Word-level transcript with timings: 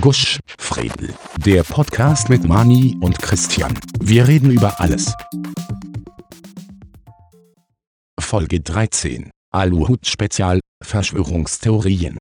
Gusch, 0.00 0.40
Fredel. 0.58 1.14
Der 1.44 1.62
Podcast 1.62 2.28
mit 2.28 2.44
Mani 2.44 2.96
und 3.00 3.18
Christian. 3.20 3.78
Wir 4.00 4.26
reden 4.26 4.50
über 4.50 4.80
alles. 4.80 5.14
Folge 8.20 8.60
13. 8.60 9.30
Aluhut 9.52 10.06
Spezial. 10.06 10.60
Verschwörungstheorien. 10.82 12.18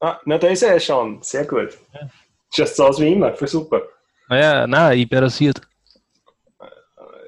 Ah, 0.00 0.18
na, 0.26 0.38
da 0.38 0.48
ist 0.48 0.62
er 0.62 0.74
ja 0.74 0.80
schon. 0.80 1.22
Sehr 1.22 1.44
gut. 1.44 1.78
Schaut 2.54 2.68
so 2.68 2.84
aus 2.86 3.00
wie 3.00 3.12
immer. 3.12 3.32
Voll 3.34 3.48
super. 3.48 3.82
Naja, 4.28 4.66
nein, 4.66 4.98
ich 4.98 5.08
bin 5.08 5.18
rasiert. 5.18 5.60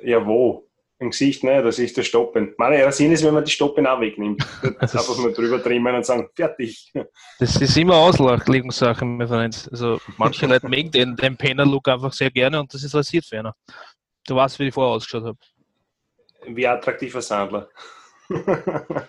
Ja, 0.04 0.24
wo? 0.24 0.69
Im 1.00 1.10
Gesicht, 1.10 1.42
ne? 1.44 1.62
Das 1.62 1.78
ist 1.78 1.96
der 1.96 2.02
Stoppen. 2.02 2.54
Meine 2.58 2.84
Rasieren 2.84 3.12
ist, 3.12 3.24
wenn 3.24 3.32
man 3.32 3.42
die 3.42 3.50
Stoppen 3.50 3.86
auch 3.86 4.02
wegnimmt. 4.02 4.46
einfach 4.78 5.16
nur 5.16 5.32
drüber 5.32 5.62
trimmen 5.62 5.94
und 5.94 6.04
sagen, 6.04 6.28
fertig. 6.36 6.92
Das 7.38 7.56
ist 7.56 7.76
immer 7.78 7.96
Auslachlegungssache, 7.96 9.02
mein 9.06 9.26
Freund. 9.26 9.66
Also 9.72 9.98
manche 10.18 10.46
Leute 10.46 10.68
mögen 10.68 10.90
den, 10.90 11.16
den 11.16 11.38
Penner-Look 11.38 11.88
einfach 11.88 12.12
sehr 12.12 12.30
gerne 12.30 12.60
und 12.60 12.74
das 12.74 12.82
ist 12.84 12.94
rasiert 12.94 13.24
für 13.24 13.38
einer. 13.38 13.56
Du 14.26 14.36
weißt, 14.36 14.58
wie 14.58 14.68
ich 14.68 14.74
vorher 14.74 14.94
ausgeschaut 14.94 15.24
habe. 15.24 15.38
Wie 16.54 16.66
attraktiver 16.66 17.22
Sandler. 17.22 17.70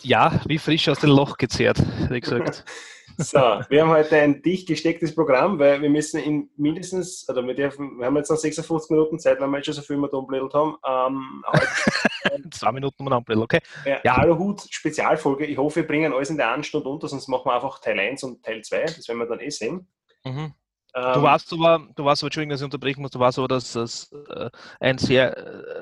Ja, 0.01 0.41
wie 0.45 0.57
frisch 0.57 0.89
aus 0.89 0.99
dem 0.99 1.11
Loch 1.11 1.37
gezehrt, 1.37 1.81
wie 2.09 2.19
gesagt. 2.19 2.65
So, 3.17 3.39
wir 3.69 3.81
haben 3.81 3.89
heute 3.89 4.15
ein 4.15 4.41
dicht 4.41 4.67
gestecktes 4.67 5.13
Programm, 5.13 5.59
weil 5.59 5.81
wir 5.81 5.89
müssen 5.89 6.19
in 6.19 6.49
mindestens, 6.57 7.27
oder 7.29 7.45
wir, 7.45 7.53
dürfen, 7.53 7.99
wir 7.99 8.05
haben 8.07 8.15
jetzt 8.15 8.31
noch 8.31 8.37
56 8.37 8.89
Minuten 8.89 9.19
Zeit, 9.19 9.39
weil 9.39 9.47
wir 9.49 9.57
jetzt 9.57 9.65
schon 9.65 9.75
so 9.75 9.81
viel 9.81 9.97
mit 9.97 10.13
umblödelt 10.13 10.53
haben. 10.53 10.77
Ähm, 10.87 11.43
Zwei 12.51 12.71
Minuten 12.71 13.03
mit 13.03 13.13
umblödelt, 13.13 13.43
okay. 13.43 13.59
Ja, 13.85 13.99
ja. 14.03 14.15
Aluhut 14.15 14.61
Spezialfolge. 14.69 15.45
Ich 15.45 15.57
hoffe, 15.57 15.77
wir 15.77 15.87
bringen 15.87 16.13
alles 16.13 16.29
in 16.29 16.37
der 16.37 16.51
einen 16.51 16.63
Stunde 16.63 16.89
unter, 16.89 17.07
sonst 17.07 17.27
machen 17.27 17.45
wir 17.45 17.53
einfach 17.53 17.79
Teil 17.79 17.99
1 17.99 18.23
und 18.23 18.43
Teil 18.43 18.63
2. 18.63 18.83
Das 18.83 19.07
werden 19.07 19.19
wir 19.19 19.27
dann 19.27 19.39
eh 19.39 19.49
sehen. 19.49 19.87
Mhm. 20.23 20.53
Ähm, 20.93 21.13
du 21.13 21.21
warst 21.21 21.53
aber, 21.53 21.87
du 21.95 22.05
warst 22.05 22.23
aber, 22.23 22.27
Entschuldigung, 22.27 22.51
dass 22.51 22.61
ich 22.61 22.65
unterbrechen 22.65 23.01
muss, 23.01 23.11
du 23.11 23.19
warst 23.19 23.37
aber, 23.37 23.47
dass 23.47 23.73
das 23.73 24.11
äh, 24.29 24.49
ein 24.79 24.97
sehr, 24.97 25.37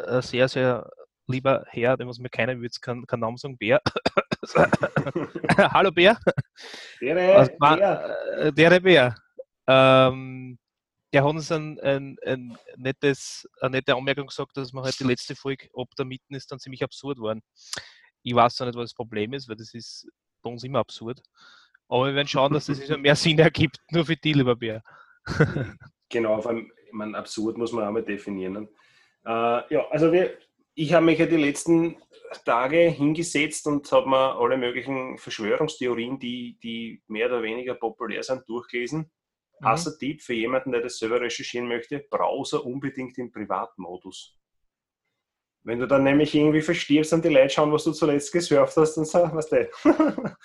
äh, 0.07 0.21
sehr, 0.21 0.47
sehr 0.47 0.89
lieber 1.29 1.65
Herr, 1.69 1.95
den 1.95 2.07
muss 2.07 2.19
mir 2.19 2.29
keiner, 2.29 2.59
ich 2.59 2.81
keinen 2.81 3.05
kein 3.05 3.19
Namen 3.19 3.37
sagen, 3.37 3.57
Bär. 3.57 3.81
Hallo 5.57 5.91
Bär. 5.91 6.17
Der 7.01 7.15
Bär. 7.15 8.51
Der 8.51 8.79
Bär. 8.79 9.15
Ähm, 9.67 10.57
der 11.13 11.23
hat 11.23 11.29
uns 11.29 11.51
ein, 11.51 11.79
ein, 11.79 12.17
ein 12.25 12.57
nettes, 12.75 13.47
eine 13.61 13.77
nette 13.77 13.95
Anmerkung 13.95 14.27
gesagt, 14.27 14.57
dass 14.57 14.73
man 14.73 14.83
halt 14.83 14.99
die 14.99 15.05
letzte 15.05 15.35
Folge 15.35 15.67
ob 15.73 15.95
der 15.95 16.05
Mitten 16.05 16.35
ist 16.35 16.51
dann 16.51 16.59
ziemlich 16.59 16.83
absurd 16.83 17.19
worden. 17.19 17.41
Ich 18.23 18.35
weiß 18.35 18.55
zwar 18.55 18.67
nicht, 18.67 18.77
was 18.77 18.91
das 18.91 18.95
Problem 18.95 19.33
ist, 19.33 19.47
weil 19.47 19.55
das 19.55 19.73
ist 19.73 20.07
bei 20.41 20.49
uns 20.49 20.63
immer 20.63 20.79
absurd. 20.79 21.21
Aber 21.87 22.07
wir 22.07 22.15
werden 22.15 22.27
schauen, 22.27 22.53
dass 22.53 22.67
das 22.67 22.87
mehr 22.97 23.15
Sinn 23.15 23.39
ergibt, 23.39 23.77
nur 23.91 24.05
für 24.05 24.15
die, 24.15 24.33
lieber 24.33 24.55
Bär. 24.55 24.83
genau, 26.09 26.41
vor 26.41 26.51
allem, 26.51 26.71
ich 26.85 26.93
meine, 26.93 27.17
absurd 27.17 27.57
muss 27.57 27.71
man 27.71 27.85
auch 27.85 27.91
mal 27.91 28.03
definieren. 28.03 28.67
Äh, 29.25 29.73
ja, 29.73 29.87
also 29.89 30.11
wir, 30.11 30.37
ich 30.79 30.93
habe 30.93 31.05
mich 31.05 31.19
ja 31.19 31.25
die 31.25 31.35
letzten 31.35 31.97
Tage 32.45 32.77
hingesetzt 32.89 33.67
und 33.67 33.91
habe 33.91 34.09
mir 34.09 34.35
alle 34.35 34.57
möglichen 34.57 35.17
Verschwörungstheorien, 35.17 36.19
die, 36.19 36.57
die 36.63 37.03
mehr 37.07 37.27
oder 37.27 37.43
weniger 37.43 37.75
populär 37.75 38.23
sind, 38.23 38.47
durchgelesen. 38.47 39.11
Mhm. 39.59 39.65
Hasser 39.65 39.97
Tipp 39.99 40.21
für 40.21 40.33
jemanden, 40.33 40.71
der 40.71 40.79
das 40.79 40.97
selber 40.97 41.19
recherchieren 41.19 41.67
möchte, 41.67 41.99
Browser 42.09 42.65
unbedingt 42.65 43.17
im 43.17 43.29
Privatmodus. 43.29 44.37
Wenn 45.63 45.79
du 45.79 45.85
dann 45.85 46.05
nämlich 46.05 46.33
irgendwie 46.33 46.61
verstirbst 46.61 47.11
und 47.11 47.25
die 47.25 47.29
Leute 47.29 47.49
schauen, 47.49 47.73
was 47.73 47.83
du 47.83 47.91
zuletzt 47.91 48.31
gesurft 48.31 48.77
hast, 48.77 48.95
dann 48.95 49.03
sag, 49.03 49.35
was 49.35 49.49
der 49.49 49.69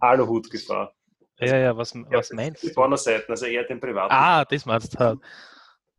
Aluhut-Gefahr. 0.00 0.94
Ja, 1.38 1.56
ja, 1.56 1.76
was, 1.76 1.94
was 1.94 2.30
meinst 2.32 2.62
du? 2.62 2.68
Die 2.68 2.74
Pornoseiten, 2.74 3.30
also 3.30 3.46
eher 3.46 3.64
den 3.64 3.80
privaten. 3.80 4.12
Ah, 4.12 4.44
das 4.44 4.66
meinst 4.66 5.00
du. 5.00 5.18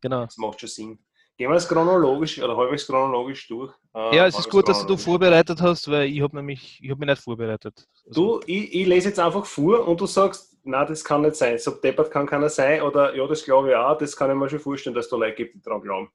Genau. 0.01 0.25
Das 0.25 0.37
macht 0.37 0.59
schon 0.59 0.69
Sinn. 0.69 1.06
Gehen 1.37 1.51
wir 1.51 1.53
das 1.53 1.67
chronologisch 1.67 2.41
oder 2.41 2.57
halbwegs 2.57 2.87
chronologisch 2.87 3.47
durch. 3.47 3.71
Äh, 3.93 4.15
ja, 4.15 4.25
es 4.25 4.39
ist 4.39 4.49
gut, 4.49 4.67
dass 4.67 4.83
du 4.87 4.97
vorbereitet 4.97 5.61
hast, 5.61 5.89
weil 5.89 6.07
ich 6.07 6.19
habe 6.21 6.35
nämlich, 6.35 6.79
ich 6.81 6.89
habe 6.89 6.99
mich 6.99 7.09
nicht 7.09 7.21
vorbereitet. 7.21 7.87
Also, 8.07 8.39
du, 8.39 8.45
ich, 8.47 8.73
ich, 8.73 8.87
lese 8.87 9.09
jetzt 9.09 9.19
einfach 9.19 9.45
vor 9.45 9.87
und 9.87 10.01
du 10.01 10.07
sagst, 10.07 10.57
na, 10.63 10.83
das 10.83 11.03
kann 11.03 11.21
nicht 11.21 11.35
sein. 11.35 11.59
So 11.59 11.71
deppert 11.71 12.09
kann 12.09 12.25
keiner 12.25 12.49
sein 12.49 12.81
oder 12.81 13.15
ja, 13.15 13.27
das 13.27 13.45
glaube 13.45 13.69
ich 13.69 13.75
auch. 13.75 13.95
Das 13.99 14.15
kann 14.15 14.31
ich 14.31 14.35
mir 14.35 14.49
schon 14.49 14.59
vorstellen, 14.59 14.95
dass 14.95 15.09
da 15.09 15.15
Leute 15.15 15.35
gibt, 15.35 15.53
die 15.53 15.61
daran 15.61 15.81
glauben. 15.81 16.09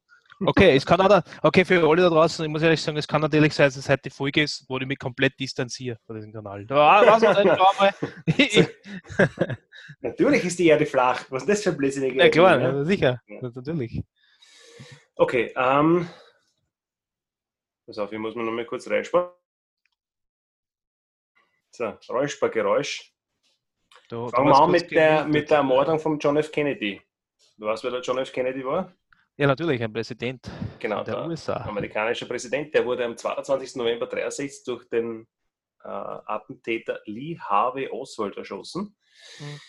Okay, 0.45 0.75
es 0.75 0.85
kann 0.85 1.01
auch, 1.01 1.23
okay, 1.43 1.65
für 1.65 1.89
alle 1.89 2.03
da 2.03 2.09
draußen, 2.09 2.45
ich 2.45 2.51
muss 2.51 2.63
ehrlich 2.63 2.83
sagen, 2.83 2.97
es 2.97 3.07
kann 3.07 3.21
natürlich 3.21 3.55
sein, 3.55 3.69
dass 3.69 3.77
es 3.77 3.89
heute 3.89 4.03
die 4.07 4.11
Folge 4.11 4.43
ist, 4.43 4.65
wo 4.69 4.77
ich 4.79 4.87
mich 4.87 4.99
komplett 4.99 5.39
distanziere 5.39 5.99
von 6.05 6.17
diesem 6.17 6.33
Kanal. 6.33 6.67
Da, 6.67 7.03
was 7.07 7.23
nicht, 8.27 8.71
Natürlich 10.01 10.45
ist 10.45 10.59
die 10.59 10.67
Erde 10.67 10.87
flach. 10.87 11.25
Was 11.31 11.43
ist 11.43 11.49
das 11.49 11.63
für 11.63 11.71
ein 11.71 11.77
Blödsinn? 11.77 12.19
Ja, 12.19 12.29
klar, 12.29 12.61
ja? 12.61 12.85
sicher. 12.85 13.21
Ja. 13.29 13.51
Natürlich. 13.55 14.03
Okay, 15.15 15.53
ähm, 15.57 16.09
pass 17.87 17.99
auf, 17.99 18.11
hier 18.11 18.19
muss 18.19 18.35
man 18.35 18.47
noch 18.47 18.53
mal 18.53 18.65
kurz 18.65 18.89
reinsparen. 18.89 19.31
So, 21.71 21.99
Räuspergeräusch. 22.09 23.13
Fangen 24.09 24.49
wir 24.49 24.61
an 24.61 24.71
mit 24.71 24.91
der, 24.91 25.25
mit 25.25 25.51
der 25.51 25.59
Ermordung 25.59 25.99
von 25.99 26.19
John 26.19 26.37
F. 26.37 26.51
Kennedy. 26.51 27.01
Du 27.57 27.67
weißt, 27.67 27.85
wer 27.85 27.91
der 27.93 28.01
John 28.01 28.19
F. 28.19 28.33
Kennedy 28.33 28.65
war? 28.65 28.93
Ja, 29.37 29.47
natürlich, 29.47 29.83
ein 29.83 29.93
Präsident 29.93 30.51
genau, 30.79 31.03
der, 31.03 31.17
der 31.17 31.27
USA. 31.27 31.57
Amerikanischer 31.57 32.27
Präsident, 32.27 32.75
der 32.75 32.85
wurde 32.85 33.05
am 33.05 33.17
22. 33.17 33.77
November 33.77 34.05
1963 34.05 34.65
durch 34.65 34.89
den 34.89 35.27
äh, 35.83 35.89
Attentäter 35.89 37.01
Lee 37.07 37.39
Harvey 37.39 37.89
Oswald 37.89 38.37
erschossen. 38.37 38.97
Mhm. 39.39 39.61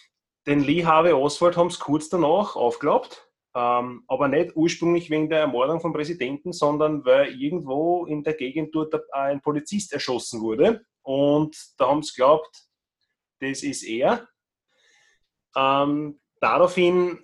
Den 0.45 0.59
Lee 0.61 0.85
Harvey 0.85 1.13
Oswald 1.13 1.55
haben 1.55 1.67
es 1.67 1.79
kurz 1.79 2.09
danach 2.09 2.57
aufgeglaubt 2.57 3.29
ähm, 3.55 4.03
aber 4.07 4.27
nicht 4.27 4.55
ursprünglich 4.55 5.09
wegen 5.09 5.29
der 5.29 5.41
Ermordung 5.41 5.79
vom 5.79 5.93
Präsidenten, 5.93 6.53
sondern 6.53 7.05
weil 7.05 7.39
irgendwo 7.39 8.05
in 8.05 8.23
der 8.23 8.33
Gegend 8.33 8.73
dort 8.73 8.95
ein 9.13 9.41
Polizist 9.41 9.93
erschossen 9.93 10.41
wurde. 10.41 10.85
Und 11.03 11.55
da 11.77 11.87
haben 11.87 12.01
sie 12.01 12.13
geglaubt, 12.13 12.63
das 13.39 13.63
ist 13.63 13.83
er. 13.83 14.27
Ähm, 15.55 16.19
daraufhin 16.39 17.19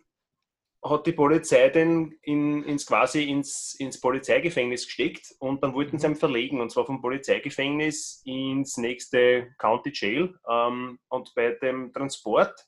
hat 0.84 1.08
die 1.08 1.12
Polizei 1.12 1.70
den 1.70 2.18
in, 2.22 2.64
ins 2.64 2.86
quasi 2.86 3.24
ins, 3.24 3.76
ins 3.76 4.00
Polizeigefängnis 4.00 4.86
gesteckt 4.86 5.36
und 5.40 5.62
dann 5.62 5.74
wollten 5.74 6.00
sie 6.00 6.08
ihn 6.08 6.16
verlegen 6.16 6.62
und 6.62 6.72
zwar 6.72 6.86
vom 6.86 7.02
Polizeigefängnis 7.02 8.22
ins 8.24 8.78
nächste 8.78 9.54
County 9.58 9.92
Jail. 9.94 10.36
Ähm, 10.50 11.00
und 11.10 11.34
bei 11.36 11.52
dem 11.62 11.92
Transport 11.92 12.66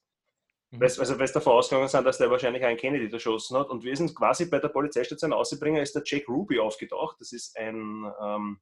Mhm. 0.71 0.81
Also, 0.81 1.17
weil 1.17 1.25
es 1.25 1.33
davon 1.33 1.53
ausgegangen 1.53 1.87
sind, 1.87 2.05
dass 2.05 2.17
der 2.17 2.31
wahrscheinlich 2.31 2.63
einen 2.63 2.77
Kennedy 2.77 3.11
erschossen 3.11 3.57
hat. 3.57 3.69
Und 3.69 3.83
wir 3.83 3.95
sind 3.95 4.15
quasi 4.15 4.45
bei 4.45 4.59
der 4.59 4.69
Polizeistation 4.69 5.33
ausgebringen, 5.33 5.81
ist 5.81 5.93
der 5.93 6.03
Jack 6.05 6.27
Ruby 6.27 6.59
aufgetaucht. 6.59 7.17
Das 7.19 7.33
ist 7.33 7.57
ein 7.57 8.05
ähm, 8.21 8.59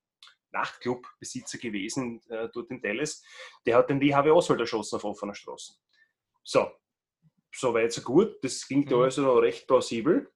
Nachtclub-Besitzer 0.52 1.60
gewesen 1.60 2.22
äh, 2.30 2.50
dort 2.52 2.72
in 2.72 2.82
Dallas. 2.82 3.24
Der 3.66 3.78
hat 3.78 3.90
den 3.90 4.00
Lee 4.00 4.14
Harvey 4.14 4.32
Oswald 4.32 4.60
erschossen 4.60 4.96
auf 4.96 5.04
offener 5.04 5.36
Straße. 5.36 5.74
So, 6.44 6.72
so 7.54 7.74
weit, 7.74 7.94
so 7.94 8.02
gut. 8.02 8.44
Das 8.44 8.66
klingt 8.66 8.90
mhm. 8.90 8.98
also 8.98 9.22
noch 9.22 9.38
recht 9.38 9.68
plausibel. 9.68 10.32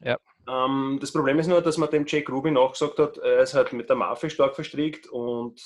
Ja. 0.00 0.16
Ähm, 0.48 0.98
das 1.00 1.12
Problem 1.12 1.38
ist 1.38 1.46
nur, 1.46 1.60
dass 1.60 1.76
man 1.76 1.90
dem 1.90 2.06
Jack 2.06 2.30
Ruby 2.30 2.50
nachgesagt 2.50 2.98
hat, 2.98 3.18
er 3.18 3.40
ist 3.40 3.54
halt 3.54 3.72
mit 3.74 3.88
der 3.88 3.96
Mafia 3.96 4.30
stark 4.30 4.54
verstrickt 4.54 5.06
und 5.08 5.60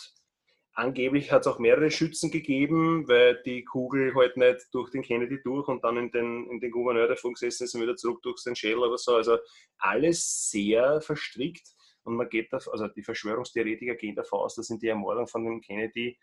Angeblich 0.74 1.30
hat 1.30 1.42
es 1.42 1.46
auch 1.48 1.58
mehrere 1.58 1.90
Schützen 1.90 2.30
gegeben, 2.30 3.06
weil 3.06 3.42
die 3.42 3.62
Kugel 3.62 4.14
halt 4.14 4.38
nicht 4.38 4.68
durch 4.72 4.90
den 4.90 5.02
Kennedy 5.02 5.42
durch 5.42 5.68
und 5.68 5.84
dann 5.84 5.98
in 5.98 6.10
den, 6.10 6.48
in 6.50 6.60
den 6.60 6.70
Gouverneur 6.70 7.08
davon 7.08 7.34
gesessen 7.34 7.64
ist 7.64 7.74
und 7.74 7.82
wieder 7.82 7.96
zurück 7.96 8.22
durch 8.22 8.42
den 8.42 8.56
Schädel 8.56 8.78
oder 8.78 8.96
so. 8.96 9.14
Also 9.16 9.36
alles 9.76 10.50
sehr 10.50 11.02
verstrickt. 11.02 11.68
Und 12.04 12.16
man 12.16 12.28
geht 12.30 12.52
davon, 12.52 12.72
also 12.72 12.88
die 12.88 13.02
Verschwörungstheoretiker 13.02 13.96
gehen 13.96 14.16
davon 14.16 14.40
aus, 14.40 14.54
dass 14.54 14.70
in 14.70 14.78
die 14.78 14.88
Ermordung 14.88 15.28
von 15.28 15.44
dem 15.44 15.60
Kennedy 15.60 16.18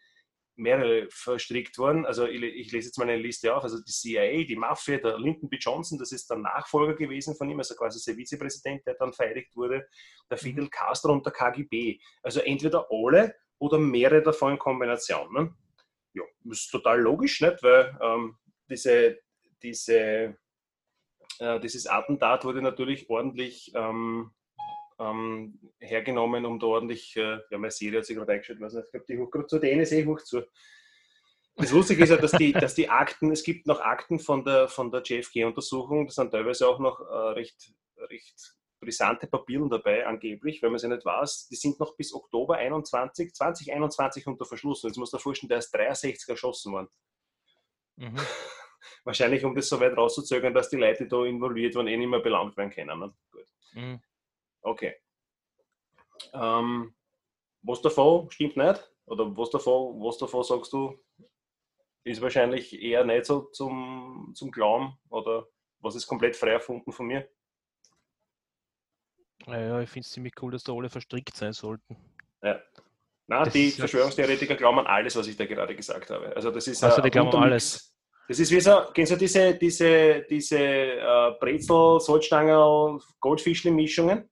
mehrere 0.56 1.08
verstrickt 1.10 1.78
worden. 1.78 2.06
Also 2.06 2.26
ich, 2.26 2.42
ich, 2.42 2.72
lese 2.72 2.88
jetzt 2.88 2.98
mal 2.98 3.08
eine 3.08 3.22
Liste 3.22 3.56
auf. 3.56 3.64
Also 3.64 3.78
die 3.81 3.92
CIA, 3.92 4.44
die 4.44 4.56
Mafia, 4.56 4.98
der 4.98 5.18
Lyndon 5.20 5.50
B. 5.50 5.58
Johnson, 5.58 5.98
das 5.98 6.12
ist 6.12 6.30
der 6.30 6.38
Nachfolger 6.38 6.96
gewesen 6.96 7.36
von 7.36 7.50
ihm, 7.50 7.60
also 7.60 7.75
quasi 7.75 8.04
der 8.04 8.18
Vizepräsident, 8.18 8.86
der 8.86 8.96
dann 8.96 9.13
vereidigt 9.13 9.56
wurde, 9.56 9.88
der 10.30 10.38
Fidel 10.38 10.69
Castro 10.69 11.13
und 11.13 11.25
der 11.25 11.34
KGB. 11.34 12.00
Also 12.24 12.42
entweder 12.42 12.88
alle 12.92 13.36
oder 13.60 13.78
mehrere 13.78 14.24
davon 14.24 14.54
in 14.54 14.60
Kombination. 14.60 15.32
Ne? 15.34 15.54
Ja, 16.14 16.24
ist 16.50 16.72
total 16.72 17.02
logisch, 17.02 17.42
nicht? 17.42 17.62
weil 17.62 17.98
ähm, 18.02 18.36
diese, 18.70 19.20
diese, 19.62 20.38
äh, 21.40 21.60
dieses 21.60 21.88
Attentat 21.88 22.46
wurde 22.46 22.62
natürlich 22.62 23.10
ordentlich 23.10 23.72
ähm, 23.76 24.32
ähm, 25.00 25.60
hergenommen, 25.80 26.46
um 26.46 26.60
da 26.60 26.68
ordentlich, 26.68 27.16
äh, 27.16 27.40
ja, 27.50 27.58
meine 27.58 27.72
Serie 27.72 28.00
hat 28.00 28.06
sich 28.06 28.18
gerade 28.18 28.34
eingeschaltet, 28.34 28.64
also 28.64 28.80
ich 28.80 28.92
glaube, 28.92 29.06
die 29.08 29.18
hoch 29.18 29.32
gerade 29.32 29.48
zu, 29.48 29.60
der 29.60 29.76
NSA 29.76 30.06
hoch 30.06 30.22
zu. 30.22 30.44
Das 31.56 31.72
Lustige 31.72 32.04
ist 32.04 32.10
ja, 32.10 32.18
dass 32.18 32.32
die, 32.32 32.54
dass 32.54 32.74
die 32.74 32.90
Akten, 32.90 33.32
es 33.32 33.44
gibt 33.44 33.68
noch 33.68 33.82
Akten 33.82 34.20
von 34.20 34.46
der, 34.46 34.70
von 34.70 34.92
der 34.92 35.02
JFK-Untersuchung, 35.04 36.06
das 36.06 36.16
sind 36.16 36.32
teilweise 36.32 36.68
auch 36.68 36.80
noch 36.80 37.02
äh, 37.02 37.32
recht, 37.32 37.74
recht 37.98 38.59
brisante 38.80 39.28
Papieren 39.28 39.70
dabei, 39.70 40.06
angeblich, 40.06 40.62
wenn 40.62 40.70
man 40.70 40.78
es 40.78 40.84
ja 40.84 40.90
nicht 40.90 41.06
weiß. 41.06 41.48
Die 41.50 41.56
sind 41.56 41.80
noch 41.80 41.96
bis 41.96 42.14
Oktober 42.14 42.56
21, 42.56 43.34
2021 43.34 44.28
unter 44.28 44.46
Verschluss. 44.46 44.84
Jetzt 44.84 44.98
muss 44.98 45.12
man 45.12 45.22
vorstellen, 45.22 45.50
der 45.50 45.60
ist 45.60 45.72
63 45.72 46.30
erschossen 46.30 46.74
worden. 46.74 46.90
Mhm. 47.98 48.16
wahrscheinlich 49.04 49.44
um 49.46 49.56
das 49.56 49.70
so 49.70 49.80
weit 49.80 49.96
rauszuzögern, 49.96 50.54
dass 50.54 50.70
die 50.70 50.78
Leute, 50.78 51.04
die 51.04 51.10
da 51.10 51.26
involviert 51.26 51.76
waren, 51.76 51.88
eh 51.88 51.98
nicht 51.98 52.10
mehr 52.10 52.20
belangt 52.20 52.56
werden 52.58 52.72
können. 52.72 53.00
Ne? 53.00 53.14
Gut. 53.31 53.46
Mhm. 53.74 54.02
Okay. 54.62 54.96
Ähm, 56.34 56.96
was 57.62 57.82
davon 57.82 58.30
stimmt 58.30 58.58
nicht? 58.58 58.92
Oder 59.06 59.36
was 59.36 59.50
davon, 59.50 60.00
was 60.02 60.18
davon 60.18 60.44
sagst 60.44 60.74
du, 60.74 60.98
ist 62.04 62.22
wahrscheinlich 62.22 62.80
eher 62.82 63.04
nicht 63.04 63.25
so 63.25 63.42
zum, 63.52 64.32
zum 64.36 64.52
Glauben? 64.52 64.98
Oder 65.10 65.48
was 65.80 65.96
ist 65.96 66.08
komplett 66.08 66.36
frei 66.36 66.52
erfunden 66.52 66.92
von 66.92 67.08
mir? 67.08 67.28
Naja, 69.47 69.80
ich 69.81 69.89
finde 69.89 70.06
es 70.06 70.12
ziemlich 70.12 70.33
cool, 70.41 70.51
dass 70.51 70.63
da 70.63 70.74
alle 70.74 70.89
verstrickt 70.89 71.36
sein 71.36 71.53
sollten. 71.53 71.95
Ja. 72.44 72.59
Das 73.27 73.53
die 73.53 73.69
Verschwörungstheoretiker 73.71 74.56
glauben 74.56 74.80
an 74.80 74.88
alles, 74.88 75.15
was 75.15 75.27
ich 75.27 75.38
da 75.38 75.45
gerade 75.45 75.75
gesagt 75.75 76.09
habe. 76.09 76.36
Also 76.36 76.50
das 76.50 76.68
ist 76.68 76.83
Also 76.83 77.01
die 77.01 77.12
glauben 77.12 77.36
alles. 77.36 77.95
Das 78.27 78.39
ist 78.39 78.51
wie 78.51 78.59
so, 78.59 78.81
kennst 78.94 79.12
du 79.12 79.15
diese, 79.15 79.56
diese, 79.56 80.21
diese 80.30 80.57
äh, 80.59 81.31
Brezel, 81.39 82.00
Salzstangen, 82.00 83.00
Goldfischli-Mischungen? 83.19 84.30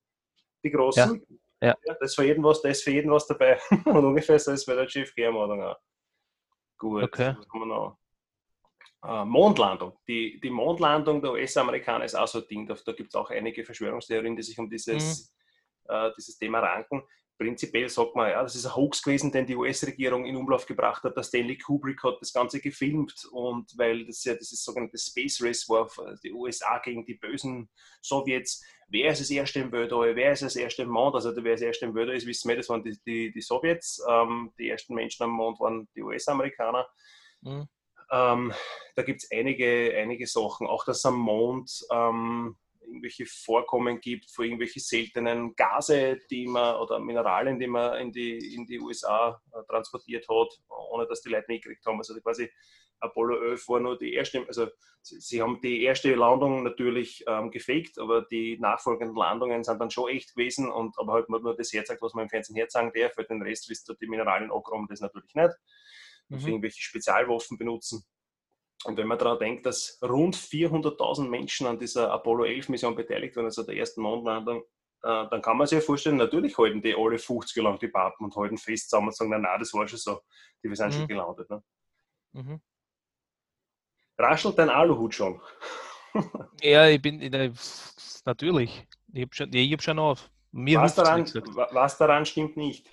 Die 0.64 0.72
großen? 0.72 1.24
Ja. 1.62 1.76
Das 1.86 1.98
ist 2.02 2.16
für 2.16 2.26
jeden 2.26 2.44
was, 2.44 2.62
da 2.62 2.70
ist 2.70 2.84
für 2.84 2.92
jeden 2.92 3.12
was 3.12 3.26
dabei. 3.28 3.60
Und 3.86 4.06
ungefähr 4.06 4.38
so 4.40 4.52
ist 4.52 4.66
bei 4.66 4.76
der 4.76 4.86
JFK-Ermordung 4.86 5.64
auch. 5.64 5.78
Gut, 6.78 7.04
Okay. 7.04 7.36
was 7.38 7.48
haben 7.50 7.60
wir 7.60 7.66
noch? 7.66 7.98
Äh, 9.08 9.24
Mondlandung. 9.24 9.94
Die, 10.06 10.38
die 10.42 10.50
Mondlandung 10.50 11.22
der 11.22 11.32
US-Amerikaner 11.32 12.04
ist 12.04 12.16
auch 12.16 12.28
so 12.28 12.40
ein 12.40 12.48
Ding. 12.50 12.68
Da, 12.68 12.76
da 12.86 12.92
gibt 12.92 13.10
es 13.10 13.16
auch 13.16 13.30
einige 13.30 13.64
Verschwörungstheorien, 13.64 14.36
die 14.36 14.44
sich 14.44 14.60
um 14.60 14.70
dieses, 14.70 15.34
äh, 15.88 16.12
dieses 16.18 16.38
Thema 16.38 16.60
ranken. 16.60 17.04
Prinzipiell 17.38 17.88
sagt 17.88 18.16
man, 18.16 18.32
ja, 18.32 18.44
das 18.44 18.56
ist 18.56 18.66
ein 18.66 18.76
Hoax 18.76 19.02
gewesen, 19.02 19.32
den 19.32 19.46
die 19.46 19.56
US-Regierung 19.56 20.26
in 20.26 20.36
Umlauf 20.36 20.66
gebracht 20.66 21.04
hat. 21.04 21.16
Der 21.16 21.24
Stanley 21.24 21.58
Kubrick 21.58 22.04
hat 22.04 22.18
das 22.20 22.34
Ganze 22.34 22.60
gefilmt 22.60 23.14
und 23.32 23.72
weil 23.78 24.06
das 24.06 24.26
ja 24.26 24.34
dieses 24.34 24.62
sogenannte 24.62 24.98
Space 24.98 25.42
Race 25.42 25.70
war, 25.70 25.88
die 26.22 26.34
USA 26.34 26.80
gegen 26.80 27.06
die 27.06 27.14
bösen 27.14 27.70
Sowjets. 28.02 28.62
Wer 28.90 29.12
ist 29.12 29.22
das 29.22 29.30
erste 29.30 29.60
im 29.60 29.72
Weltall? 29.72 30.16
Wer 30.16 30.34
ist 30.34 30.42
das 30.42 30.56
erste 30.56 30.82
im 30.82 30.90
Mond? 30.90 31.16
Also 31.16 31.32
wer 31.36 31.54
das 31.54 31.62
erste 31.62 31.86
im 31.86 31.96
Weltall 31.96 32.18
ist, 32.18 32.26
wissen 32.26 32.50
wir, 32.50 32.58
das 32.58 32.68
waren 32.68 32.84
die, 32.84 32.98
die, 33.06 33.32
die 33.32 33.42
Sowjets. 33.42 34.04
Ähm, 34.10 34.52
die 34.58 34.70
ersten 34.70 34.96
Menschen 34.96 35.24
am 35.24 35.32
Mond 35.32 35.60
waren 35.62 35.88
die 35.96 36.02
US-Amerikaner. 36.02 36.86
Mhm. 37.42 37.70
Ähm, 38.12 38.54
da 38.96 39.04
gibt 39.04 39.24
es 39.24 39.32
einige, 39.32 39.94
einige 39.96 40.28
Sachen. 40.28 40.68
Auch, 40.68 40.86
dass 40.86 41.06
am 41.06 41.18
Mond 41.18 41.86
ähm, 41.92 42.58
irgendwelche 42.88 43.26
Vorkommen 43.26 44.00
gibt 44.00 44.32
von 44.32 44.46
irgendwelche 44.46 44.80
seltenen 44.80 45.56
Gase, 45.56 46.20
die 46.32 46.48
man 46.48 46.78
oder 46.78 47.00
Mineralien, 47.00 47.60
die 47.60 47.68
man 47.68 48.00
in 48.00 48.12
die, 48.12 48.56
in 48.56 48.66
die 48.66 48.80
USA 48.80 49.42
äh, 49.54 49.64
transportiert 49.68 50.28
hat, 50.30 50.48
ohne 50.92 51.06
dass 51.08 51.22
die 51.22 51.30
Leute 51.30 51.46
mitgekriegt 51.50 51.86
haben. 51.86 51.98
Also 51.98 52.20
quasi 52.22 52.50
Apollo 53.00 53.52
11 53.52 53.70
war 53.70 53.80
nur 53.80 53.98
die 53.98 54.14
erste, 54.14 54.44
also 54.48 54.68
sie, 55.02 55.20
sie 55.20 55.42
haben 55.42 55.60
die 55.62 55.84
erste 55.84 56.16
Landung 56.16 56.64
natürlich 56.64 57.24
ähm, 57.28 57.52
gefaked, 57.52 58.00
aber 58.00 58.24
die 58.24 58.58
nachfolgenden 58.60 59.16
Landungen 59.16 59.64
sind 59.64 59.80
dann 59.80 59.92
schon 59.92 60.10
echt 60.10 60.34
gewesen 60.34 60.72
und 60.72 60.98
aber 60.98 61.14
halt 61.14 61.30
nur 61.30 61.56
das 61.56 61.74
herzeigt, 61.74 62.02
was 62.02 62.14
man 62.14 62.24
im 62.24 62.30
Fernsehen 62.30 62.56
herzagen 62.56 62.92
darf, 62.96 63.14
für 63.14 63.24
den 63.24 63.44
Rest 63.44 63.70
wisst 63.70 63.90
ihr 63.90 63.96
die 63.96 64.08
Mineralien 64.08 64.52
angekommen, 64.52 64.88
das 64.90 65.02
natürlich 65.02 65.36
nicht 65.36 65.54
und 66.30 66.40
für 66.40 66.48
Mhm. 66.48 66.54
irgendwelche 66.54 66.82
Spezialwaffen 66.82 67.58
benutzen. 67.58 68.04
Und 68.86 68.98
wenn 68.98 69.08
man 69.08 69.18
daran 69.18 69.40
denkt, 69.40 69.66
dass 69.66 69.98
rund 70.04 70.36
400.000 70.36 71.28
Menschen 71.30 71.66
an 71.68 71.80
dieser 71.80 72.12
Apollo 72.12 72.46
11 72.46 72.70
Mission 72.70 72.96
beteiligt 72.96 73.36
waren, 73.36 73.46
also 73.46 73.64
der 73.64 73.76
ersten 73.76 74.02
Mondlandung, 74.02 74.62
äh, 75.04 75.28
dann 75.30 75.42
kann 75.42 75.58
man 75.58 75.66
sich 75.68 75.78
ja 75.78 75.82
vorstellen, 75.82 76.18
natürlich 76.18 76.58
halten 76.58 76.82
die 76.82 76.96
alle 76.96 77.18
50 77.18 77.56
Jahre 77.56 77.70
lang 77.70 77.80
die 77.80 77.88
Pappen 77.88 78.26
und 78.26 78.36
halten 78.36 78.58
fest 78.58 78.90
zusammen 78.90 79.08
und 79.08 79.16
sagen, 79.16 79.32
na, 79.32 79.40
na, 79.40 79.58
das 79.58 79.74
war 79.74 79.88
schon 79.88 79.98
so, 80.00 80.22
die 80.64 80.70
wir 80.70 80.76
sind 80.76 80.94
schon 80.94 81.04
Mhm. 81.04 81.08
gelandet. 81.08 81.50
Ne? 81.50 81.64
Mhm. 82.34 82.62
Raschelt 84.20 84.58
dein 84.58 84.70
Aluhut 84.70 85.14
schon? 85.16 85.42
Ja, 86.62 86.88
ich 86.88 87.00
bin, 87.02 87.22
äh, 87.22 87.52
natürlich. 88.26 88.88
Ich 89.14 89.22
habe 89.22 89.36
schon, 89.36 89.54
ich 89.54 89.72
hab 89.74 89.82
schon 89.84 90.00
auf. 90.00 90.32
Mir 90.52 90.80
was, 90.82 90.96
daran, 90.96 91.26
was 91.26 91.98
daran 91.98 92.26
stimmt 92.26 92.58
nicht? 92.58 92.90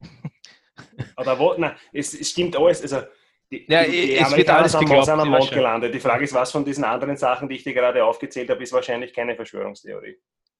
Oder 1.16 1.38
wo? 1.38 1.54
Nein, 1.56 1.76
es, 1.92 2.14
es 2.14 2.30
stimmt 2.30 2.56
alles. 2.56 2.82
Also, 2.82 3.02
die, 3.50 3.64
Ja, 3.70 3.84
die, 3.84 3.90
die 3.90 4.12
es 4.14 4.18
wird 4.20 4.26
Amerikaner 4.48 4.58
alles 4.60 4.78
geglaubt, 4.78 5.04
sind 5.06 5.20
am 5.20 5.28
Mond 5.28 5.50
gelandet. 5.50 5.94
Die 5.94 6.00
Frage 6.00 6.24
ist, 6.24 6.32
was 6.34 6.50
von 6.52 6.64
diesen 6.64 6.84
anderen 6.84 7.16
Sachen, 7.16 7.48
die 7.48 7.56
ich 7.56 7.64
dir 7.64 7.74
gerade 7.74 8.04
aufgezählt 8.04 8.48
habe, 8.50 8.62
ist 8.62 8.72
wahrscheinlich 8.72 9.12
keine 9.12 9.34
Verschwörungstheorie. 9.36 10.16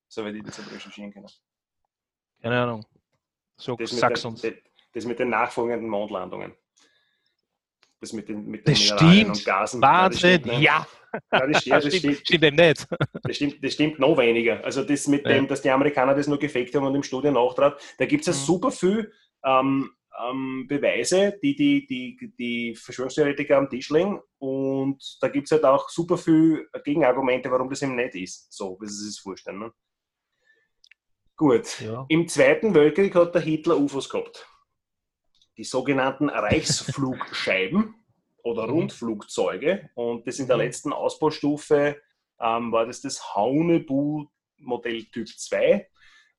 So 0.09 0.25
wie 0.27 0.31
ich 0.37 0.43
das 0.45 0.59
recherchieren 0.73 1.13
können. 1.13 1.27
Keine 2.43 2.61
Ahnung. 2.63 2.85
So, 3.57 3.77
Das 3.77 3.93
mit, 3.93 4.01
sag's 4.01 4.23
den, 4.23 4.31
uns. 4.33 4.43
das- 4.43 4.53
das 4.95 5.05
mit 5.07 5.19
den 5.19 5.31
nachfolgenden 5.31 5.89
Mondlandungen. 5.89 6.53
Das 8.01 8.13
mit 8.13 8.29
den, 8.29 8.47
mit 8.47 8.67
den 8.67 8.75
Das 8.75 8.83
Mineralien 8.83 9.29
und 9.29 9.35
stimmt. 9.37 9.47
Gasen. 9.47 9.81
Wahnsinn. 9.83 10.43
Nein, 10.45 10.61
Ja, 10.61 10.87
das 11.31 11.31
stimmt, 11.31 11.53
nicht. 11.55 11.67
ja, 11.67 11.81
das, 11.81 11.93
stimmt, 11.93 11.95
stimmt, 11.95 12.17
stimmt 12.27 12.45
eben 12.45 12.57
nicht. 12.57 12.87
das, 13.23 13.37
stimmt, 13.37 13.65
das 13.65 13.73
stimmt 13.73 13.99
noch 14.01 14.17
weniger. 14.19 14.63
Also 14.65 14.83
das 14.83 15.07
mit 15.07 15.25
Ja. 15.25 15.33
dem, 15.35 15.47
dass 15.47 15.63
die 15.63 15.71
Amerikaner 15.71 16.15
das 16.15 16.27
nur 16.27 16.39
gefaked 16.39 16.75
haben 16.75 16.85
und 16.87 16.95
im 16.95 17.03
Studio 17.03 17.31
nachtrat, 17.31 17.81
da 17.99 18.05
gibt 18.07 18.21
es 18.23 18.27
ja 18.27 18.33
Mhm. 18.33 18.45
super 18.45 18.71
viel 18.73 19.13
ähm, 19.45 19.91
ähm, 20.21 20.67
Beweise, 20.69 21.39
die 21.43 21.55
die, 21.55 21.87
die 21.87 22.33
die 22.39 22.75
Verschwörungstheoretiker 22.75 23.57
am 23.57 23.69
Tisch 23.71 23.91
legen 23.91 24.21
und 24.39 25.03
da 25.21 25.29
gibt 25.29 25.47
es 25.47 25.53
halt 25.53 25.65
auch 25.65 25.89
super 25.89 26.19
viel 26.19 26.69
Gegenargumente, 26.85 27.51
warum 27.51 27.71
das 27.71 27.83
eben 27.83 27.97
nicht 27.97 28.15
ist. 28.15 28.53
So, 28.53 28.77
wie 28.81 28.87
sie 28.89 29.05
sich 29.07 29.17
das 29.17 29.23
vorstellen. 29.23 29.59
Ne? 29.61 29.73
Gut. 31.37 31.81
Ja. 31.81 32.05
Im 32.09 32.29
Zweiten 32.29 32.75
Weltkrieg 32.75 33.15
hat 33.15 33.35
der 33.35 33.43
Hitler 33.43 33.79
UFOs 33.79 34.09
gehabt. 34.09 34.47
Die 35.57 35.65
sogenannten 35.65 36.29
Reichsflugscheiben 36.31 37.95
oder 38.43 38.67
Mhm. 38.67 38.73
Rundflugzeuge. 38.73 39.91
Und 39.95 40.27
das 40.27 40.39
in 40.39 40.47
der 40.47 40.57
Mhm. 40.57 40.63
letzten 40.63 40.93
Ausbaustufe 40.93 42.01
ähm, 42.41 42.73
war 42.73 42.87
das 42.87 43.01
das 43.01 43.35
Haunebu 43.35 44.27
Modell 44.59 45.05
Typ 45.05 45.29
2. 45.29 45.89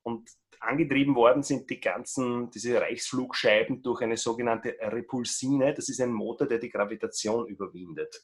Und 0.03 0.29
angetrieben 0.63 1.15
worden 1.15 1.43
sind 1.43 1.69
die 1.69 1.79
ganzen, 1.79 2.49
diese 2.51 2.79
Reichsflugscheiben 2.79 3.81
durch 3.81 4.01
eine 4.01 4.17
sogenannte 4.17 4.75
Repulsine. 4.79 5.73
Das 5.73 5.89
ist 5.89 6.01
ein 6.01 6.11
Motor, 6.11 6.47
der 6.47 6.59
die 6.59 6.69
Gravitation 6.69 7.47
überwindet. 7.47 8.23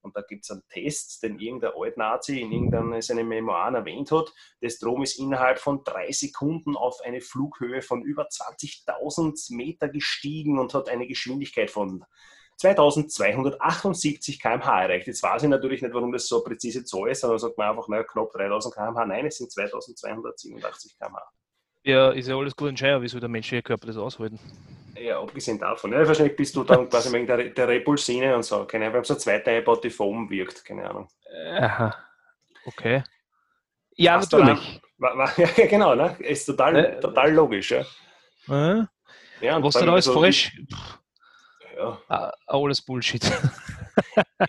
Und 0.00 0.16
da 0.16 0.22
gibt 0.22 0.44
es 0.44 0.50
einen 0.50 0.62
Test, 0.68 1.22
den 1.22 1.38
irgendein 1.38 1.72
Altnazi 1.74 2.40
in 2.40 2.52
irgendeiner 2.52 3.02
seiner 3.02 3.24
Memoiren 3.24 3.74
erwähnt 3.74 4.12
hat. 4.12 4.32
Der 4.62 4.70
Strom 4.70 5.02
ist 5.02 5.18
innerhalb 5.18 5.58
von 5.58 5.82
drei 5.84 6.12
Sekunden 6.12 6.76
auf 6.76 7.00
eine 7.04 7.20
Flughöhe 7.20 7.82
von 7.82 8.02
über 8.02 8.28
20.000 8.28 9.54
Meter 9.54 9.88
gestiegen 9.88 10.58
und 10.58 10.74
hat 10.74 10.88
eine 10.88 11.06
Geschwindigkeit 11.06 11.70
von 11.70 12.04
2278 12.58 14.40
km/h 14.40 14.82
erreicht. 14.82 15.06
Jetzt 15.06 15.22
weiß 15.22 15.44
ich 15.44 15.48
natürlich 15.48 15.82
nicht, 15.82 15.94
warum 15.94 16.12
das 16.12 16.26
so 16.26 16.36
eine 16.36 16.44
präzise 16.44 16.84
Zahl 16.84 17.10
ist, 17.10 17.20
sondern 17.20 17.38
sagt 17.38 17.56
man 17.56 17.70
einfach, 17.70 17.88
naja, 17.88 18.04
knapp 18.04 18.32
3000 18.32 18.74
km/h. 18.74 19.06
Nein, 19.06 19.26
es 19.26 19.38
sind 19.38 19.50
2287 19.50 20.96
km/h. 20.98 21.37
Ja, 21.84 22.10
ist 22.10 22.28
ja 22.28 22.36
alles 22.36 22.54
gut 22.56 22.68
und 22.70 22.78
schön, 22.78 23.00
wie 23.02 23.08
soll 23.08 23.20
der 23.20 23.28
menschliche 23.28 23.62
Körper 23.62 23.86
das 23.86 23.96
aushalten? 23.96 24.38
Ja, 25.00 25.20
abgesehen 25.20 25.58
davon. 25.58 25.92
Ja, 25.92 26.06
wahrscheinlich 26.06 26.36
bist 26.36 26.56
du 26.56 26.64
dann 26.64 26.88
quasi 26.88 27.12
wegen 27.12 27.26
der, 27.26 27.50
der 27.50 27.68
Repulsine 27.68 28.34
und 28.34 28.42
so. 28.44 28.64
Keine 28.64 28.84
Ahnung, 28.86 28.94
wir 28.94 28.98
haben 28.98 29.04
so 29.04 29.14
eine 29.14 29.20
zweite 29.20 29.50
eingebaut, 29.50 29.84
die 29.84 29.90
Foam 29.90 30.28
wirkt. 30.28 30.64
Keine 30.64 30.88
Ahnung. 30.90 31.08
Aha. 31.58 31.94
Okay. 32.66 33.02
Ja, 33.94 34.14
Hast 34.16 34.32
natürlich. 34.32 34.80
Wa- 34.98 35.16
wa- 35.16 35.32
Ja, 35.56 35.66
genau, 35.66 35.94
ne? 35.94 36.16
Ist 36.18 36.46
total, 36.46 36.76
Äh, 36.76 37.00
total 37.00 37.32
logisch. 37.32 37.70
Ja. 37.70 37.80
Äh, 38.80 38.84
Ja, 39.40 39.56
und 39.56 39.62
was 39.62 39.74
dann 39.74 39.88
alles 39.88 40.06
so- 40.06 40.14
falsch? 40.20 40.52
Pff, 40.72 40.98
Ja. 41.76 41.98
ah, 42.08 42.32
alles 42.48 42.82
Bullshit. 42.82 43.22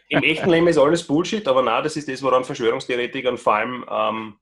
Im 0.08 0.24
echten 0.24 0.50
Leben 0.50 0.68
ist 0.68 0.78
alles 0.80 1.06
Bullshit, 1.06 1.48
aber 1.48 1.62
na, 1.62 1.82
das 1.82 1.96
ist 1.96 2.08
das, 2.10 2.24
woran 2.24 2.44
Verschwörungstheoretikern 2.44 3.38
vor 3.38 3.54
allem 3.56 3.86
ähm, 3.90 4.40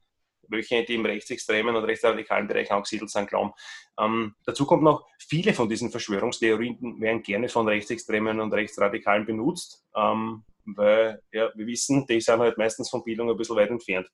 welche, 0.49 0.83
die 0.83 0.95
im 0.95 1.05
rechtsextremen 1.05 1.75
und 1.75 1.83
rechtsradikalen 1.83 2.47
Bereich 2.47 2.71
angesiedelt 2.71 3.09
sind, 3.09 3.29
glauben. 3.29 3.51
Ähm, 3.99 4.35
dazu 4.45 4.65
kommt 4.65 4.83
noch, 4.83 5.05
viele 5.19 5.53
von 5.53 5.69
diesen 5.69 5.91
Verschwörungstheorien 5.91 6.99
werden 7.01 7.23
gerne 7.23 7.49
von 7.49 7.67
Rechtsextremen 7.67 8.39
und 8.39 8.53
Rechtsradikalen 8.53 9.25
benutzt, 9.25 9.83
ähm, 9.95 10.43
weil, 10.65 11.21
ja, 11.31 11.49
wir 11.55 11.67
wissen, 11.67 12.05
die 12.07 12.19
sind 12.21 12.39
halt 12.39 12.57
meistens 12.57 12.89
von 12.89 13.03
Bildung 13.03 13.29
ein 13.29 13.37
bisschen 13.37 13.55
weit 13.55 13.69
entfernt. 13.69 14.07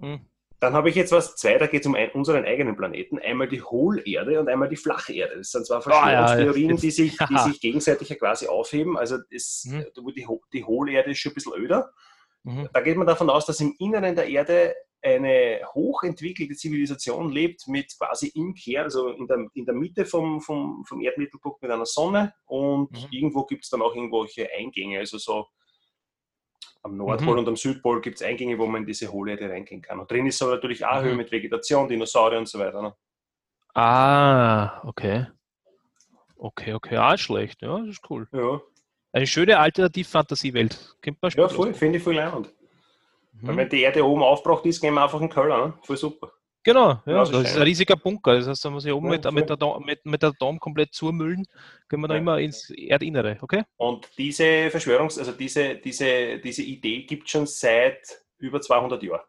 Hm. 0.00 0.20
Dann 0.60 0.72
habe 0.72 0.88
ich 0.90 0.96
jetzt 0.96 1.12
was, 1.12 1.36
zwei, 1.36 1.56
da 1.56 1.68
geht 1.68 1.82
es 1.82 1.86
um 1.86 1.94
ein, 1.94 2.10
unseren 2.10 2.44
eigenen 2.44 2.76
Planeten. 2.76 3.20
Einmal 3.20 3.46
die 3.46 3.62
Hohlerde 3.62 4.40
und 4.40 4.48
einmal 4.48 4.68
die 4.68 4.74
Flacherde. 4.76 5.36
Das 5.36 5.52
sind 5.52 5.64
zwei 5.64 5.76
Ah, 5.76 6.10
ja, 6.12 6.26
Verschwörungstheorien, 6.26 6.70
jetzt- 6.70 6.82
die, 6.82 6.90
sich, 6.90 7.16
die 7.30 7.38
sich 7.38 7.60
gegenseitig 7.60 8.08
ja 8.08 8.16
quasi 8.16 8.48
aufheben. 8.48 8.98
Also 8.98 9.18
es, 9.30 9.64
Mhm. 9.68 9.84
die, 9.96 10.26
die 10.52 10.64
Hohlerde 10.64 11.12
ist 11.12 11.18
schon 11.18 11.30
ein 11.30 11.34
bisschen 11.36 11.52
öder. 11.54 11.92
Mhm. 12.42 12.68
Da 12.72 12.80
geht 12.80 12.96
man 12.96 13.06
davon 13.06 13.30
aus, 13.30 13.46
dass 13.46 13.60
im 13.60 13.76
Inneren 13.78 14.16
der 14.16 14.26
Erde 14.28 14.74
eine 15.02 15.60
hochentwickelte 15.74 16.54
Zivilisation 16.54 17.30
lebt 17.30 17.68
mit 17.68 17.96
quasi 17.98 18.28
im 18.34 18.54
Kern, 18.54 18.84
also 18.84 19.08
in 19.10 19.26
der, 19.26 19.46
in 19.54 19.64
der 19.64 19.74
Mitte 19.74 20.04
vom, 20.04 20.40
vom, 20.40 20.84
vom 20.86 21.00
Erdmittelpunkt 21.00 21.62
mit 21.62 21.70
einer 21.70 21.86
Sonne 21.86 22.34
und 22.46 22.90
Mhm. 22.90 23.06
irgendwo 23.10 23.44
gibt 23.44 23.64
es 23.64 23.70
dann 23.70 23.82
auch 23.82 23.94
irgendwelche 23.94 24.48
Eingänge, 24.52 24.98
also 24.98 25.18
so 25.18 25.46
am 26.82 26.96
Nordpol 26.96 27.34
Mhm. 27.34 27.38
und 27.40 27.48
am 27.48 27.56
Südpol 27.56 28.00
gibt 28.00 28.16
es 28.20 28.22
Eingänge, 28.26 28.58
wo 28.58 28.66
man 28.66 28.82
in 28.82 28.86
diese 28.86 29.10
Hohlerde 29.12 29.48
reingehen 29.50 29.82
kann. 29.82 29.98
Und 30.00 30.10
drin 30.10 30.26
ist 30.26 30.40
aber 30.42 30.54
natürlich 30.56 30.84
auch 30.84 31.00
Mhm. 31.00 31.06
Höhe 31.06 31.14
mit 31.14 31.30
Vegetation, 31.30 31.88
Dinosaurier 31.88 32.38
und 32.38 32.48
so 32.48 32.58
weiter. 32.58 32.82
Ne? 32.82 32.94
Ah, 33.74 34.80
okay. 34.86 35.26
Okay, 36.36 36.72
okay, 36.74 36.96
ah, 36.96 37.16
schlecht. 37.18 37.62
Ja, 37.62 37.78
das 37.78 37.88
ist 37.88 38.10
cool. 38.10 38.28
Ja. 38.32 38.60
Eine 39.12 39.26
schöne 39.26 39.58
Alternativ-Fantasiewelt. 39.58 40.96
Ja, 41.36 41.48
voll, 41.48 41.74
finde 41.74 41.98
ich 41.98 42.04
voll 42.04 42.14
leibend. 42.14 42.52
Mhm. 43.40 43.56
Wenn 43.56 43.68
die 43.68 43.82
Erde 43.82 44.04
oben 44.04 44.22
aufbraucht 44.22 44.66
ist, 44.66 44.80
gehen 44.80 44.94
wir 44.94 45.02
einfach 45.02 45.20
in 45.20 45.28
Köln, 45.28 45.48
ne? 45.48 45.74
voll 45.82 45.96
super. 45.96 46.32
Genau, 46.64 47.00
ja, 47.06 47.24
das, 47.24 47.30
ist 47.30 47.56
ein 47.56 47.62
riesiger 47.62 47.96
Bunker. 47.96 48.34
Das 48.34 48.46
heißt, 48.46 48.64
da 48.64 48.70
muss 48.70 48.84
ich 48.84 48.92
oben 48.92 49.06
ja, 49.06 49.12
mit, 49.12 49.32
mit, 49.32 49.48
der 49.48 49.56
Dom, 49.56 49.82
mit, 49.84 50.04
mit 50.04 50.22
der 50.22 50.32
Dom 50.32 50.58
komplett 50.58 50.92
zumüllen, 50.92 51.46
können 51.88 52.02
wir 52.02 52.08
da 52.08 52.16
immer 52.16 52.38
ins 52.40 52.68
Erdinnere, 52.70 53.38
okay? 53.40 53.62
Und 53.76 54.10
diese 54.18 54.68
Verschwörungs-, 54.68 55.18
also 55.18 55.32
diese, 55.32 55.76
diese, 55.76 56.38
diese 56.38 56.62
Idee 56.62 57.04
gibt 57.04 57.24
es 57.24 57.30
schon 57.30 57.46
seit 57.46 58.22
über 58.38 58.60
200 58.60 59.02
Jahren. 59.02 59.24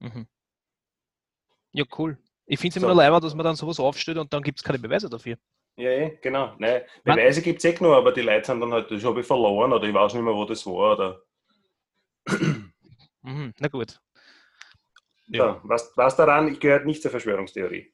Mhm. 0.00 0.26
Ja, 1.72 1.84
cool. 1.98 2.18
Ich 2.46 2.60
finde 2.60 2.70
es 2.70 2.76
immer 2.76 2.88
so. 2.88 2.94
nur 2.94 3.02
leider, 3.02 3.20
dass 3.20 3.34
man 3.34 3.44
dann 3.44 3.56
sowas 3.56 3.80
aufstellt 3.80 4.18
und 4.18 4.32
dann 4.32 4.42
gibt 4.42 4.58
es 4.58 4.64
keine 4.64 4.78
Beweise 4.78 5.08
dafür. 5.08 5.36
Ja, 5.76 5.90
eh, 5.90 6.18
genau. 6.20 6.54
Nein, 6.58 6.82
Beweise 7.02 7.40
gibt 7.40 7.58
es 7.58 7.64
eh 7.64 7.72
genug, 7.72 7.94
aber 7.94 8.12
die 8.12 8.20
Leute 8.20 8.46
sind 8.46 8.60
dann 8.60 8.72
halt, 8.72 8.90
das 8.90 9.02
habe 9.04 9.20
ich 9.20 9.26
verloren 9.26 9.72
oder 9.72 9.88
ich 9.88 9.94
weiß 9.94 10.14
nicht 10.14 10.22
mehr, 10.22 10.34
wo 10.34 10.44
das 10.44 10.66
war. 10.66 10.92
Oder 10.92 11.22
na 13.22 13.68
gut. 13.68 14.00
Ja. 15.26 15.54
So, 15.54 15.68
was, 15.68 15.92
was 15.96 16.16
daran, 16.16 16.48
ich 16.48 16.60
gehöre 16.60 16.84
nicht 16.84 17.02
zur 17.02 17.10
Verschwörungstheorie. 17.10 17.92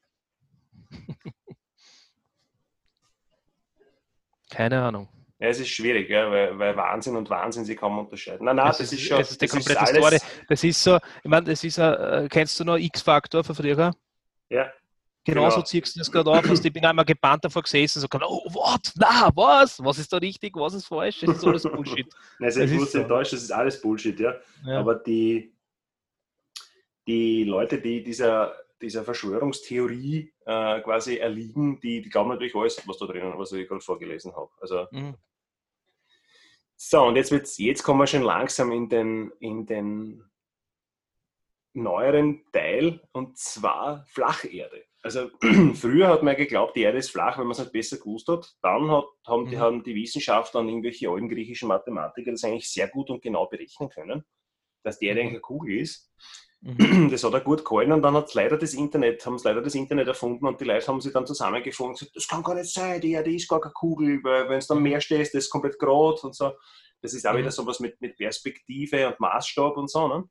Keine 4.49 4.81
Ahnung. 4.81 5.07
Ja, 5.39 5.47
es 5.47 5.59
ist 5.59 5.69
schwierig, 5.69 6.09
ja, 6.09 6.29
weil, 6.29 6.59
weil, 6.59 6.75
Wahnsinn 6.75 7.15
und 7.15 7.29
Wahnsinn 7.29 7.63
sie 7.63 7.75
kaum 7.75 7.97
unterscheiden. 7.97 8.45
Nein, 8.45 8.57
nein, 8.57 8.67
das, 8.67 8.79
das 8.79 8.91
ist, 8.91 9.01
schon. 9.01 9.19
Das 9.19 9.31
ist 9.31 9.41
die 9.41 9.47
komplette 9.47 9.83
ist 9.83 9.89
Story. 9.89 10.17
Das 10.49 10.63
ist 10.63 10.83
so, 10.83 10.97
ich 10.97 11.29
meine, 11.29 11.45
das 11.45 11.63
ist, 11.63 11.79
uh, 11.79 12.27
kennst 12.29 12.59
du 12.59 12.65
noch 12.65 12.75
X-Factor 12.75 13.43
von 13.43 13.55
früher? 13.55 13.93
Ja. 14.49 14.73
Genau. 15.25 15.61
ziehst 15.61 15.95
du 15.95 15.99
das 15.99 16.11
gerade 16.11 16.31
auf. 16.31 16.49
Also 16.49 16.63
ich 16.63 16.73
bin 16.73 16.85
einmal 16.85 17.05
gebannt 17.05 17.43
davor 17.43 17.61
gesessen 17.61 18.01
und 18.01 18.11
so, 18.11 18.19
oh, 18.25 18.53
what? 18.53 18.91
Na, 18.95 19.29
was? 19.35 19.83
Was 19.83 19.99
ist 19.99 20.11
da 20.11 20.17
richtig? 20.17 20.55
Was 20.55 20.73
ist 20.73 20.85
falsch? 20.85 21.19
Das 21.21 21.37
ist 21.37 21.45
alles 21.45 21.63
Bullshit. 21.63 22.07
Nein, 22.39 22.61
ich 22.61 22.71
muss 22.71 22.95
enttäuscht, 22.95 23.33
das 23.33 23.43
ist 23.43 23.51
alles 23.51 23.81
Bullshit, 23.81 24.19
ja. 24.19 24.35
ja. 24.65 24.79
Aber 24.79 24.95
die, 24.95 25.53
die 27.05 27.43
Leute, 27.43 27.79
die 27.79 28.01
dieser, 28.01 28.55
dieser 28.81 29.03
Verschwörungstheorie 29.03 30.33
äh, 30.45 30.81
quasi 30.81 31.17
erliegen, 31.17 31.79
die, 31.79 32.01
die 32.01 32.09
glauben 32.09 32.29
natürlich 32.29 32.55
alles, 32.55 32.81
was 32.87 32.97
da 32.97 33.05
drinnen, 33.05 33.37
was 33.37 33.51
ich 33.51 33.67
gerade 33.67 33.81
vorgelesen 33.81 34.35
habe. 34.35 34.49
Also, 34.61 34.87
mhm. 34.91 35.15
So, 36.81 37.03
und 37.03 37.17
jetzt, 37.17 37.31
wird's, 37.31 37.57
jetzt 37.57 37.83
kommen 37.83 37.99
wir 37.99 38.07
schon 38.07 38.21
langsam 38.21 38.71
in 38.71 38.87
den, 38.87 39.33
in 39.41 39.65
den 39.65 40.23
neueren 41.73 42.45
Teil, 42.53 43.01
und 43.11 43.37
zwar 43.37 44.05
Flacherde. 44.07 44.85
Also 45.01 45.29
früher 45.75 46.09
hat 46.09 46.23
man 46.23 46.35
geglaubt, 46.35 46.75
die 46.75 46.81
Erde 46.81 46.97
ist 46.97 47.11
flach, 47.11 47.37
wenn 47.37 47.45
man 47.45 47.53
es 47.53 47.59
nicht 47.59 47.71
besser 47.71 47.97
gewusst 47.97 48.27
hat. 48.27 48.53
Dann 48.61 48.91
hat, 48.91 49.05
haben, 49.25 49.49
die, 49.49 49.55
mhm. 49.55 49.61
haben 49.61 49.83
die 49.83 49.95
Wissenschaftler 49.95 50.61
und 50.61 50.69
irgendwelche 50.69 51.09
alten 51.09 51.29
griechischen 51.29 51.69
Mathematiker 51.69 52.31
das 52.31 52.43
eigentlich 52.43 52.69
sehr 52.69 52.89
gut 52.89 53.09
und 53.09 53.21
genau 53.21 53.45
berechnen 53.47 53.89
können, 53.89 54.25
dass 54.83 54.99
die 54.99 55.07
Erde 55.07 55.21
mhm. 55.21 55.27
eigentlich 55.27 55.35
eine 55.35 55.41
Kugel 55.41 55.79
ist. 55.79 56.11
Mhm. 56.61 57.09
Das 57.09 57.23
hat 57.23 57.33
er 57.33 57.39
gut 57.39 57.63
gehalten 57.63 57.93
und 57.93 58.01
dann 58.01 58.15
hat 58.15 58.33
leider 58.33 58.57
das 58.57 58.73
Internet, 58.73 59.25
haben 59.25 59.35
es 59.35 59.45
leider 59.45 59.61
das 59.61 59.75
Internet 59.75 60.09
erfunden 60.09 60.45
und 60.45 60.59
die 60.59 60.65
Leute 60.65 60.85
haben 60.87 60.99
sich 60.99 61.13
dann 61.13 61.25
zusammengefunden 61.25 61.93
und 61.93 61.99
gesagt, 61.99 62.15
das 62.17 62.27
kann 62.27 62.43
gar 62.43 62.55
nicht 62.55 62.73
sein, 62.73 62.99
die 62.99 63.13
Erde 63.13 63.33
ist 63.33 63.47
gar 63.47 63.61
keine 63.61 63.73
Kugel, 63.73 64.21
weil 64.23 64.49
wenn 64.49 64.57
es 64.57 64.67
dann 64.67 64.83
mehr 64.83 64.99
stehst, 64.99 65.33
das 65.33 65.45
ist 65.45 65.49
komplett 65.49 65.79
gerade 65.79 66.19
und 66.21 66.35
so. 66.35 66.51
Das 67.01 67.13
ist 67.13 67.25
auch 67.25 67.37
wieder 67.37 67.51
sowas 67.51 67.79
mit, 67.79 68.01
mit 68.01 68.17
Perspektive 68.17 69.07
und 69.07 69.21
Maßstab 69.21 69.77
und 69.77 69.89
so. 69.89 70.09
Ne? 70.09 70.29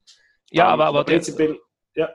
Ja, 0.50 0.66
aber, 0.66 0.84
aber 0.84 1.04
prinzipiell, 1.04 1.58
ja. 1.94 2.10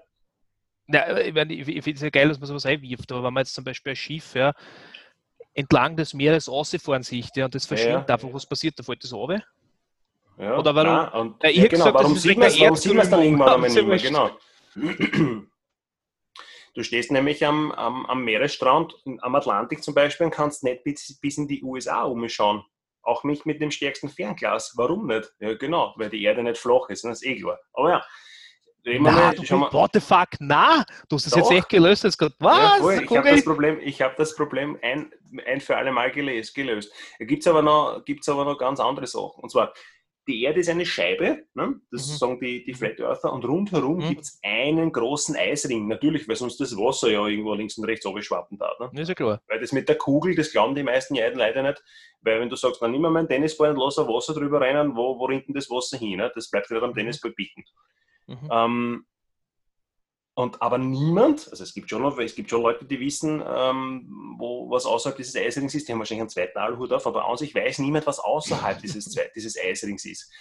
Ja, 0.94 1.18
ich, 1.18 1.34
meine, 1.34 1.54
ich 1.54 1.66
finde 1.66 1.92
es 1.92 2.02
ja 2.02 2.10
geil, 2.10 2.30
dass 2.30 2.40
man 2.40 2.48
sowas 2.48 2.66
einwirft, 2.66 3.12
aber 3.12 3.24
wenn 3.24 3.34
man 3.34 3.42
jetzt 3.42 3.56
zum 3.56 3.64
Beispiel 3.64 3.94
ein 3.94 3.96
Schiff 3.96 4.36
ja, 4.36 4.54
entlang 5.54 5.96
des 5.96 6.14
Meeres 6.14 6.50
rausfahren 6.50 7.04
sieht 7.04 7.36
ja, 7.36 7.46
und 7.46 7.56
das 7.56 7.66
verschwindet 7.66 8.08
ja, 8.08 8.16
einfach, 8.16 8.30
was 8.32 8.46
passiert, 8.46 8.78
da 8.78 8.84
fällt 8.84 9.04
das 9.04 9.14
runter. 9.14 9.44
Ja, 10.38 10.58
Oder 10.58 10.76
warum? 10.76 10.94
Nein, 10.94 11.12
und, 11.14 11.44
ja, 11.44 11.50
ich 11.50 11.58
ja, 11.58 11.68
genau, 11.68 11.86
gesagt, 11.86 11.96
warum 11.96 12.18
sieht 12.18 12.38
man 12.38 12.48
es 12.48 13.10
dann 13.10 13.24
irgendwann 13.24 13.54
einmal 13.54 13.70
nicht 13.70 13.86
mehr? 13.86 13.98
Genau. 13.98 14.32
Du 16.76 16.82
stehst 16.84 17.12
nämlich 17.12 17.46
am, 17.46 17.72
am, 17.72 18.06
am 18.08 18.24
Meeresstrand, 18.24 18.96
am 19.22 19.36
Atlantik 19.36 19.84
zum 19.84 19.94
Beispiel, 19.94 20.26
und 20.26 20.32
kannst 20.32 20.64
nicht 20.64 20.84
bis, 20.84 21.20
bis 21.20 21.38
in 21.38 21.48
die 21.48 21.64
USA 21.64 22.04
umschauen. 22.04 22.64
Auch 23.04 23.24
nicht 23.24 23.46
mit 23.46 23.62
dem 23.62 23.70
stärksten 23.70 24.10
Fernglas. 24.10 24.74
Warum 24.76 25.06
nicht? 25.06 25.32
Ja, 25.40 25.54
genau, 25.54 25.94
weil 25.98 26.10
die 26.10 26.24
Erde 26.24 26.42
nicht 26.42 26.58
flach 26.58 26.90
ist, 26.90 27.04
das 27.04 27.22
ist 27.22 27.28
eh 27.28 27.36
klar. 27.36 27.60
Aber 27.74 27.90
ja, 27.92 28.06
na, 28.86 29.34
du, 29.34 29.56
mal, 29.56 29.72
what 29.72 29.92
the 29.94 30.00
fuck, 30.00 30.30
na, 30.40 30.86
du 31.08 31.16
hast 31.16 31.26
das 31.26 31.36
jetzt 31.36 31.52
echt 31.52 31.70
gelöst, 31.70 32.04
jetzt 32.04 32.20
was? 32.20 32.58
Ja, 32.58 32.76
voll, 32.80 33.02
ich 33.04 33.18
habe 33.18 33.30
das 33.30 33.46
Problem, 33.46 33.80
ich 33.82 34.02
hab 34.02 34.16
das 34.18 34.36
Problem 34.36 34.78
ein, 34.82 35.12
ein 35.46 35.62
für 35.62 35.78
alle 35.78 35.92
Mal 35.92 36.12
gelöst. 36.12 36.54
gelöst. 36.54 36.92
Da 37.20 37.26
gibt 37.26 37.42
es 37.42 37.48
aber, 37.48 37.62
noch, 37.62 38.04
aber 38.28 38.46
noch 38.46 38.58
ganz 38.58 38.80
andere 38.80 39.08
Sachen. 39.08 39.42
Und 39.42 39.50
zwar, 39.50 39.74
die 40.28 40.44
Erde 40.44 40.62
ist 40.62 40.70
eine 40.70 40.86
Scheibe, 40.86 41.46
ne? 41.54 41.80
das 41.92 42.08
mhm. 42.08 42.16
sagen 42.16 42.40
die, 42.40 42.64
die 42.64 42.74
Flat 42.74 43.00
Earther, 43.00 43.34
und 43.34 43.44
rundherum 43.44 43.98
mhm. 43.98 44.10
gibt 44.10 44.22
es 44.22 44.40
einen 44.44 44.92
großen 44.92 45.36
Eisring. 45.36 45.88
Natürlich, 45.88 46.28
weil 46.28 46.36
sonst 46.36 46.60
das 46.60 46.76
Wasser 46.78 47.10
ja 47.10 47.26
irgendwo 47.26 47.54
links 47.54 47.78
und 47.78 47.86
rechts 47.86 48.08
schwappen 48.26 48.58
darf. 48.58 48.80
Ne? 48.80 49.02
Ist 49.02 49.10
ja 49.10 49.16
klar. 49.16 49.42
Weil 49.48 49.60
das 49.60 49.72
mit 49.72 49.90
der 49.90 49.98
Kugel, 49.98 50.36
das 50.36 50.52
glauben 50.52 50.76
die 50.76 50.84
meisten 50.84 51.16
ja 51.16 51.28
leider 51.34 51.64
nicht. 51.64 51.84
Weil 52.22 52.40
wenn 52.40 52.50
du 52.50 52.56
sagst, 52.56 52.82
dann 52.82 52.92
nimm 52.92 53.02
mal 53.02 53.12
meinen 53.12 53.28
Tennisball 53.28 53.72
und 53.72 53.78
lass 53.78 54.00
ein 54.00 54.08
Wasser 54.08 54.34
drüber 54.34 54.62
rennen, 54.62 54.96
wo, 54.96 55.20
wo 55.20 55.26
rinnt 55.26 55.48
denn 55.48 55.56
das 55.56 55.70
Wasser 55.70 55.98
hin? 55.98 56.18
Ne? 56.18 56.32
Das 56.34 56.50
bleibt 56.50 56.70
gerade 56.70 56.86
am 56.86 56.92
mhm. 56.92 56.96
Tennisball 56.96 57.32
bieten. 57.32 57.64
Mhm. 58.28 58.50
Ähm, 58.52 59.06
und 60.36 60.62
aber 60.64 60.80
niemand, 60.80 61.48
also 61.52 61.64
es 61.64 61.76
gibt 61.76 61.90
schon, 61.90 62.04
es 62.20 62.34
gibt 62.34 62.50
schon 62.50 62.64
Leute, 62.64 62.86
die 62.86 63.00
wissen, 63.00 63.44
ähm, 63.46 64.36
wo, 64.40 64.70
was 64.70 64.86
außerhalb 64.86 65.16
dieses 65.16 65.36
Eisrings 65.36 65.76
ist, 65.76 65.88
die 65.88 65.92
haben 65.92 66.00
wahrscheinlich 66.00 66.22
einen 66.22 66.30
zweiten 66.30 66.58
Aluhut 66.58 66.92
auf, 66.92 67.06
aber 67.06 67.28
an 67.28 67.38
sich 67.38 67.54
weiß 67.54 67.80
niemand, 67.80 68.08
was 68.08 68.20
außerhalb 68.20 68.82
dieses, 68.82 69.06
dieses 69.36 69.58
Eisrings 69.60 70.06
ist. 70.06 70.32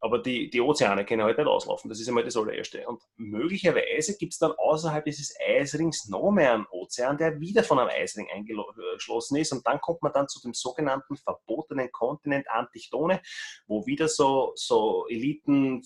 Aber 0.00 0.18
die, 0.18 0.50
die 0.50 0.60
Ozeane 0.60 1.04
können 1.04 1.22
halt 1.22 1.38
nicht 1.38 1.46
auslaufen, 1.46 1.88
das 1.88 2.00
ist 2.00 2.08
einmal 2.08 2.24
das 2.24 2.36
allererste. 2.36 2.86
Und 2.86 3.02
möglicherweise 3.16 4.16
gibt 4.18 4.34
es 4.34 4.38
dann 4.38 4.52
außerhalb 4.52 5.04
dieses 5.04 5.34
Eisrings 5.40 6.08
noch 6.08 6.30
mehr 6.30 6.52
einen 6.52 6.66
Ozean, 6.70 7.16
der 7.16 7.40
wieder 7.40 7.64
von 7.64 7.78
einem 7.78 7.88
Eisring 7.88 8.28
eingeschlossen 8.30 9.36
ist. 9.36 9.52
Und 9.52 9.66
dann 9.66 9.80
kommt 9.80 10.02
man 10.02 10.12
dann 10.12 10.28
zu 10.28 10.42
dem 10.42 10.52
sogenannten 10.52 11.16
verbotenen 11.16 11.90
Kontinent 11.90 12.50
Antichtone, 12.50 13.22
wo 13.66 13.86
wieder 13.86 14.08
so, 14.08 14.52
so 14.56 15.06
Eliten, 15.08 15.82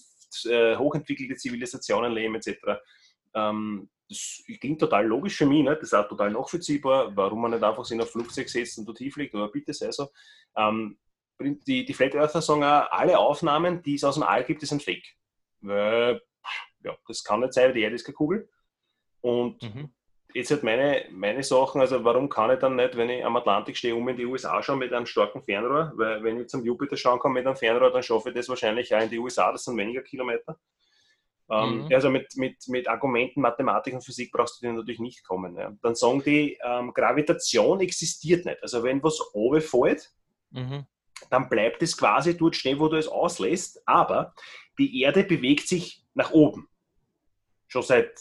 äh, 0.47 0.76
hochentwickelte 0.76 1.37
Zivilisationen 1.37 2.12
leben 2.12 2.35
etc. 2.35 2.58
Ähm, 3.35 3.88
das 4.08 4.42
klingt 4.61 4.80
total 4.80 5.06
logisch 5.06 5.37
für 5.37 5.47
mich, 5.47 5.62
ne? 5.62 5.75
das 5.75 5.88
ist 5.88 5.94
auch 5.94 6.08
total 6.08 6.30
nachvollziehbar, 6.30 7.14
warum 7.14 7.42
man 7.42 7.50
nicht 7.50 7.62
einfach 7.62 7.90
in 7.90 8.00
ein 8.00 8.06
Flugzeug 8.06 8.49
setzt 8.49 8.78
und 8.78 8.87
dort 8.87 8.99
hinfliegt, 8.99 9.35
aber 9.35 9.49
bitte 9.50 9.75
sei 9.75 9.90
so. 9.90 10.08
Ähm, 10.56 10.99
die, 11.40 11.85
die 11.85 11.94
Flat 11.94 12.14
Earther 12.14 12.42
sagen 12.42 12.64
auch, 12.64 12.90
alle 12.90 13.18
Aufnahmen, 13.18 13.82
die 13.82 13.94
es 13.94 14.04
aus 14.04 14.14
dem 14.14 14.25
All 14.25 14.44
gibt, 14.44 14.62
sind 14.62 14.82
fake. 14.82 15.16
Weil, 15.61 16.20
ja, 16.82 16.97
das 17.06 17.23
kann 17.23 17.40
nicht 17.40 17.52
sein, 17.52 17.73
die 17.75 17.82
Erde 17.82 17.94
ist 17.94 18.04
keine 18.04 18.16
Kugel. 18.16 18.50
Und 19.20 19.62
mhm. 19.62 19.92
Jetzt 20.35 20.50
halt 20.50 20.62
meine, 20.62 21.06
meine 21.11 21.42
Sachen, 21.42 21.80
also 21.80 22.04
warum 22.04 22.28
kann 22.28 22.50
ich 22.50 22.58
dann 22.58 22.76
nicht, 22.76 22.97
wenn 22.97 23.11
ich 23.11 23.25
am 23.25 23.37
Atlantik 23.37 23.76
stehe, 23.76 23.94
um 23.94 24.08
in 24.08 24.16
die 24.16 24.26
USA 24.26 24.62
schauen 24.62 24.78
mit 24.78 24.92
einem 24.92 25.06
starken 25.06 25.42
Fernrohr, 25.42 25.92
weil 25.97 26.23
wenn 26.23 26.40
ich 26.40 26.49
zum 26.49 26.64
Jupiter 26.64 26.97
schauen 26.97 27.18
kann 27.18 27.32
mit 27.32 27.47
einem 27.47 27.56
Fernrohr, 27.56 27.90
dann 27.90 28.02
schaffe 28.02 28.28
ich 28.28 28.35
das 28.35 28.49
wahrscheinlich 28.49 28.94
auch 28.94 29.00
in 29.00 29.11
die 29.11 29.18
USA, 29.18 29.50
das 29.52 29.64
sind 29.64 29.76
weniger 29.76 30.02
Kilometer. 30.02 30.58
Ähm, 31.50 31.85
mhm. 31.85 31.94
Also 31.94 32.11
mit, 32.11 32.37
mit, 32.37 32.68
mit 32.68 32.88
Argumenten, 32.88 33.40
Mathematik 33.40 33.94
und 33.94 34.04
Physik 34.04 34.30
brauchst 34.32 34.61
du 34.61 34.66
dir 34.66 34.73
natürlich 34.73 35.00
nicht 35.00 35.25
kommen. 35.25 35.56
Ja. 35.56 35.73
Dann 35.80 35.94
sagen 35.94 36.23
die, 36.23 36.58
ähm, 36.62 36.92
Gravitation 36.92 37.80
existiert 37.80 38.44
nicht. 38.44 38.62
Also 38.62 38.82
wenn 38.82 39.02
was 39.02 39.18
oben 39.32 39.62
fällt, 39.62 40.12
mhm. 40.50 40.85
dann 41.30 41.49
bleibt 41.49 41.82
es 41.82 41.97
quasi 41.97 42.37
dort 42.37 42.54
stehen, 42.54 42.78
wo 42.78 42.88
du 42.88 42.97
es 42.97 43.08
auslässt, 43.08 43.82
aber 43.87 44.35
die 44.78 45.00
Erde 45.00 45.25
bewegt 45.25 45.68
sich 45.68 46.04
nach 46.12 46.32
oben. 46.32 46.68
Schon 47.66 47.82
seit 47.82 48.12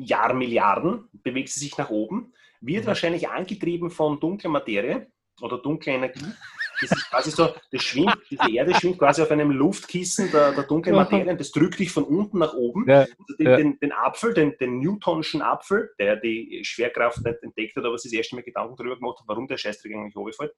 Jahrmilliarden 0.00 1.08
bewegt 1.12 1.50
sie 1.50 1.60
sich 1.60 1.76
nach 1.78 1.90
oben, 1.90 2.32
wird 2.60 2.84
mhm. 2.84 2.88
wahrscheinlich 2.88 3.28
angetrieben 3.28 3.90
von 3.90 4.20
dunkler 4.20 4.50
Materie 4.50 5.10
oder 5.40 5.58
dunkler 5.58 5.94
Energie 5.94 6.32
das 6.80 6.92
ist 6.92 7.10
quasi 7.10 7.30
so, 7.30 7.54
das 7.70 7.82
schwimmt, 7.82 8.16
diese 8.30 8.50
Erde 8.50 8.74
schwimmt 8.74 8.98
quasi 8.98 9.22
auf 9.22 9.30
einem 9.30 9.50
Luftkissen 9.50 10.30
der, 10.30 10.52
der 10.52 10.64
dunklen 10.64 10.96
Materie 10.96 11.30
und 11.30 11.40
das 11.40 11.50
drückt 11.50 11.78
dich 11.78 11.90
von 11.90 12.04
unten 12.04 12.38
nach 12.38 12.54
oben. 12.54 12.88
Ja, 12.88 13.00
also 13.00 13.36
den, 13.38 13.46
ja. 13.46 13.56
den, 13.56 13.78
den, 13.78 13.92
Apfel, 13.92 14.34
den, 14.34 14.56
den 14.58 14.78
Newtonschen 14.78 15.42
Apfel, 15.42 15.90
der 15.98 16.16
die 16.16 16.62
Schwerkraft 16.64 17.24
nicht 17.24 17.42
entdeckt 17.42 17.76
hat, 17.76 17.84
aber 17.84 17.98
sich 17.98 18.10
das 18.10 18.18
erste 18.18 18.36
Mal 18.36 18.42
Gedanken 18.42 18.76
darüber 18.76 18.96
gemacht 18.96 19.18
hat, 19.20 19.28
warum 19.28 19.46
der 19.46 19.56
Scheißdreck 19.56 19.92
eigentlich 19.92 20.16
runterfällt. 20.16 20.54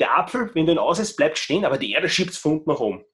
Der 0.00 0.18
Apfel, 0.18 0.50
wenn 0.54 0.66
du 0.66 0.72
ihn 0.72 0.78
auslässt, 0.78 1.16
bleibt 1.16 1.38
stehen, 1.38 1.64
aber 1.64 1.78
die 1.78 1.92
Erde 1.92 2.08
schiebt 2.08 2.30
es 2.30 2.38
von 2.38 2.52
unten 2.52 2.70
nach 2.70 2.80
oben. 2.80 3.04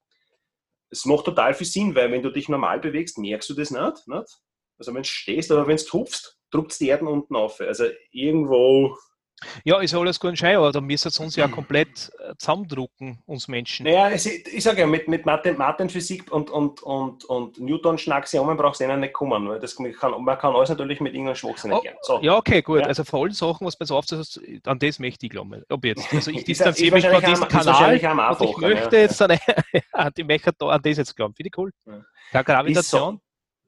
Es 0.90 1.04
macht 1.04 1.26
total 1.26 1.54
viel 1.54 1.66
Sinn, 1.66 1.94
weil 1.94 2.10
wenn 2.10 2.22
du 2.22 2.30
dich 2.30 2.48
normal 2.48 2.80
bewegst, 2.80 3.18
merkst 3.18 3.48
du 3.50 3.54
das 3.54 3.70
nicht. 3.70 4.08
nicht? 4.08 4.38
Also 4.80 4.94
wenn 4.94 5.02
du 5.02 5.08
stehst, 5.08 5.52
aber 5.52 5.66
wenn 5.68 5.76
du 5.76 5.82
hupfst, 5.92 6.38
drückt 6.50 6.72
es 6.72 6.78
die 6.78 6.88
Erden 6.88 7.06
unten 7.06 7.36
auf. 7.36 7.60
Also 7.60 7.84
irgendwo 8.10 8.96
Ja, 9.64 9.80
ist 9.80 9.94
alles 9.94 10.18
gut 10.18 10.30
und 10.30 10.36
schön, 10.36 10.56
aber 10.56 10.72
da 10.72 10.80
müssen 10.80 11.10
wir 11.14 11.24
uns 11.24 11.36
ja 11.36 11.48
komplett 11.48 12.10
äh, 12.18 12.34
zusammendrucken, 12.38 13.22
uns 13.26 13.46
Menschen. 13.46 13.84
Naja, 13.84 14.10
es, 14.10 14.26
ich 14.26 14.62
sage 14.62 14.80
ja, 14.80 14.86
mit, 14.86 15.06
mit 15.06 15.26
Mathe, 15.26 15.52
Mathenphysik 15.54 16.30
und, 16.32 16.50
und, 16.50 16.82
und, 16.82 17.24
und 17.26 17.58
Newton-Schnacksiomen 17.60 18.56
brauchst 18.56 18.80
du 18.80 18.84
eh 18.84 18.96
nicht 18.96 19.12
kommen, 19.12 19.48
weil 19.48 19.58
das 19.60 19.76
kann, 19.76 20.22
man 20.24 20.38
kann 20.38 20.54
alles 20.54 20.68
natürlich 20.70 21.00
mit 21.00 21.12
irgendeinem 21.14 21.36
Schwachsinn 21.36 21.72
Oh, 21.72 21.76
erklären. 21.76 21.96
So. 22.02 22.20
Ja, 22.22 22.36
okay, 22.36 22.62
gut. 22.62 22.80
Ja. 22.80 22.86
Also 22.86 23.04
vor 23.04 23.22
allen 23.22 23.32
Sachen, 23.32 23.66
was 23.66 23.78
man 23.78 23.86
so 23.86 23.96
oft 23.96 24.08
sagt, 24.08 24.40
an 24.66 24.78
das 24.78 24.98
möchte 24.98 25.26
ich 25.26 25.30
glauben. 25.30 25.62
Ob 25.68 25.84
jetzt. 25.84 26.12
Also 26.12 26.30
ich 26.30 26.38
Ist- 26.40 26.48
distanziere 26.48 26.98
ist 26.98 27.04
mich 27.04 27.12
von 27.12 27.24
diesem 27.24 27.44
am- 27.44 27.48
Kanal 27.48 28.34
und 28.38 28.50
ich 28.50 28.56
möchte 28.58 28.96
ja. 28.96 29.02
jetzt 29.02 29.22
an, 29.22 29.38
an 29.92 30.12
die 30.16 30.24
möchte 30.24 30.52
an 30.58 30.80
das 30.82 30.96
jetzt 30.96 31.16
glauben. 31.16 31.34
Finde 31.34 31.48
ich 31.48 31.58
cool. 31.58 31.70
Ja. 32.32 32.42
Gravitation. 32.42 33.20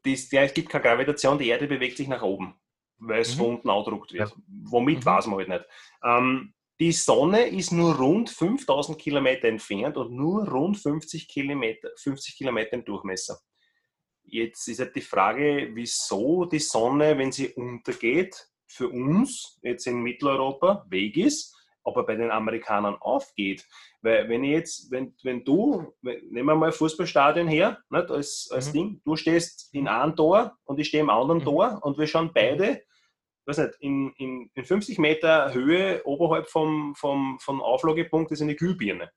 Ist, 0.05 0.33
ja, 0.33 0.43
es 0.43 0.55
gibt 0.55 0.69
keine 0.69 0.83
Gravitation, 0.85 1.39
die 1.39 1.49
Erde 1.49 1.67
bewegt 1.67 1.97
sich 1.97 2.09
nach 2.09 2.23
oben, 2.23 2.55
weil 2.99 3.21
es 3.21 3.35
Mhm. 3.35 3.39
von 3.39 3.47
unten 3.57 3.71
angedruckt 3.71 4.13
wird. 4.13 4.35
Womit 4.65 4.99
Mhm. 5.01 5.05
weiß 5.05 5.27
man 5.27 5.39
halt 5.39 5.49
nicht. 5.49 5.65
Ähm, 6.05 6.55
die 6.81 6.93
Sonne 6.93 7.47
ist 7.47 7.71
nur 7.71 7.95
rund 7.97 8.29
5000 8.31 8.99
Kilometer 8.99 9.47
entfernt 9.47 9.97
und 9.97 10.13
nur 10.13 10.49
rund 10.49 10.77
50 10.79 11.29
Kilometer, 11.29 11.91
50 11.97 12.37
Kilometer 12.37 12.73
im 12.73 12.85
Durchmesser. 12.85 13.39
Jetzt 14.25 14.67
ist 14.69 14.81
halt 14.81 14.97
die 14.97 15.01
Frage, 15.01 15.71
wieso 15.75 16.45
die 16.47 16.59
Sonne, 16.59 17.17
wenn 17.19 17.31
sie 17.31 17.49
untergeht, 17.51 18.35
für 18.67 18.89
uns 18.89 19.59
jetzt 19.63 19.87
in 19.87 20.01
Mitteleuropa 20.03 20.87
Weg 20.89 21.17
ist, 21.19 21.55
aber 21.85 22.05
bei 22.07 22.15
den 22.17 22.31
Amerikanern 22.31 22.97
aufgeht. 22.97 23.67
Weil 24.03 24.29
wenn 24.29 24.45
ich 24.45 24.51
jetzt, 24.51 24.91
wenn, 24.91 25.15
wenn 25.23 25.45
du, 25.45 25.93
wenn, 26.03 26.19
nehmen 26.31 26.47
wir 26.49 26.55
mal 26.55 26.67
ein 26.67 26.73
Fußballstadion 26.73 27.49
her, 27.49 27.79
nicht, 27.91 28.11
als, 28.11 28.49
als 28.53 28.69
Mhm. 28.69 28.73
Ding, 28.73 29.01
du 29.05 29.17
stehst 29.17 29.73
in 29.75 29.89
einem 29.89 30.15
Tor 30.17 30.57
und 30.65 30.79
ich 30.79 30.89
stehe 30.89 31.03
im 31.03 31.11
anderen 31.11 31.41
Mhm. 31.41 31.45
Tor 31.45 31.81
und 31.83 31.99
wir 31.99 32.07
schauen 32.07 32.31
beide, 32.35 32.83
weiß 33.47 33.59
nicht, 33.59 33.75
in, 33.81 34.13
in, 34.19 34.51
in 34.55 34.65
50 34.65 34.99
Meter 34.99 35.53
Höhe 35.53 36.03
oberhalb 36.05 36.49
vom, 36.49 36.95
vom, 36.95 37.39
vom 37.41 37.61
Auflagepunkt 37.61 38.31
ist 38.33 38.43
eine 38.43 38.55
Glühbirne. 38.55 39.11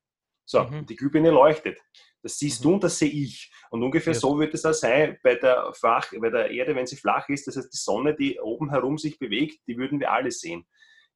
So, 0.46 0.64
Mhm. 0.64 0.86
die 0.86 0.96
Glühbirne 0.96 1.32
leuchtet. 1.32 1.80
Das 2.22 2.40
siehst 2.40 2.62
Mhm. 2.62 2.64
du 2.64 2.74
und 2.76 2.84
das 2.84 2.98
sehe 2.98 3.10
ich. 3.10 3.52
Und 3.70 3.84
ungefähr 3.84 4.14
Ja. 4.14 4.20
so 4.20 4.40
wird 4.40 4.54
es 4.56 4.66
auch 4.66 4.74
sein 4.74 5.18
bei 5.22 5.36
der, 5.36 5.72
flach, 5.74 6.12
bei 6.20 6.30
der 6.30 6.50
Erde, 6.50 6.76
wenn 6.76 6.88
sie 6.88 6.96
flach 6.96 7.30
ist. 7.30 7.46
Das 7.48 7.58
heißt, 7.58 7.72
die 7.72 7.78
Sonne, 7.78 8.16
die 8.16 8.40
oben 8.40 8.72
herum 8.72 8.98
sich 8.98 9.20
bewegt, 9.20 9.60
die 9.68 9.78
würden 9.78 10.00
wir 10.00 10.12
alle 10.12 10.32
sehen. 10.32 10.66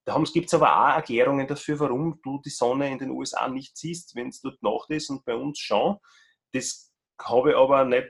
Da 0.06 0.22
gibt 0.34 0.48
es 0.48 0.53
aber 0.53 0.75
auch 0.75 0.96
Erklärungen 0.96 1.48
dafür, 1.48 1.79
warum 1.79 2.20
du 2.24 2.41
die 2.44 2.50
Sonne 2.50 2.91
in 2.91 2.98
den 2.98 3.12
USA 3.12 3.48
nicht 3.48 3.77
siehst, 3.77 4.15
wenn 4.15 4.29
es 4.29 4.41
dort 4.41 4.62
Nacht 4.63 4.89
ist 4.89 5.10
und 5.10 5.24
bei 5.25 5.36
uns 5.36 5.60
schon. 5.60 5.98
Das 6.51 6.91
habe 7.22 7.51
ich 7.51 7.56
aber 7.56 7.86
nicht 7.86 8.10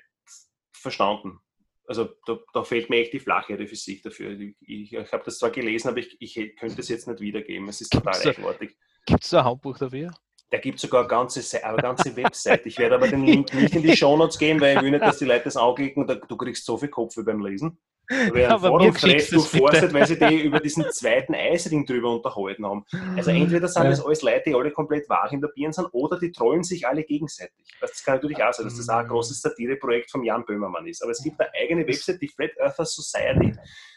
verstanden. 0.71 1.39
Also 1.87 2.07
da, 2.25 2.37
da 2.53 2.63
fehlt 2.63 2.89
mir 2.89 2.97
echt 2.97 3.13
die 3.13 3.19
flache 3.19 3.57
Physik 3.67 4.03
dafür. 4.03 4.39
Ich, 4.39 4.55
ich, 4.61 4.93
ich 4.93 5.11
habe 5.11 5.23
das 5.25 5.39
zwar 5.39 5.49
gelesen, 5.49 5.89
aber 5.89 5.97
ich, 5.97 6.15
ich 6.21 6.55
könnte 6.55 6.81
es 6.81 6.89
jetzt 6.89 7.07
nicht 7.07 7.19
wiedergeben. 7.19 7.67
Es 7.67 7.81
ist 7.81 7.91
total 7.91 8.15
eigenartig. 8.15 8.77
Gibt 9.05 9.23
es 9.23 9.31
da 9.31 9.39
ein 9.39 9.45
Handbuch 9.45 9.77
dafür? 9.77 10.11
Da 10.51 10.59
gibt 10.59 10.75
es 10.75 10.83
sogar 10.83 11.01
eine 11.01 11.09
ganze, 11.09 11.63
eine 11.63 11.77
ganze 11.77 12.15
Website. 12.15 12.65
Ich 12.65 12.77
werde 12.77 12.95
aber 12.95 13.07
den 13.07 13.23
Link 13.25 13.53
nicht 13.53 13.75
in 13.75 13.81
die 13.81 13.97
Shownotes 13.97 14.37
geben, 14.37 14.61
weil 14.61 14.77
ich 14.77 14.83
will 14.83 14.91
nicht, 14.91 15.03
dass 15.03 15.17
die 15.17 15.25
Leute 15.25 15.45
das 15.45 15.57
anklicken 15.57 16.05
du 16.05 16.37
kriegst 16.37 16.65
so 16.65 16.77
viel 16.77 16.89
Kopf 16.89 17.15
beim 17.23 17.43
Lesen. 17.43 17.79
Werden 18.09 18.51
Aber 18.51 18.79
mir 18.79 18.91
du's 18.91 19.01
bitte. 19.01 19.35
durchforstet, 19.35 19.93
weil 19.93 20.07
sie 20.07 20.17
die 20.17 20.41
über 20.41 20.59
diesen 20.59 20.83
zweiten 20.91 21.35
Eisring 21.35 21.85
drüber 21.85 22.15
unterhalten 22.15 22.65
haben. 22.65 22.83
Also 23.15 23.29
entweder 23.29 23.67
sind 23.67 23.83
Ja. 23.83 23.89
das 23.91 24.03
alles 24.03 24.23
Leute, 24.23 24.43
die 24.47 24.55
alle 24.55 24.71
komplett 24.71 25.07
wahr 25.09 25.31
in 25.31 25.41
der 25.41 25.49
Birne 25.49 25.73
sind, 25.73 25.87
oder 25.91 26.17
die 26.17 26.31
trollen 26.31 26.63
sich 26.63 26.87
alle 26.87 27.03
gegenseitig. 27.03 27.53
Das 27.79 28.03
kann 28.03 28.15
natürlich 28.15 28.43
auch 28.43 28.51
sein, 28.51 28.65
dass 28.65 28.77
das 28.77 28.89
auch 28.89 28.95
ein 28.97 29.05
Mm. 29.05 29.09
großes 29.09 29.41
Satireprojekt 29.41 30.09
von 30.09 30.23
Jan 30.23 30.43
Böhmermann 30.43 30.87
ist. 30.87 31.03
Aber 31.03 31.11
es 31.11 31.21
gibt 31.23 31.39
eine 31.39 31.49
eigene 31.53 31.87
Website, 31.87 32.19
die 32.21 32.27
Flat 32.27 32.51
Earther 32.57 32.85
Society, 32.85 33.53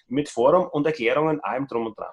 mit 0.09 0.28
Forum 0.28 0.66
und 0.73 0.87
Erklärungen, 0.87 1.40
allem 1.40 1.66
drum 1.66 1.87
und 1.87 1.99
dran. 1.99 2.12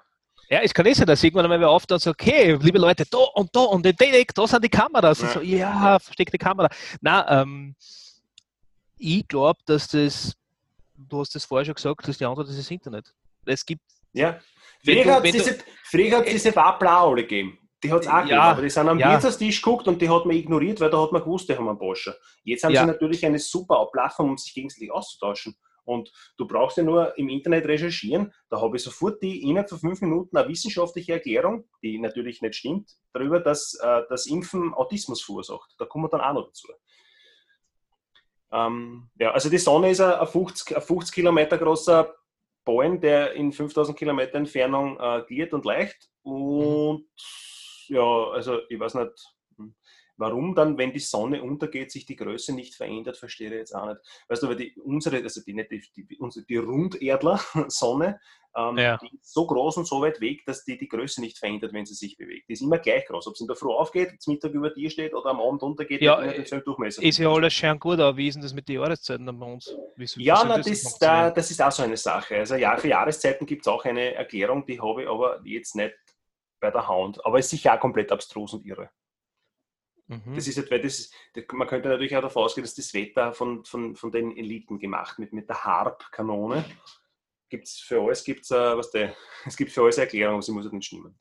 Ja, 0.50 0.62
es 0.62 0.74
kann 0.74 0.86
eh 0.86 0.94
sein, 0.94 1.06
dass 1.06 1.22
irgendwann 1.24 1.46
einmal 1.46 1.60
wer 1.60 1.70
oft 1.70 1.91
so, 2.01 2.10
okay, 2.12 2.58
liebe 2.62 2.79
Leute, 2.79 3.03
da 3.12 3.18
und 3.36 3.53
da 3.56 3.60
und 3.60 3.86
in 3.86 3.96
den 3.96 4.13
Eck, 4.13 4.34
da 4.34 4.48
sind 4.48 4.63
die 4.63 4.70
Kameras. 4.70 5.20
Und 5.20 5.27
Ja. 5.27 5.34
so, 5.34 5.41
ja, 5.41 6.00
versteckte 6.00 6.38
Kamera. 6.38 6.70
Na, 7.01 7.41
ähm, 7.41 7.75
ich 8.98 9.27
glaube, 9.27 9.60
dass 9.65 9.89
das, 9.89 10.34
du 11.08 11.20
hast 11.20 11.34
das 11.36 11.46
vorher 11.46 11.65
schon 11.65 11.75
gesagt, 11.75 12.08
dass 12.08 12.18
die 12.18 12.25
Antwort 12.25 12.50
ist 12.50 12.60
das 12.60 12.72
Internet. 12.72 13.13
Es 13.46 13.65
gibt, 13.65 13.82
Ja. 14.13 14.39
Früher 14.84 15.15
hat 15.15 15.25
es 15.25 15.32
diese, 15.32 15.58
früher 15.84 16.18
hat's 16.18 16.32
diese 16.32 16.51
gegeben. 16.51 17.58
Die 17.82 17.91
hat 17.91 18.01
es 18.01 18.08
auch 18.08 18.13
gegeben, 18.15 18.29
Ja, 18.29 18.41
aber 18.41 18.62
die 18.62 18.70
sind 18.70 18.89
am 18.89 19.00
ja. 19.00 19.13
Wirtshaustisch 19.13 19.62
geguckt 19.62 19.88
und 19.88 20.01
die 20.01 20.10
hat 20.10 20.25
man 20.25 20.36
ignoriert, 20.36 20.79
weil 20.82 20.89
da 20.89 21.01
hat 21.01 21.12
man 21.12 21.22
gewusst, 21.24 21.48
die 21.48 21.56
haben 21.56 21.70
einen 21.70 21.77
Porsche. 21.77 22.18
Jetzt 22.44 22.63
haben 22.63 22.74
Ja. 22.74 22.82
sie 22.82 22.88
natürlich 22.88 23.25
eine 23.25 23.39
super 23.39 23.88
Plattform, 23.91 24.32
um 24.32 24.38
sich 24.38 24.53
gegenseitig 24.53 24.91
auszutauschen. 24.91 25.56
Und 25.86 26.12
du 26.38 26.46
brauchst 26.46 26.78
ja 26.78 26.84
nur 26.84 27.17
im 27.17 27.30
Internet 27.30 27.65
recherchieren, 27.65 28.32
da 28.50 28.62
habe 28.62 28.78
ich 28.78 28.84
sofort 28.84 29.24
die 29.24 29.41
innerhalb 29.41 29.69
von 29.69 29.80
fünf 29.80 30.02
Minuten 30.02 30.38
eine 30.38 30.47
wissenschaftliche 30.47 31.13
Erklärung, 31.13 31.67
die 31.82 31.97
natürlich 31.97 32.41
nicht 32.41 32.56
stimmt, 32.56 32.91
darüber, 33.12 33.39
dass 33.39 33.74
äh, 33.82 34.02
das 34.08 34.28
Impfen 34.28 34.74
Autismus 34.76 35.24
verursacht. 35.24 35.74
Da 35.80 35.86
kommen 35.86 36.04
wir 36.04 36.10
dann 36.10 36.21
auch 36.21 36.34
noch 36.34 36.45
dazu. 36.47 36.67
Ähm, 38.52 39.10
ja, 39.20 39.32
also 39.32 39.50
die 39.50 39.58
Sonne 39.58 39.92
ist 39.92 40.02
ein 40.02 40.14
ein 40.14 40.28
50, 40.28 40.76
ein 40.76 40.82
50 40.82 41.14
Kilometer 41.14 41.58
großer 41.58 42.14
Ballen, 42.66 43.00
der 43.00 43.34
in 43.34 43.52
5000 43.52 43.98
Kilometer 43.98 44.36
Entfernung 44.36 45.00
äh, 45.00 45.24
gliert 45.28 45.54
und 45.54 45.66
leicht. 45.66 46.10
Und 46.24 47.06
ja, 47.88 48.30
also 48.32 48.60
ich 48.70 48.80
weiß 48.80 48.96
nicht, 48.96 49.12
warum 50.19 50.53
dann, 50.53 50.77
wenn 50.77 50.91
die 50.93 50.99
Sonne 50.99 51.41
untergeht, 51.41 51.91
sich 51.91 52.05
die 52.05 52.15
Größe 52.15 52.53
nicht 52.53 52.75
verändert, 52.75 53.17
verstehe 53.17 53.47
ich 53.47 53.53
jetzt 53.55 53.73
auch 53.75 53.88
nicht. 53.88 53.99
Weißt 54.27 54.43
du, 54.43 54.49
weil 54.49 54.58
die, 54.58 54.75
unsere, 54.84 55.17
also 55.23 55.41
die, 55.41 55.53
nicht 55.53 55.71
die, 55.71 55.82
die, 56.03 56.17
unsere, 56.17 56.45
die 56.45 56.58
Runderdler 56.58 57.39
Sonne, 57.69 58.19
ähm, 58.55 58.77
Ja. 58.77 58.97
die 58.97 59.15
ist 59.15 59.32
so 59.34 59.45
groß 59.47 59.77
und 59.77 59.88
so 59.88 60.01
weit 60.01 60.19
weg, 60.21 60.43
dass 60.45 60.63
die 60.65 60.77
die 60.77 60.88
Größe 60.89 61.21
nicht 61.21 61.38
verändert, 61.38 61.71
wenn 61.71 61.86
sie 61.86 61.93
sich 61.93 62.17
bewegt. 62.17 62.49
Die 62.49 62.53
ist 62.53 62.62
immer 62.62 62.79
gleich 62.79 63.05
groß. 63.05 63.27
Ob 63.27 63.36
es 63.36 63.41
in 63.41 63.47
der 63.47 63.55
Früh 63.55 63.69
aufgeht, 63.71 64.21
zum 64.21 64.34
Mittag 64.34 64.51
über 64.53 64.71
dir 64.71 64.89
steht 64.89 65.13
oder 65.13 65.29
am 65.29 65.39
Abend 65.39 65.62
untergeht, 65.63 66.01
Ja, 66.01 66.19
denselben 66.21 66.65
Durchmesser. 66.65 67.01
ist 67.01 67.17
ja 67.17 67.29
alles 67.29 67.53
schön 67.53 67.79
gut, 67.79 67.99
aber 67.99 68.17
wie 68.17 68.27
ist 68.27 68.36
denn 68.36 68.43
das 68.43 68.53
mit 68.53 68.67
den 68.67 68.75
Jahreszeiten 68.75 69.25
bei 69.39 69.45
uns? 69.45 69.73
Wie, 69.95 70.05
wie 70.17 70.23
Ja, 70.23 70.43
na, 70.45 70.58
das 70.58 70.65
das, 70.65 70.99
da, 70.99 71.29
das 71.32 71.49
ist 71.51 71.62
auch 71.62 71.71
so 71.71 71.84
eine 71.84 71.95
Sache. 71.97 72.38
Also 72.38 72.55
ja, 72.55 72.75
für 72.77 72.88
Jahreszeiten 72.89 73.45
gibt 73.45 73.62
es 73.62 73.67
auch 73.67 73.86
eine 73.86 74.15
Erklärung, 74.15 74.65
die 74.65 74.82
habe 74.82 75.03
ich 75.03 75.08
aber 75.08 75.39
jetzt 75.45 75.75
nicht 75.75 75.95
bei 76.60 76.71
der 76.71 76.88
Hand. 76.88 77.23
Aber 77.25 77.39
ist 77.39 77.49
sicher 77.51 77.75
auch 77.75 77.79
komplett 77.79 78.12
abstrus 78.12 78.53
und 78.53 78.65
irre. 78.65 78.89
Mhm. 80.10 80.34
Das 80.36 80.48
ist 80.48 80.72
weil 80.72 80.82
das, 80.82 81.12
man 81.54 81.67
könnte 81.67 81.88
natürlich 81.88 82.15
auch 82.15 82.22
davon 82.22 82.43
ausgehen, 82.43 82.65
dass 82.65 82.74
das 82.74 82.93
Wetter 82.95 83.32
von, 83.32 83.63
von, 83.63 83.95
von 83.95 84.12
den 84.12 84.36
Eliten 84.36 84.80
gemacht 84.80 85.19
mit, 85.19 85.34
mit 85.34 85.48
der 85.48 85.63
Harp-Kanone. 85.63 86.65
Gibt's 87.48 87.80
für 87.80 88.02
alles 88.02 88.24
gibt's, 88.24 88.50
äh, 88.50 88.76
was 88.78 88.89
der, 88.89 89.15
es 89.45 89.56
gibt 89.56 89.72
für 89.72 89.84
alles 89.84 89.98
eine 89.98 90.06
Erklärung, 90.06 90.34
aber 90.34 90.41
sie 90.41 90.52
muss 90.52 90.63
halt 90.63 90.74
nicht 90.74 90.88
stimmen. 90.88 91.17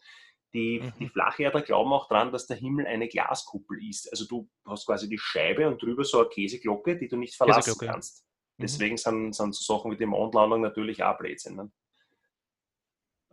Die, 0.54 0.80
Mhm. 0.80 0.92
die 0.98 1.08
Flacherdler 1.10 1.60
glauben 1.60 1.92
auch 1.92 2.08
dran, 2.08 2.32
dass 2.32 2.46
der 2.46 2.56
Himmel 2.56 2.86
eine 2.86 3.08
Glaskuppel 3.08 3.86
ist. 3.86 4.10
Also 4.10 4.26
du 4.26 4.48
hast 4.64 4.86
quasi 4.86 5.06
die 5.06 5.18
Scheibe 5.18 5.68
und 5.68 5.82
drüber 5.82 6.04
so 6.04 6.20
eine 6.20 6.30
Käseglocke, 6.30 6.96
die 6.96 7.08
du 7.08 7.18
nicht 7.18 7.36
verlassen 7.36 7.76
ja. 7.82 7.92
kannst. 7.92 8.24
Mhm. 8.56 8.62
Deswegen 8.62 8.96
sind, 8.96 9.34
sind 9.34 9.54
so 9.54 9.76
Sachen 9.76 9.90
wie 9.92 9.98
die 9.98 10.06
Mondlandung 10.06 10.62
natürlich 10.62 11.02
auch 11.02 11.18
Blödsinn. 11.18 11.56
Ne? 11.56 11.70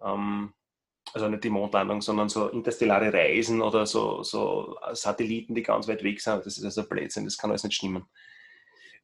Ähm, 0.01 0.53
also 1.15 1.29
nicht 1.29 1.45
die 1.45 1.49
Mondlandung, 1.49 2.01
sondern 2.01 2.27
so 2.27 2.49
interstellare 2.49 3.11
Reisen 3.11 3.61
oder 3.61 3.85
so, 3.85 4.21
so 4.21 4.77
Satelliten, 4.91 5.55
die 5.55 5.63
ganz 5.63 5.87
weit 5.87 6.03
weg 6.03 6.19
sind. 6.19 6.45
Das 6.45 6.57
ist 6.57 6.65
also 6.65 6.83
Blödsinn, 6.83 7.23
das 7.23 7.37
kann 7.37 7.51
alles 7.51 7.63
nicht 7.63 7.77
stimmen. 7.77 8.05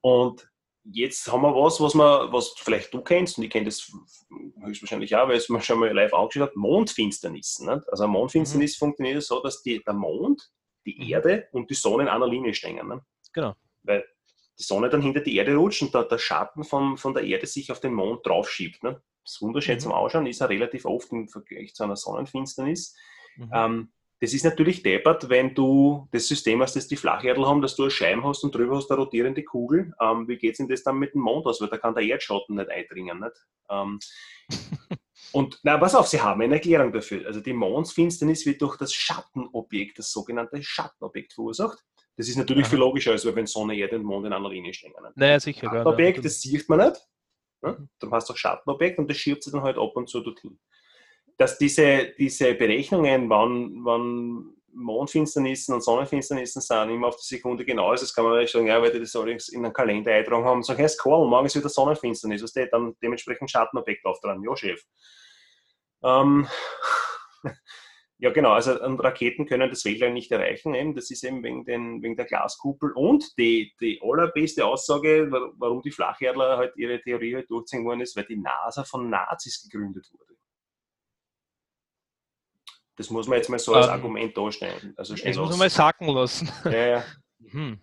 Und 0.02 0.45
jetzt 0.84 1.32
haben 1.32 1.43
wir 1.43 1.56
was, 1.56 1.80
was, 1.80 1.93
man, 1.93 2.34
was 2.34 2.54
vielleicht 2.58 2.93
du 2.93 3.00
kennst, 3.00 3.38
und 3.38 3.45
ich 3.45 3.50
kenne 3.50 3.65
das 3.65 3.89
höchstwahrscheinlich 4.62 5.15
auch, 5.15 5.30
weil 5.30 5.38
es 5.38 5.47
mir 5.47 5.62
schon 5.62 5.80
mal 5.80 5.93
live 5.93 6.13
angeschaut 6.13 6.50
hat, 6.50 6.56
Mondfinsternis. 6.58 7.60
Nicht? 7.60 7.89
Also 7.89 8.06
Mondfinsternis 8.08 8.76
funktioniert 8.76 9.24
so, 9.24 9.41
dass 9.41 9.62
die, 9.63 9.82
der 9.82 9.93
Mond, 9.93 10.52
die 10.86 10.97
Mhm. 11.00 11.10
Erde 11.10 11.47
und 11.54 11.69
die 11.69 11.76
Sonne 11.76 12.04
in 12.04 12.10
einer 12.10 12.28
Linie 12.28 12.54
stehen. 12.54 12.86
Nicht? 12.89 13.04
Genau. 13.32 13.56
Weil 13.84 14.04
die 14.60 14.63
Sonne 14.63 14.89
dann 14.89 15.02
hinter 15.02 15.21
die 15.21 15.38
Erde 15.38 15.56
rutscht 15.56 15.82
und 15.82 15.95
da 15.95 16.04
der 16.04 16.17
Schatten 16.17 16.65
von, 16.65 16.97
von 16.97 17.13
der 17.13 17.24
Erde 17.24 17.47
sich 17.47 17.71
auf 17.71 17.80
den 17.80 17.93
Mond 17.93 18.26
draufschiebt. 18.26 18.84
Ne? 18.84 19.02
Das 19.24 19.42
wunderschön 19.42 19.76
Mhm. 19.76 19.80
zum 19.80 19.92
Ausschauen, 19.92 20.26
ist 20.26 20.40
ja 20.40 20.48
relativ 20.48 20.86
oft 20.86 21.12
im 21.12 21.28
Vergleich 21.28 21.74
zu 21.74 21.84
einer 21.84 21.96
Sonnenfinsternis. 21.96 22.96
Mhm. 23.38 23.52
Ähm, 23.54 23.92
das 24.22 24.34
ist 24.36 24.46
natürlich 24.46 24.84
deppert, 24.84 25.30
wenn 25.30 25.56
du 25.56 26.08
das 26.12 26.28
System 26.28 26.62
hast, 26.62 26.76
das 26.76 26.88
die 26.88 26.96
Flacherdel 26.96 27.48
haben, 27.48 27.62
dass 27.64 27.76
du 27.76 27.84
eine 27.84 27.92
Scheibe 27.92 28.24
hast 28.24 28.44
und 28.44 28.54
drüber 28.54 28.78
hast 28.78 28.92
eine 28.92 29.00
rotierende 29.00 29.44
Kugel. 29.44 29.94
Ähm, 30.00 30.28
wie 30.28 30.38
geht 30.38 30.52
es 30.52 30.58
denn 30.60 30.68
das 30.68 30.84
dann 30.84 31.00
mit 31.00 31.16
dem 31.16 31.22
Mond 31.22 31.48
aus? 31.48 31.60
Weil 31.60 31.70
da 31.70 31.80
kann 31.80 31.96
der 31.96 32.04
Erdschatten 32.04 32.56
nicht 32.56 32.70
eindringen. 32.70 33.20
Nicht? 33.20 33.36
Ähm, 33.72 34.00
und 35.32 35.60
na, 35.64 35.76
pass 35.80 35.96
auf, 35.96 36.06
sie 36.06 36.22
haben 36.22 36.40
eine 36.40 36.54
Erklärung 36.56 36.94
dafür. 36.94 37.26
Also 37.26 37.42
die 37.42 37.54
Mondfinsternis 37.54 38.46
wird 38.46 38.62
durch 38.62 38.78
das 38.78 38.94
Schattenobjekt, 38.94 39.98
das 39.98 40.12
sogenannte 40.12 40.62
Schattenobjekt 40.62 41.34
verursacht. 41.34 41.80
Das 42.16 42.30
ist 42.30 42.38
natürlich 42.38 42.66
Aha. 42.66 42.70
viel 42.70 42.80
logischer, 42.80 43.14
als 43.14 43.26
wenn 43.26 43.48
Sonne, 43.48 43.76
Erde 43.76 43.96
und 43.96 44.04
Mond 44.04 44.28
in 44.28 44.34
einer 44.34 44.50
Linie 44.50 44.76
stehen. 44.76 44.94
Nicht? 45.02 45.18
naja, 45.18 45.40
sicher. 45.40 45.68
Schattenobjekt, 45.68 46.18
ja. 46.18 46.24
das 46.24 46.42
sieht 46.42 46.70
man 46.70 46.88
nicht. 46.88 47.02
Ne? 47.62 47.88
Hast 48.12 48.30
du 48.30 48.34
auch 48.34 48.38
Schattenobjekt 48.38 49.00
und 49.00 49.10
das 49.10 49.17
schiebt 49.17 49.43
sich 49.43 49.54
dann 49.54 49.63
halt 49.63 49.78
ab 49.78 49.95
und 49.95 50.10
zu 50.10 50.21
dorthin. 50.21 50.60
Dass 51.38 51.58
diese, 51.58 52.13
diese 52.17 52.54
Berechnungen, 52.54 53.30
wann, 53.30 53.84
wann 53.84 54.56
Mondfinsternissen 54.74 55.74
und 55.76 55.82
Sonnenfinsternissen 55.82 56.62
sind, 56.62 56.89
immer 56.89 57.08
auf 57.08 57.17
die 57.17 57.36
Sekunde 57.36 57.65
genau 57.65 57.93
ist, 57.93 58.02
das 58.02 58.13
kann 58.13 58.26
man 58.26 58.39
nicht 58.39 58.52
sagen, 58.52 58.67
ja, 58.67 58.82
weil 58.82 58.91
die 58.91 59.00
das 59.00 59.15
alles 59.15 59.50
in 59.50 59.65
einen 59.65 59.74
Kalender 59.74 60.13
eintragen 60.13 60.45
haben 60.45 60.63
sagen, 60.63 60.80
hey, 60.80 60.89
cool, 61.06 61.28
morgen 61.28 61.45
ist 61.47 61.56
wieder 61.56 61.69
Sonnenfinsternis, 61.69 62.43
was 62.43 62.54
dann 62.54 62.95
dementsprechend 63.02 63.50
Schattenobjekt 63.50 64.06
auftragen. 64.06 64.43
Ja, 64.43 64.56
Chef. 64.56 64.82
Ähm, 66.04 66.47
Ja, 68.22 68.30
genau. 68.30 68.52
Also 68.52 68.74
Raketen 68.74 69.48
können 69.48 69.72
das 69.72 69.84
Weltall 69.84 70.14
nicht 70.14 70.32
erreichen. 70.32 70.76
Eben. 70.76 70.94
Das 70.94 71.10
ist 71.10 71.24
eben 71.24 71.44
wegen, 71.44 71.66
den, 71.66 72.04
wegen 72.04 72.16
der 72.16 72.26
Glaskuppel. 72.26 72.92
Und 72.92 73.36
die, 73.40 73.74
die 73.82 74.00
allerbeste 74.04 74.64
Aussage, 74.64 75.32
warum 75.32 75.82
die 75.82 75.90
Flacherdler 75.90 76.58
halt 76.58 76.78
ihre 76.78 77.02
Theorie 77.02 77.34
halt 77.34 77.50
durchziehen 77.50 77.84
worden 77.84 78.02
ist, 78.02 78.16
weil 78.16 78.26
die 78.26 78.38
NASA 78.38 78.84
von 78.84 79.10
Nazis 79.10 79.64
gegründet 79.64 80.08
wurde. 80.14 80.36
Das 82.96 83.10
muss 83.10 83.28
man 83.28 83.38
jetzt 83.38 83.50
mal 83.50 83.58
so 83.58 83.74
als 83.74 83.88
ähm, 83.88 83.94
Argument 83.94 84.38
darstellen. 84.38 84.94
Also 84.98 85.16
das 85.16 85.36
muss 85.36 85.50
man 85.50 85.58
mal 85.58 85.70
sacken 85.72 86.08
lassen. 86.10 86.50
Ja, 86.66 86.88
ja. 86.88 87.04
Hm. 87.50 87.80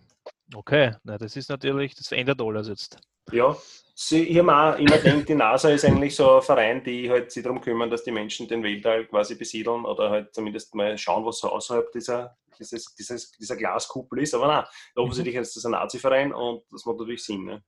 Okay, 0.55 0.95
Na, 1.03 1.17
das 1.17 1.35
ist 1.35 1.49
natürlich, 1.49 1.93
das 1.93 2.07
verändert 2.07 2.41
alles 2.41 2.69
jetzt. 2.69 2.97
Ja, 3.31 3.55
ich 4.11 4.37
habe 4.37 4.55
auch 4.55 4.79
immer 4.79 4.97
gedacht, 4.97 5.27
die 5.27 5.35
NASA 5.35 5.69
ist 5.69 5.83
eigentlich 5.83 6.15
so 6.15 6.37
ein 6.37 6.41
Verein, 6.41 6.83
die 6.83 7.09
halt 7.09 7.31
sich 7.31 7.43
darum 7.43 7.59
kümmern, 7.59 7.89
dass 7.89 8.03
die 8.03 8.11
Menschen 8.11 8.47
den 8.47 8.63
Weltall 8.63 9.05
quasi 9.05 9.35
besiedeln 9.35 9.83
oder 9.83 10.09
halt 10.09 10.33
zumindest 10.33 10.73
mal 10.73 10.97
schauen, 10.97 11.25
was 11.25 11.39
so 11.39 11.49
außerhalb 11.49 11.91
dieser, 11.91 12.37
dieses, 12.57 12.95
dieses, 12.95 13.31
dieser 13.31 13.57
Glaskuppel 13.57 14.21
ist. 14.21 14.33
Aber 14.33 14.47
nein, 14.47 14.63
offensichtlich 14.95 15.35
ist 15.35 15.55
das 15.55 15.65
ein 15.65 15.71
Nazi-Verein 15.71 16.33
und 16.33 16.63
das 16.71 16.85
macht 16.85 16.97
natürlich 16.97 17.23
Sinn. 17.23 17.43
Ne? 17.43 17.63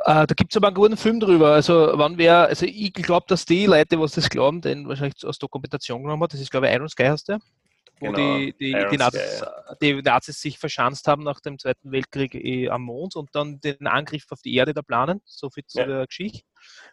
Uh, 0.00 0.24
da 0.26 0.34
gibt 0.36 0.52
es 0.52 0.56
aber 0.56 0.68
einen 0.68 0.76
guten 0.76 0.96
Film 0.96 1.18
drüber. 1.18 1.52
Also, 1.52 1.92
wann 1.94 2.18
wer, 2.18 2.46
also 2.46 2.66
ich 2.66 2.92
glaube, 2.92 3.26
dass 3.28 3.46
die 3.46 3.66
Leute, 3.66 3.98
was 3.98 4.12
das 4.12 4.28
glauben, 4.28 4.60
den 4.60 4.86
wahrscheinlich 4.86 5.26
aus 5.26 5.38
Dokumentation 5.38 6.02
genommen 6.02 6.22
hat, 6.22 6.32
das 6.32 6.40
ist, 6.40 6.50
glaube 6.50 6.68
ich, 6.68 6.74
Iron 6.74 6.88
Sky 6.88 7.04
heißt 7.04 7.28
der 7.30 7.40
wo 8.00 8.06
genau, 8.06 8.38
die, 8.38 8.52
die, 8.54 8.76
die, 8.90 8.96
Nazis, 8.96 9.44
die, 9.80 10.02
Nazis, 10.02 10.40
sich 10.40 10.58
verschanzt 10.58 11.06
haben 11.06 11.22
nach 11.22 11.40
dem 11.40 11.58
Zweiten 11.58 11.92
Weltkrieg 11.92 12.34
eh 12.34 12.68
am 12.70 12.82
Mond 12.82 13.14
und 13.16 13.30
dann 13.34 13.60
den 13.60 13.86
Angriff 13.86 14.24
auf 14.30 14.40
die 14.40 14.54
Erde 14.54 14.72
da 14.72 14.82
planen. 14.82 15.20
So 15.24 15.50
viel 15.50 15.64
zu 15.66 15.80
ja. 15.80 15.86
der 15.86 16.06
Geschichte. 16.06 16.42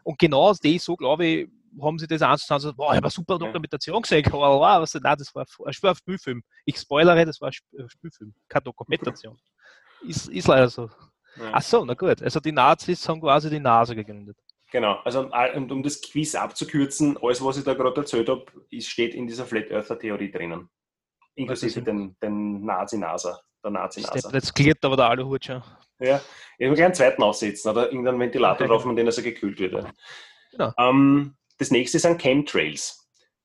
Und 0.04 0.20
genau 0.20 0.50
aus 0.50 0.60
dem, 0.60 0.78
so 0.80 0.96
glaube 0.96 1.26
ich, 1.26 1.50
haben 1.82 2.00
sie 2.00 2.08
das 2.08 2.22
anzusagen, 2.22 2.62
so, 2.62 2.74
boah, 2.74 2.92
ich 2.92 2.98
habe 2.98 3.10
super 3.10 3.38
Dokumentation 3.38 4.02
gesehen. 4.02 4.26
Wow, 4.32 4.82
was, 4.82 4.94
nein, 4.96 5.16
das 5.18 5.34
war, 5.34 5.46
das 5.46 5.84
war 5.84 5.92
ein 5.92 5.96
Spielfilm. 5.96 6.44
Ich 6.66 6.78
spoilere, 6.78 7.26
das 7.26 7.40
war 7.42 7.50
ein 7.50 7.90
Spielfilm, 7.90 8.34
keine 8.48 8.64
Dokumentation. 8.64 9.38
ist, 10.08 10.28
ist 10.28 10.48
leider 10.48 10.70
so. 10.70 10.90
Ja. 11.38 11.52
Ach 11.54 11.62
so, 11.62 11.86
na 11.86 11.94
gut. 11.94 12.22
Also 12.22 12.40
die 12.40 12.52
Nazis 12.52 13.08
haben 13.08 13.22
quasi 13.22 13.50
die 13.50 13.60
Nase 13.60 13.96
gegründet. 13.96 14.38
Genau, 14.72 14.96
also 15.06 15.30
und 15.56 15.72
um 15.72 15.82
das 15.82 16.02
Quiz 16.02 16.36
abzukürzen, 16.36 17.18
alles, 17.22 17.44
was 17.44 17.58
ich 17.58 17.64
da 17.64 17.74
gerade 17.74 18.02
erzählt 18.02 18.28
habe, 18.28 18.46
steht 18.80 19.16
in 19.16 19.26
dieser 19.26 19.46
Flat 19.46 19.72
Earther 19.72 19.98
Theorie 19.98 20.30
drinnen. 20.30 20.70
Inklusive 21.38 21.82
den, 21.82 22.16
den 22.22 22.66
Nazi-Nasa. 22.66 23.40
Der 23.64 23.72
Nazi-Nasa. 23.72 24.32
Jetzt 24.32 24.56
klärt 24.56 24.84
aber 24.84 24.98
der 24.98 25.10
Aluhut 25.10 25.46
schon. 25.46 25.64
Ja, 26.00 26.22
ich 26.58 26.68
will 26.68 26.76
gleich 26.76 26.86
einen 26.86 26.94
zweiten 26.94 27.24
aussetzen 27.24 27.70
oder 27.70 27.86
irgendeinen 27.88 28.20
Ventilator 28.20 28.68
drauf, 28.68 28.86
mit 28.86 28.98
dem 28.98 29.08
also 29.08 29.22
gekühlt 29.22 29.60
wird. 29.60 29.88
Genau. 30.52 30.72
Ähm, 30.78 31.36
das 31.58 31.72
nächste 31.72 32.00
sind 32.00 32.22
Chemtrails. 32.22 33.04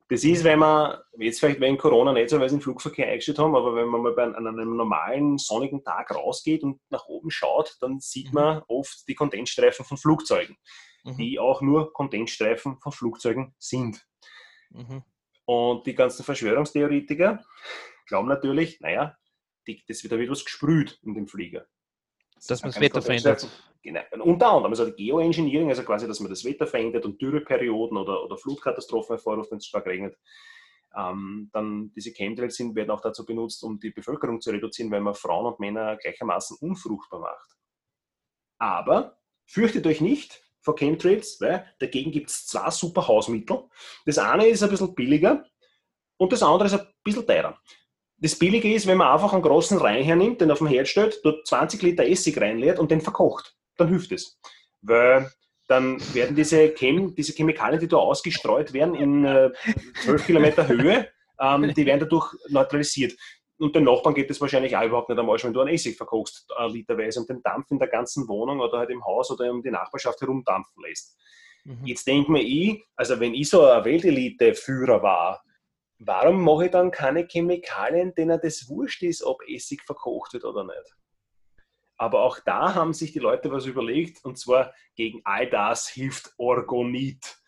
Das 0.09 0.25
ist, 0.25 0.45
wenn 0.45 0.59
man, 0.59 0.99
jetzt 1.19 1.41
vielleicht 1.41 1.61
wegen 1.61 1.79
Corona 1.79 2.13
nicht 2.13 2.29
so, 2.29 2.39
weil 2.39 2.49
sie 2.51 2.57
den 2.57 2.63
Flugverkehr 2.63 3.09
eingestellt 3.09 3.39
haben, 3.39 3.57
aber 3.57 3.75
wenn 3.75 3.89
man 3.89 4.03
mal 4.03 4.13
bei, 4.13 4.25
an 4.25 4.47
einem 4.47 4.77
normalen 4.77 5.39
sonnigen 5.39 5.83
Tag 5.83 6.15
rausgeht 6.15 6.63
und 6.63 6.81
nach 6.91 7.07
oben 7.07 7.31
schaut, 7.31 7.77
dann 7.81 7.99
sieht 8.01 8.29
mhm. 8.29 8.35
man 8.35 8.63
oft 8.69 9.09
die 9.09 9.15
Kondensstreifen 9.15 9.87
von 9.87 9.97
Flugzeugen, 9.97 10.57
mhm. 11.05 11.17
die 11.17 11.39
auch 11.39 11.63
nur 11.63 11.95
Kondensstreifen 11.95 12.79
von 12.81 12.93
Flugzeugen 12.93 13.55
sind. 13.59 14.05
Mhm. 14.69 15.03
Und 15.45 15.87
die 15.87 15.95
ganzen 15.95 16.25
Verschwörungstheoretiker 16.25 17.45
glauben 18.07 18.29
natürlich, 18.29 18.81
naja, 18.81 19.17
die, 19.67 19.83
das 19.87 20.03
wird 20.03 20.13
da 20.13 20.19
wieder 20.19 20.33
was 20.33 20.45
gesprüht 20.45 20.99
in 21.03 21.15
dem 21.15 21.27
Flieger. 21.27 21.67
Das 22.35 22.47
dass 22.47 22.63
man 22.63 22.73
das 22.73 22.81
Wetter 22.81 23.03
verändert. 23.03 23.49
Genau. 23.83 24.01
Unter 24.21 24.53
anderem, 24.53 24.73
also 24.73 24.93
Geoengineering, 24.93 25.69
also 25.69 25.83
quasi, 25.83 26.07
dass 26.07 26.21
man 26.21 26.31
das 26.31 26.45
Wetter 26.45 26.67
verändert 26.67 27.05
und 27.05 27.21
Dürreperioden 27.21 27.97
oder, 27.97 28.25
oder 28.25 28.37
Flutkatastrophen 28.37 29.17
hervorruft, 29.17 29.51
wenn 29.51 29.59
es 29.59 29.67
stark 29.67 29.87
regnet. 29.87 30.17
Ähm, 30.97 31.51
dann 31.53 31.93
diese 31.95 32.13
Chemtrails 32.13 32.57
sind, 32.57 32.77
werden 32.77 32.91
auch 32.91 33.01
dazu 33.01 33.25
benutzt, 33.25 33.65
um 33.65 33.81
die 33.81 33.91
Bevölkerung 33.91 34.41
zu 34.41 34.51
reduzieren, 34.51 34.91
weil 34.91 35.01
man 35.01 35.15
Frauen 35.15 35.47
und 35.47 35.59
Männer 35.59 35.97
gleichermaßen 35.97 36.59
unfruchtbar 36.61 37.21
macht. 37.21 37.57
Aber 38.59 39.19
fürchtet 39.47 39.87
euch 39.87 40.01
nicht, 40.01 40.42
vor 40.63 40.77
Chemtrails, 40.77 41.41
weil 41.41 41.67
dagegen 41.79 42.11
gibt 42.11 42.31
es 42.31 42.47
zwei 42.47 42.71
super 42.71 43.07
Hausmittel. 43.07 43.65
Das 44.07 44.19
eine 44.19 44.47
ist 44.47 44.63
ein 44.63 44.71
bisschen 44.71 44.95
billiger 44.95 45.45
und 46.17 46.33
das 46.33 46.43
andere 46.43 46.67
ist 46.67 46.75
ein 46.75 46.87
bisschen 47.05 47.27
teurer. 47.27 47.59
Das 48.19 48.39
Billige 48.39 48.73
ist, 48.73 48.87
wenn 48.87 48.99
man 48.99 49.09
einfach 49.09 49.33
einen 49.33 49.43
großen 49.43 49.79
Rein 49.79 50.05
hernimmt, 50.05 50.41
den 50.41 50.53
auf 50.53 50.59
dem 50.59 50.69
Herd 50.69 50.87
stellt, 50.87 51.21
dort 51.25 51.47
20 51.47 51.83
Liter 51.83 52.05
Essig 52.07 52.41
reinleert 52.41 52.79
und 52.79 52.91
den 52.91 53.01
verkocht. 53.01 53.57
Dann 53.77 53.89
hilft 53.89 54.13
es. 54.13 54.39
Weil 54.81 55.31
dann 55.67 56.01
werden 56.15 56.37
diese, 56.37 56.69
Chem, 56.71 57.15
diese 57.17 57.33
Chemikalien, 57.33 57.81
die 57.81 57.89
da 57.89 57.97
ausgestreut 57.97 58.73
werden 58.73 58.95
in 58.95 59.25
äh, 59.25 59.51
12 60.05 60.27
Kilometer 60.27 60.69
Höhe, 60.69 61.09
ähm, 61.41 61.75
die 61.75 61.87
werden 61.87 62.01
dadurch 62.01 62.33
neutralisiert 62.49 63.15
und 63.59 63.75
den 63.75 63.85
Nachbarn 63.85 64.15
geht 64.15 64.31
es 64.31 64.41
wahrscheinlich 64.41 64.77
auch 64.77 64.85
überhaupt 64.85 65.09
nicht 65.09 65.19
einmal, 65.19 65.43
wenn 65.43 65.53
du 65.53 65.61
einen 65.61 65.75
Essig 65.75 65.97
verkochst, 65.97 66.51
äh, 66.59 66.69
literweise, 66.69 67.21
und 67.21 67.29
den 67.29 67.43
Dampf 67.43 67.71
in 67.71 67.79
der 67.79 67.89
ganzen 67.89 68.27
Wohnung 68.29 68.61
oder 68.61 68.79
halt 68.79 68.91
im 68.91 69.05
Haus 69.05 69.31
oder 69.31 69.51
um 69.51 69.63
die 69.63 69.71
Nachbarschaft 69.71 70.21
herumdampfen 70.21 70.83
lässt. 70.83 71.17
Mhm. 71.65 71.87
Jetzt 71.87 72.07
denke 72.07 72.33
mir 72.33 72.43
ich, 72.43 72.85
also 72.97 73.21
wenn 73.21 73.35
ich 73.35 73.49
so 73.49 73.65
ein 73.65 73.85
Weltelite-Führer 73.85 75.03
war, 75.03 75.45
warum 75.99 76.43
mache 76.43 76.67
ich 76.67 76.71
dann 76.73 76.91
keine 76.91 77.27
Chemikalien, 77.27 78.15
denen 78.15 78.41
das 78.43 78.69
wurscht 78.69 79.03
ist, 79.03 79.23
ob 79.23 79.43
Essig 79.49 79.83
verkocht 79.83 80.33
wird 80.33 80.45
oder 80.45 80.65
nicht? 80.65 80.97
Aber 81.97 82.23
auch 82.23 82.41
da 82.41 82.75
haben 82.75 82.95
sich 82.95 83.13
die 83.13 83.21
Leute 83.21 83.53
was 83.53 83.67
überlegt, 83.67 84.25
und 84.25 84.37
zwar 84.39 84.75
gegen 84.97 85.21
all 85.25 85.49
das 85.49 85.89
hilft 85.89 86.33
Orgonit. 86.37 87.39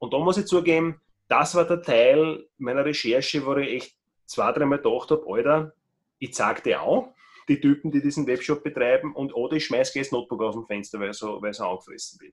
Und 0.00 0.12
da 0.12 0.18
muss 0.18 0.38
ich 0.38 0.46
zugeben, 0.46 1.00
das 1.28 1.54
war 1.54 1.64
der 1.64 1.80
Teil 1.80 2.48
meiner 2.58 2.84
Recherche, 2.84 3.46
wo 3.46 3.54
ich 3.54 3.68
echt 3.68 3.99
zwei, 4.30 4.52
dreimal 4.52 4.78
gedacht 4.78 5.10
habe, 5.10 5.24
Alter, 5.26 5.74
ich 6.18 6.32
zeig 6.34 6.62
dir 6.64 6.82
auch, 6.82 7.14
die 7.48 7.60
Typen, 7.60 7.90
die 7.90 8.00
diesen 8.00 8.26
Webshop 8.26 8.62
betreiben, 8.62 9.14
und 9.14 9.34
oder 9.34 9.56
ich 9.56 9.66
schmeiß 9.66 9.92
gleich 9.92 10.06
das 10.06 10.12
Notebook 10.12 10.42
auf 10.42 10.54
dem 10.54 10.66
Fenster, 10.66 11.00
weil 11.00 11.10
ich 11.10 11.16
so, 11.16 11.40
weil 11.42 11.50
ich 11.50 11.56
so 11.56 11.64
angefressen 11.64 12.18
bin. 12.18 12.32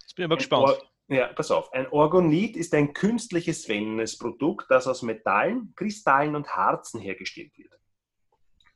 Jetzt 0.00 0.14
bin 0.14 0.22
ich 0.22 0.26
aber 0.26 0.36
gespannt. 0.36 0.68
Or 0.68 0.78
ja, 1.08 1.26
pass 1.32 1.50
auf. 1.50 1.72
Ein 1.74 1.86
Orgonit 1.88 2.56
ist 2.56 2.72
ein 2.72 2.94
künstliches 2.94 3.68
Wellness-Produkt, 3.68 4.70
das 4.70 4.86
aus 4.86 5.02
Metallen, 5.02 5.74
Kristallen 5.76 6.34
und 6.34 6.48
Harzen 6.48 6.98
hergestellt 6.98 7.58
wird. 7.58 7.78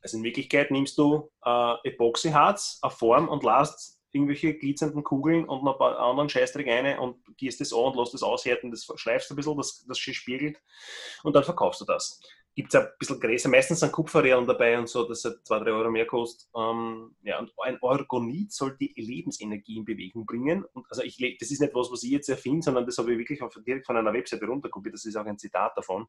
Also 0.03 0.19
in 0.19 0.25
Wirklichkeit 0.25 0.71
nimmst 0.71 0.99
du 0.99 1.31
äh, 1.45 1.75
Epoxyharz, 1.85 2.81
eine 2.83 2.91
Form 2.91 3.29
und 3.29 3.45
lässt 3.45 3.98
irgendwelche 4.13 4.55
glitzernden 4.55 5.05
Kugeln 5.05 5.45
und 5.45 5.65
noch 5.65 5.75
ein 5.75 5.79
paar 5.79 5.99
anderen 5.99 6.29
Scheißdreck 6.29 6.67
rein 6.67 6.99
und 6.99 7.17
gehst 7.37 7.61
das 7.61 7.73
an 7.73 7.81
und 7.81 7.97
lässt 7.97 8.15
das 8.15 8.23
aushärten, 8.23 8.71
das 8.71 8.87
schleifst 8.97 9.31
ein 9.31 9.37
bisschen, 9.37 9.57
das, 9.57 9.85
das 9.87 9.99
spiegelt 9.99 10.61
und 11.23 11.37
dann 11.37 11.45
verkaufst 11.45 11.81
du 11.81 11.85
das. 11.85 12.21
Gibt 12.55 12.75
es 12.75 12.81
ein 12.81 12.89
bisschen 12.99 13.21
größer, 13.21 13.49
meistens 13.49 13.81
sind 13.81 13.93
Kupferrealen 13.93 14.47
dabei 14.47 14.77
und 14.79 14.89
so, 14.89 15.07
dass 15.07 15.25
es 15.25 15.45
zwei, 15.45 15.61
drei 15.61 15.71
Euro 15.71 15.93
mehr 15.93 16.07
kostet. 16.07 16.49
Ähm, 16.57 17.15
ja, 17.23 17.39
und 17.39 17.53
ein 17.63 17.79
Orgonit 17.81 18.53
soll 18.53 18.77
die 18.77 18.93
Lebensenergie 18.97 19.77
in 19.77 19.85
Bewegung 19.85 20.27
bringen. 20.27 20.65
Und 20.73 20.85
also 20.91 21.03
ich, 21.03 21.19
das 21.39 21.53
ist 21.53 21.61
nicht 21.61 21.75
was, 21.75 21.93
was 21.93 22.03
ich 22.03 22.11
jetzt 22.11 22.29
erfinde, 22.29 22.63
sondern 22.63 22.85
das 22.85 22.99
habe 22.99 23.13
ich 23.13 23.19
wirklich 23.19 23.41
direkt 23.65 23.87
von 23.87 23.97
einer 23.97 24.13
Webseite 24.13 24.45
runterkopiert. 24.45 24.95
Das 24.95 25.05
ist 25.05 25.15
auch 25.15 25.25
ein 25.25 25.39
Zitat 25.39 25.77
davon. 25.77 26.09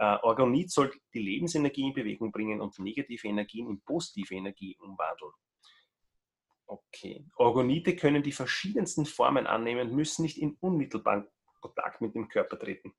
Uh, 0.00 0.16
Orgonit 0.22 0.70
soll 0.70 0.90
die 1.12 1.20
Lebensenergie 1.20 1.88
in 1.88 1.92
Bewegung 1.92 2.32
bringen 2.32 2.60
und 2.60 2.78
negative 2.78 3.28
Energien 3.28 3.68
in 3.68 3.80
positive 3.82 4.34
Energie 4.34 4.76
umwandeln. 4.80 5.32
Okay. 6.66 7.26
Orgonite 7.36 7.96
können 7.96 8.22
die 8.22 8.32
verschiedensten 8.32 9.06
Formen 9.06 9.46
annehmen, 9.46 9.94
müssen 9.94 10.22
nicht 10.22 10.38
in 10.38 10.56
unmittelbaren 10.60 11.26
Kontakt 11.60 12.00
mit 12.00 12.14
dem 12.14 12.28
Körper 12.28 12.58
treten. 12.58 12.94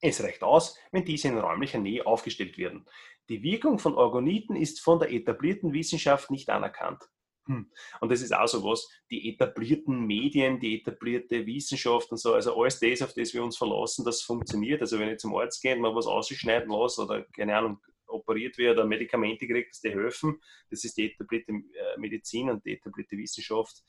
Es 0.00 0.22
reicht 0.22 0.42
aus, 0.42 0.78
wenn 0.92 1.04
diese 1.04 1.28
in 1.28 1.38
räumlicher 1.38 1.78
Nähe 1.78 2.06
aufgestellt 2.06 2.56
werden. 2.56 2.86
Die 3.28 3.42
Wirkung 3.42 3.78
von 3.78 3.94
Orgoniten 3.94 4.56
ist 4.56 4.80
von 4.80 4.98
der 4.98 5.12
etablierten 5.12 5.72
Wissenschaft 5.72 6.30
nicht 6.30 6.48
anerkannt. 6.48 7.04
Hm. 7.46 7.70
Und 8.00 8.12
das 8.12 8.22
ist 8.22 8.34
auch 8.34 8.46
so 8.46 8.62
was, 8.64 8.88
die 9.10 9.28
etablierten 9.32 10.06
Medien, 10.06 10.60
die 10.60 10.80
etablierte 10.80 11.46
Wissenschaft 11.46 12.10
und 12.10 12.18
so, 12.18 12.34
also 12.34 12.54
alles 12.60 12.80
das, 12.80 13.02
auf 13.02 13.14
das 13.14 13.34
wir 13.34 13.42
uns 13.42 13.56
verlassen, 13.56 14.04
das 14.04 14.22
funktioniert. 14.22 14.80
Also 14.80 14.98
wenn 14.98 15.08
ich 15.08 15.18
zum 15.18 15.34
Arzt 15.34 15.62
gehe 15.62 15.74
und 15.74 15.80
mal 15.80 15.94
was 15.94 16.06
ausschneiden 16.06 16.70
lasse 16.70 17.02
oder 17.02 17.24
keine 17.36 17.56
Ahnung, 17.56 17.80
operiert 18.10 18.58
wird 18.58 18.78
oder 18.78 18.86
Medikamente 18.86 19.46
kriegt, 19.46 19.70
dass 19.70 19.80
die 19.80 19.90
helfen. 19.90 20.40
Das 20.70 20.84
ist 20.84 20.96
die 20.96 21.12
etablierte 21.12 21.52
äh, 21.52 21.98
Medizin 21.98 22.50
und 22.50 22.64
die 22.64 22.74
etablierte 22.74 23.16
Wissenschaft. 23.16 23.82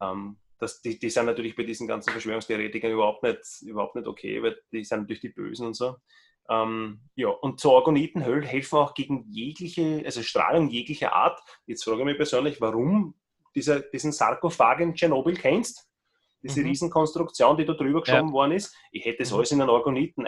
Ähm, 0.00 0.38
das, 0.58 0.82
die, 0.82 0.98
die 0.98 1.10
sind 1.10 1.26
natürlich 1.26 1.56
bei 1.56 1.62
diesen 1.62 1.88
ganzen 1.88 2.10
Verschwörungstheoretikern 2.10 2.92
überhaupt 2.92 3.22
nicht, 3.22 3.62
überhaupt 3.62 3.96
nicht 3.96 4.06
okay, 4.06 4.42
weil 4.42 4.60
die 4.72 4.84
sind 4.84 5.00
natürlich 5.00 5.22
die 5.22 5.30
Bösen 5.30 5.66
und 5.66 5.74
so. 5.74 5.96
Ähm, 6.50 7.00
ja, 7.14 7.28
und 7.28 7.60
so 7.60 7.72
Orgoniten 7.72 8.20
helfen 8.20 8.76
auch 8.76 8.94
gegen 8.94 9.24
jegliche, 9.30 10.02
also 10.04 10.22
Strahlung 10.22 10.68
jeglicher 10.68 11.12
Art. 11.12 11.40
Jetzt 11.66 11.84
frage 11.84 12.00
ich 12.00 12.04
mich 12.04 12.16
persönlich, 12.16 12.60
warum 12.60 13.14
dieser, 13.54 13.80
diesen 13.80 14.12
Sarkophag 14.12 14.80
in 14.80 14.94
Tschernobyl 14.94 15.36
kennst, 15.36 15.88
diese 16.42 16.60
mhm. 16.60 16.66
Riesenkonstruktion, 16.66 17.56
die 17.56 17.64
da 17.64 17.74
drüber 17.74 18.00
geschoben 18.00 18.28
ja. 18.28 18.32
worden 18.32 18.52
ist. 18.52 18.74
Ich 18.92 19.04
hätte 19.04 19.18
das 19.18 19.30
mhm. 19.30 19.36
alles 19.36 19.52
in 19.52 19.60
einen 19.60 19.70
Orgoniten 19.70 20.26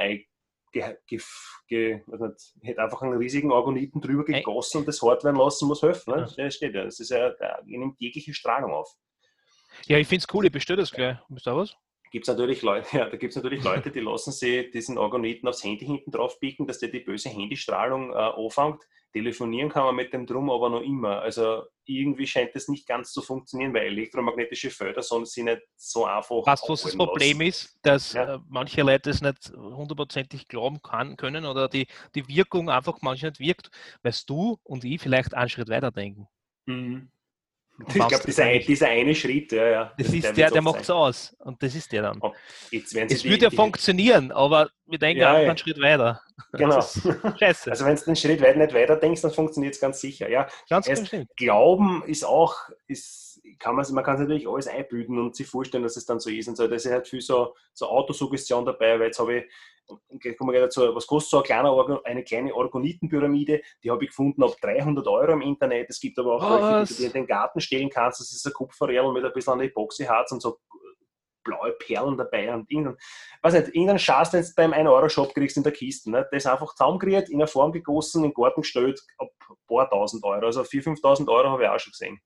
ge, 0.73 0.97
ge, 1.07 1.21
ge, 1.69 2.03
nicht, 2.07 2.55
hätte 2.63 2.83
einfach 2.83 3.03
einen 3.03 3.19
riesigen 3.19 3.53
Orgoniten 3.53 4.01
drüber 4.01 4.25
gegossen 4.25 4.79
und 4.79 4.89
das 4.89 5.03
hart 5.03 5.25
werden 5.25 5.37
lassen, 5.37 5.69
muss 5.69 5.83
helfen. 5.83 6.15
Ne? 6.15 6.27
Ja. 6.37 6.45
Das 6.45 6.55
steht 6.55 6.75
ja. 6.75 6.85
Das 6.85 6.99
ist 6.99 7.11
ja, 7.11 7.31
der 7.31 7.61
nimmt 7.65 8.01
jegliche 8.01 8.35
Strahlung 8.35 8.73
auf. 8.73 8.91
Ja, 9.87 9.99
ich 9.99 10.07
finde 10.07 10.25
es 10.27 10.35
cool, 10.35 10.47
ich 10.47 10.53
bestelle 10.53 10.81
das 10.83 10.91
gleich. 10.91 11.17
Bist 11.29 11.47
du 11.47 11.57
was? 11.57 11.77
gibt 12.13 12.29
es 12.29 12.29
natürlich, 12.29 12.63
Leute, 12.63 12.87
ja, 12.97 13.09
natürlich 13.09 13.65
Leute, 13.65 13.91
die 13.91 14.01
lassen 14.01 14.33
sich 14.33 14.71
diesen 14.71 14.99
Orgoniten 14.99 15.49
aufs 15.49 15.65
Handy 15.65 15.87
hinten 15.87 16.13
drauf 16.13 16.39
biegen, 16.39 16.67
dass 16.67 16.79
der 16.79 16.91
die 16.91 17.01
böse 17.01 17.31
Handystrahlung 17.31 18.13
äh, 18.13 18.15
anfängt. 18.15 18.85
Telefonieren 19.13 19.69
kann 19.69 19.85
man 19.85 19.97
mit 19.97 20.13
dem 20.13 20.27
drum 20.27 20.51
aber 20.51 20.71
noch 20.71 20.81
immer. 20.81 21.21
Also 21.21 21.65
irgendwie 21.85 22.27
scheint 22.27 22.55
das 22.55 22.69
nicht 22.69 22.87
ganz 22.87 23.13
zu 23.13 23.21
funktionieren, 23.21 23.75
weil 23.75 23.83
elektromagnetische 23.83 24.71
Felder 24.71 25.03
sollen 25.03 25.27
sie 25.27 25.43
nicht 25.43 25.61
so 25.77 26.07
einfach. 26.07 26.43
Was, 26.47 26.63
was 26.67 26.83
das 26.83 26.97
Problem 26.97 27.39
lassen. 27.39 27.49
ist, 27.49 27.79
dass 27.83 28.15
ja. 28.15 28.37
Äh, 28.37 28.39
manche 28.49 28.83
Leute 28.83 29.11
es 29.11 29.21
nicht 29.21 29.53
hundertprozentig 29.55 30.49
glauben 30.49 30.81
kann, 30.81 31.17
können 31.17 31.45
oder 31.45 31.69
die, 31.69 31.87
die 32.15 32.27
Wirkung 32.29 32.71
einfach 32.71 32.99
manchmal 33.03 33.33
nicht 33.33 33.41
wirkt, 33.41 33.71
weil 34.03 34.15
du 34.27 34.59
und 34.63 34.85
ich 34.85 35.01
vielleicht 35.01 35.35
einen 35.35 35.49
Schritt 35.49 35.69
weiter 35.69 35.91
denken. 35.91 36.27
Mhm. 36.67 37.11
Ich 37.89 37.95
glaube, 37.95 38.25
dieser, 38.27 38.59
dieser, 38.59 38.89
eine 38.89 39.15
Schritt, 39.15 39.53
ja, 39.53 39.67
ja. 39.67 39.93
Das, 39.97 40.07
das 40.07 40.15
ist 40.15 40.37
der, 40.37 40.51
der 40.51 40.63
macht 40.63 40.83
es 40.83 40.91
aus. 40.91 41.35
Und 41.39 41.63
das 41.63 41.75
ist 41.75 41.91
der 41.93 42.03
dann. 42.03 42.19
Oh, 42.21 42.33
es 42.71 42.95
würde 42.95 43.45
ja 43.45 43.51
die, 43.51 43.57
funktionieren, 43.57 44.33
aber 44.33 44.71
wir 44.87 44.99
denken 44.99 45.21
ja, 45.21 45.35
einen 45.35 45.47
ja. 45.47 45.57
Schritt 45.57 45.81
weiter. 45.81 46.21
Genau. 46.55 46.83
Scheiße. 46.83 47.71
Also 47.71 47.87
wenn 47.87 47.97
du 47.97 48.05
den 48.05 48.17
Schritt 48.17 48.43
weit 48.43 48.59
nicht 48.59 48.75
weiter 48.75 48.97
denkst, 48.97 49.23
dann 49.23 49.31
funktioniert 49.31 49.75
es 49.75 49.81
ganz 49.81 50.01
sicher. 50.01 50.29
Ja, 50.29 50.49
ganz 50.69 50.87
bestimmt. 50.87 51.31
Glauben 51.37 52.03
ist 52.05 52.25
auch, 52.25 52.57
ist, 52.89 53.32
kann 53.59 53.75
man, 53.75 53.87
man 53.93 54.05
kann 54.05 54.17
sich 54.17 54.27
natürlich 54.27 54.49
alles 54.49 54.69
einbilden 54.69 55.19
und 55.19 55.35
sich 55.35 55.47
vorstellen, 55.47 55.83
dass 55.83 55.97
es 55.97 56.07
dann 56.07 56.21
so 56.21 56.31
ist. 56.31 56.49
Und 56.49 56.57
so. 56.57 56.67
Da 56.67 56.75
ist 56.75 56.87
halt 56.87 57.09
viel 57.09 57.21
so, 57.21 57.55
so 57.73 57.87
Autosuggestion 57.87 58.65
dabei, 58.65 58.99
weil 58.99 59.07
jetzt 59.07 59.19
habe 59.19 59.39
ich 59.39 59.45
kommen 60.39 60.53
wir 60.53 60.61
dazu, 60.61 60.95
was 60.95 61.07
kostet 61.07 61.31
so 61.31 61.37
eine 61.39 61.47
kleine, 61.47 62.01
eine 62.05 62.25
kleine 62.25 62.55
Orgonitenpyramide? 62.55 63.63
Die 63.83 63.91
habe 63.91 64.05
ich 64.05 64.11
gefunden 64.11 64.43
ab 64.43 64.55
300 64.61 65.07
Euro 65.07 65.33
im 65.33 65.43
Internet. 65.43 65.91
Es 65.91 66.01
gibt 66.01 66.19
aber 66.19 66.37
auch 66.37 66.43
welche, 66.43 66.87
die 66.87 66.95
du 66.95 67.01
dir 67.01 67.07
in 67.07 67.13
den 67.13 67.27
Garten 67.27 67.61
stellen 67.61 67.91
kannst. 67.91 68.21
Das 68.21 68.33
ist 68.33 68.47
ein 68.47 68.53
Kupferrädel 68.53 69.13
mit 69.13 69.25
ein 69.25 69.33
bisschen 69.33 69.55
an 69.55 69.61
Epoxyharz 69.61 70.33
und 70.33 70.41
so 70.41 70.59
blaue 71.45 71.73
Perlen 71.73 72.17
dabei 72.17 72.55
und 72.55 72.71
irgendein, 72.71 72.97
weiß 73.43 73.55
nicht, 73.55 73.69
irgendeinen 73.69 73.99
Schatz, 73.99 74.31
den 74.31 74.43
du 74.43 74.49
beim 74.55 74.73
1-Euro-Shop 74.73 75.35
kriegst 75.35 75.57
in 75.57 75.65
der 75.65 75.73
Kiste. 75.73 76.09
Ne? 76.11 76.27
Das 76.31 76.45
ist 76.45 76.51
einfach 76.51 76.73
zusammengeriert, 76.75 77.29
in 77.29 77.41
eine 77.41 77.49
Form 77.49 77.73
gegossen, 77.73 78.23
in 78.23 78.31
den 78.31 78.35
Garten 78.35 78.63
gestellt, 78.63 79.03
ab 79.19 79.29
ein 79.51 79.57
paar 79.67 79.91
tausend 79.91 80.25
Euro. 80.25 80.47
Also 80.47 80.63
4.000, 80.63 81.01
5.000 81.01 81.29
Euro 81.29 81.51
habe 81.51 81.65
ich 81.65 81.69
auch 81.69 81.81
schon 81.81 81.91
gesehen. 81.91 82.21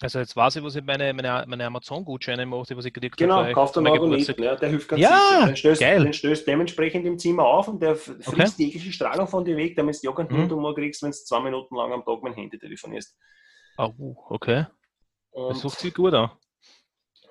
Also 0.00 0.20
jetzt 0.20 0.36
weiß 0.36 0.56
ich, 0.56 0.62
was 0.62 0.76
ich 0.76 0.84
meine, 0.84 1.12
meine, 1.12 1.44
meine 1.48 1.66
Amazon-Gutscheine 1.66 2.46
mache, 2.46 2.76
was 2.76 2.84
ich 2.84 2.92
gekriegt 2.92 3.16
genau, 3.16 3.36
habe. 3.36 3.48
Genau, 3.48 3.54
kauft 3.60 3.76
einen 3.76 3.88
Orgoniten, 3.88 4.42
ja, 4.42 4.54
der 4.54 4.68
hilft 4.68 4.88
ganz 4.88 5.02
ja, 5.02 5.18
sicher. 5.18 5.46
Den 5.46 5.56
stößt, 5.56 5.80
geil. 5.80 6.04
den 6.04 6.12
stößt 6.12 6.46
dementsprechend 6.46 7.04
im 7.04 7.18
Zimmer 7.18 7.44
auf 7.44 7.66
und 7.66 7.82
der 7.82 7.96
frisst 7.96 8.28
okay. 8.28 8.50
die 8.58 8.64
jegliche 8.66 8.92
Strahlung 8.92 9.26
von 9.26 9.44
dir 9.44 9.56
weg, 9.56 9.74
damit 9.74 9.96
du 9.96 10.06
ja 10.06 10.12
keinen 10.14 10.42
mhm. 10.42 10.48
Tumor 10.48 10.74
kriegst, 10.76 11.02
wenn 11.02 11.10
du 11.10 11.16
zwei 11.16 11.40
Minuten 11.40 11.74
lang 11.74 11.92
am 11.92 12.04
Tag 12.04 12.20
dem 12.22 12.32
Handy 12.32 12.58
telefonierst. 12.58 13.16
Oh, 13.76 13.92
okay. 14.28 14.66
Und 15.30 15.50
das 15.50 15.60
sucht 15.60 15.80
sich 15.80 15.94
gut 15.94 16.14
an. 16.14 16.30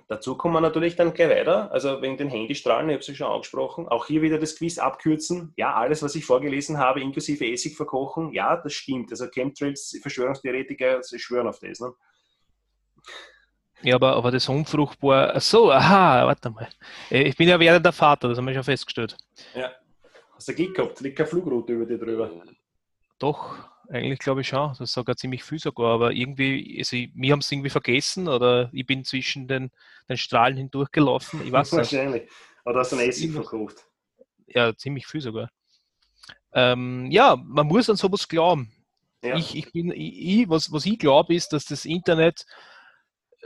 Dazu 0.09 0.37
kommen 0.37 0.53
wir 0.53 0.61
natürlich 0.61 0.95
dann 0.95 1.13
gleich 1.13 1.29
weiter, 1.29 1.69
also 1.71 2.01
wegen 2.01 2.15
den 2.15 2.29
Handystrahlen, 2.29 2.89
ich 2.89 2.93
habe 2.93 3.01
es 3.01 3.07
ja 3.07 3.15
schon 3.15 3.27
angesprochen. 3.27 3.89
Auch 3.89 4.07
hier 4.07 4.21
wieder 4.21 4.39
das 4.39 4.55
Quiz 4.55 4.77
abkürzen. 4.77 5.53
Ja, 5.57 5.73
alles, 5.75 6.01
was 6.01 6.15
ich 6.15 6.25
vorgelesen 6.25 6.77
habe, 6.77 7.01
inklusive 7.01 7.45
Essig 7.45 7.75
verkochen, 7.75 8.31
ja, 8.31 8.55
das 8.55 8.73
stimmt. 8.73 9.11
Also 9.11 9.27
Chemtrails, 9.27 9.97
Verschwörungstheoretiker, 10.01 11.03
sie 11.03 11.19
schwören 11.19 11.47
auf 11.47 11.59
das. 11.59 11.81
Ne? 11.81 11.91
Ja, 13.83 13.95
aber, 13.95 14.15
aber 14.15 14.31
das 14.31 14.49
unfruchtbar. 14.49 15.33
Ach 15.35 15.41
so, 15.41 15.71
aha, 15.71 16.25
warte 16.25 16.49
mal. 16.49 16.67
Äh, 17.11 17.23
ich 17.23 17.37
bin 17.37 17.47
ja 17.47 17.59
werdender 17.59 17.93
Vater, 17.93 18.27
das 18.27 18.37
haben 18.37 18.47
wir 18.47 18.53
schon 18.53 18.63
festgestellt. 18.63 19.15
Ja. 19.53 19.71
Hast 20.33 20.47
du 20.47 20.53
Glück 20.53 20.75
gehabt? 20.75 20.99
Liegt 21.01 21.17
keine 21.17 21.29
Flugroute 21.29 21.73
über 21.73 21.85
dir 21.85 21.97
drüber? 21.97 22.31
Doch, 23.19 23.57
eigentlich 23.89 24.19
glaube 24.19 24.41
ich 24.41 24.47
schon. 24.47 24.69
Das 24.69 24.81
ist 24.81 24.93
sogar 24.93 25.15
ziemlich 25.15 25.43
viel 25.43 25.59
sogar, 25.59 25.93
aber 25.93 26.11
irgendwie, 26.11 26.75
also 26.77 26.97
wir 26.97 27.31
haben 27.31 27.39
es 27.39 27.51
irgendwie 27.51 27.69
vergessen 27.69 28.27
oder 28.27 28.69
ich 28.73 28.85
bin 28.85 29.03
zwischen 29.03 29.47
den, 29.47 29.71
den 30.09 30.17
Strahlen 30.17 30.57
hindurchgelaufen. 30.57 31.43
Ich 31.43 31.51
weiß 31.51 31.71
Wahrscheinlich. 31.73 32.29
Oder 32.65 32.79
hast 32.79 32.91
du 32.91 32.97
ein 32.97 33.07
Essig 33.07 33.31
verkauft? 33.31 33.85
Ja, 34.47 34.75
ziemlich 34.75 35.07
viel 35.07 35.21
sogar. 35.21 35.49
Ähm, 36.53 37.09
ja, 37.11 37.35
man 37.35 37.67
muss 37.67 37.89
an 37.89 37.95
sowas 37.95 38.27
glauben. 38.27 38.71
Ja. 39.23 39.35
Ich, 39.35 39.55
ich 39.55 39.71
bin, 39.71 39.91
ich, 39.91 40.49
was, 40.49 40.71
was 40.71 40.85
ich 40.85 40.99
glaube, 40.99 41.33
ist, 41.33 41.53
dass 41.53 41.65
das 41.65 41.85
Internet 41.85 42.45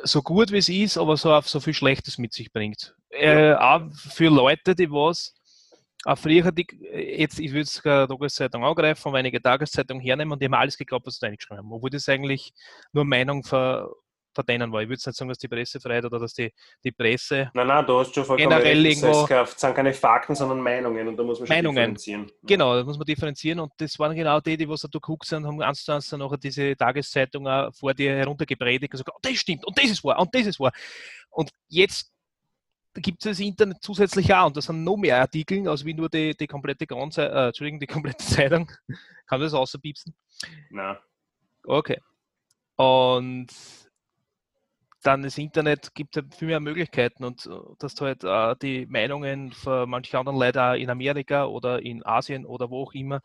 so 0.04 0.22
gut 0.22 0.52
wie 0.52 0.58
es 0.58 0.70
ist, 0.70 0.98
aber 0.98 1.18
so, 1.18 1.40
so 1.42 1.60
viel 1.60 1.74
Schlechtes 1.74 2.18
mit 2.18 2.34
sich 2.34 2.52
bringt. 2.52 2.96
Äh, 3.10 3.54
auch 3.54 3.82
für 3.94 4.30
Leute, 4.30 4.76
die 4.76 4.90
was 4.90 5.34
auch 6.04 6.18
früher, 6.18 6.52
die, 6.52 6.66
jetzt, 6.94 7.40
ich 7.40 7.52
würde 7.52 7.62
es 7.62 7.86
eine 7.86 8.08
Tageszeitung 8.08 8.66
angreifen, 8.66 9.16
einige 9.16 9.42
Tageszeitungen 9.42 10.02
hernehmen 10.02 10.34
und 10.34 10.42
die 10.42 10.46
haben 10.46 10.54
alles 10.56 10.78
geglaubt, 10.78 11.06
was 11.06 11.16
sie 11.16 11.20
da 11.22 11.28
eingeschrieben 11.28 11.60
haben. 11.60 11.72
Obwohl 11.72 11.92
das 11.92 12.10
eigentlich 12.10 12.54
nur 12.92 13.06
Meinung 13.06 13.44
ver, 13.44 13.90
verteilen 14.34 14.72
war. 14.72 14.82
Ich 14.82 14.88
würde 14.88 15.02
nicht 15.06 15.18
sagen, 15.18 15.30
dass 15.30 15.38
die 15.38 15.48
Pressefreiheit 15.48 16.06
oder 16.06 16.20
dass 16.20 16.34
die, 16.34 16.52
die 16.84 16.92
Presse 16.92 17.52
nein, 17.54 17.68
nein, 17.68 17.86
du 17.86 18.00
hast 18.00 18.14
schon 18.14 18.38
generell 18.38 18.82
recht, 18.82 19.04
irgendwo... 19.04 19.28
Das 19.28 19.60
sind 19.60 19.76
keine 19.76 19.94
Fakten, 19.94 20.36
sondern 20.36 20.62
Meinungen 20.62 21.08
und 21.08 21.18
da 21.18 21.24
muss 21.24 21.40
man 21.40 21.48
schon 21.48 21.56
Meinungen. 21.56 21.76
differenzieren. 21.76 22.32
Genau, 22.44 22.76
da 22.76 22.84
muss 22.84 22.98
man 22.98 23.06
differenzieren 23.06 23.60
und 23.60 23.72
das 23.78 23.98
waren 24.00 24.16
genau 24.16 24.40
die, 24.40 24.58
die 24.58 24.68
was 24.68 24.82
da 24.82 24.88
geguckt 24.92 25.26
sind, 25.26 25.46
haben 25.46 25.62
eins 25.62 25.84
zu 25.84 25.92
eins 25.92 26.10
dann 26.10 26.20
nachher 26.20 26.38
diese 26.38 26.76
Tageszeitung 26.76 27.48
vor 27.74 27.94
dir 27.94 28.16
heruntergepredigt 28.16 28.84
und 28.84 28.92
gesagt, 28.92 29.10
oh, 29.14 29.20
das 29.22 29.38
stimmt 29.38 29.66
und 29.66 29.78
das 29.78 29.86
ist 29.86 30.04
wahr 30.04 30.20
und 30.20 30.34
das 30.34 30.48
ist 30.48 30.60
wahr. 30.60 30.72
Und 31.30 31.50
jetzt 31.68 32.12
gibt 32.94 33.26
es 33.26 33.32
das 33.32 33.40
Internet 33.40 33.78
zusätzlich 33.82 34.34
auch 34.34 34.48
und 34.48 34.58
das 34.58 34.66
sind 34.66 34.84
noch 34.84 34.98
mehr 34.98 35.20
Artikel, 35.20 35.68
als 35.68 35.86
wie 35.86 35.94
nur 35.94 36.10
die, 36.10 36.36
die 36.36 36.48
komplette 36.48 36.86
Grundse 36.86 37.30
äh, 37.30 37.48
Entschuldigung, 37.48 37.80
die 37.80 37.88
komplette 37.88 38.24
Zeitung. 38.26 38.68
Kann 38.68 39.40
man 39.40 39.42
das 39.42 39.54
außerpiepsen? 39.54 40.14
Nein. 40.70 40.98
Okay. 41.64 42.00
Und 42.76 43.48
dann 45.02 45.24
das 45.24 45.38
Internet 45.38 45.96
gibt 45.96 46.16
ja 46.16 46.22
viel 46.38 46.48
mehr 46.48 46.60
Möglichkeiten 46.60 47.24
und 47.24 47.46
äh, 47.46 47.50
dass 47.80 47.96
du 47.96 48.06
halt 48.06 48.24
äh, 48.24 48.56
die 48.62 48.86
Meinungen 48.86 49.52
von 49.52 49.90
manchen 49.90 50.16
anderen 50.16 50.38
Leuten 50.38 50.82
in 50.82 50.90
Amerika 50.90 51.46
oder 51.46 51.82
in 51.82 52.06
Asien 52.06 52.46
oder 52.46 52.70
wo 52.70 52.84
auch 52.84 52.94
immer 52.94 53.22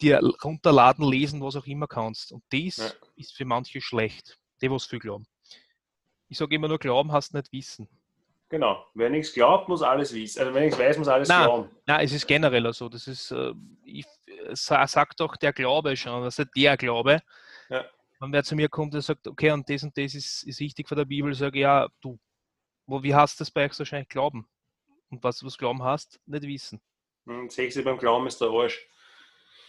dir 0.00 0.20
runterladen, 0.44 1.08
lesen, 1.08 1.40
was 1.40 1.56
auch 1.56 1.66
immer 1.66 1.86
kannst. 1.86 2.32
Und 2.32 2.42
das 2.50 2.76
ja. 2.76 2.90
ist 3.16 3.36
für 3.36 3.44
manche 3.44 3.80
schlecht, 3.80 4.38
die 4.60 4.70
was 4.70 4.86
viel 4.86 4.98
glauben. 4.98 5.26
Ich 6.28 6.38
sage 6.38 6.54
immer 6.54 6.68
nur, 6.68 6.78
glauben 6.78 7.12
hast 7.12 7.34
nicht 7.34 7.52
wissen. 7.52 7.88
Genau. 8.48 8.84
Wer 8.94 9.10
nichts 9.10 9.32
glaubt, 9.32 9.68
muss 9.68 9.82
alles 9.82 10.14
wissen. 10.14 10.40
Also 10.40 10.54
wenn 10.54 10.64
nichts 10.64 10.78
weiß, 10.78 10.98
muss 10.98 11.08
alles 11.08 11.28
nein, 11.28 11.44
glauben. 11.44 11.70
Nein, 11.86 12.04
es 12.04 12.12
ist 12.12 12.26
generell 12.26 12.72
so. 12.72 12.88
Das 12.88 13.06
ist, 13.06 13.30
äh, 13.30 13.52
ich 13.84 14.06
sag 14.52 15.16
doch 15.16 15.36
der 15.36 15.52
Glaube 15.52 15.96
schon, 15.96 16.22
also 16.22 16.44
der 16.56 16.76
Glaube. 16.76 17.20
Ja 17.68 17.84
wenn 18.20 18.32
wer 18.32 18.44
zu 18.44 18.56
mir 18.56 18.68
kommt 18.68 18.94
und 18.94 19.00
sagt, 19.00 19.26
okay, 19.26 19.50
und 19.52 19.68
das 19.68 19.82
und 19.82 19.96
das 19.96 20.14
ist, 20.14 20.42
ist 20.42 20.60
wichtig 20.60 20.88
von 20.88 20.98
der 20.98 21.04
Bibel, 21.04 21.32
sage 21.34 21.58
ich, 21.58 21.62
ja, 21.62 21.88
du, 22.00 22.18
wo, 22.86 23.02
wie 23.02 23.14
hast 23.14 23.38
du 23.38 23.42
das 23.42 23.50
bei 23.50 23.66
euch 23.66 23.78
wahrscheinlich 23.78 24.08
Glauben? 24.08 24.48
Und 25.10 25.22
was 25.22 25.38
du 25.38 25.46
was 25.46 25.56
Glauben 25.56 25.82
hast, 25.82 26.20
nicht 26.26 26.42
wissen. 26.42 26.80
Sehe 27.48 27.66
ich 27.66 27.74
sie 27.74 27.82
beim 27.82 27.98
Glauben 27.98 28.26
ist 28.26 28.40
der 28.40 28.48
Arsch. 28.48 28.86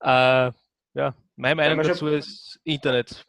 äh, 0.00 0.52
ja, 0.94 1.14
meine 1.36 1.54
Meinung 1.54 1.82
dazu 1.82 2.06
ist 2.08 2.60
Internet. 2.62 3.26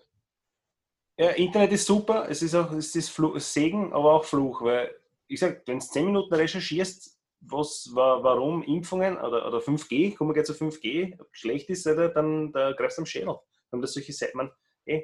Ja, 1.17 1.29
Internet 1.29 1.71
ist 1.71 1.87
super, 1.87 2.27
es 2.29 2.41
ist 2.41 2.53
auch 2.53 2.71
es 2.73 2.93
ist 2.95 3.09
Fluch, 3.09 3.39
Segen, 3.39 3.93
aber 3.93 4.13
auch 4.13 4.25
Fluch, 4.25 4.61
weil 4.61 4.93
ich 5.27 5.39
sage, 5.39 5.61
wenn 5.65 5.79
du 5.79 5.85
10 5.85 6.05
Minuten 6.05 6.33
recherchierst, 6.33 7.17
was, 7.39 7.89
warum 7.93 8.63
Impfungen 8.63 9.17
oder, 9.17 9.47
oder 9.47 9.59
5G, 9.59 10.15
kommen 10.15 10.31
wir 10.31 10.33
gleich 10.33 10.45
zu 10.45 10.53
5G, 10.53 11.17
schlecht 11.31 11.69
ist, 11.69 11.85
dann 11.85 12.51
da 12.51 12.73
greifst 12.73 12.97
du 12.97 13.03
am 13.03 13.05
Schädel 13.05 13.39
haben 13.75 13.81
das 13.81 13.93
solche 13.93 14.13
Seiten. 14.13 14.51
Eh, 14.85 15.03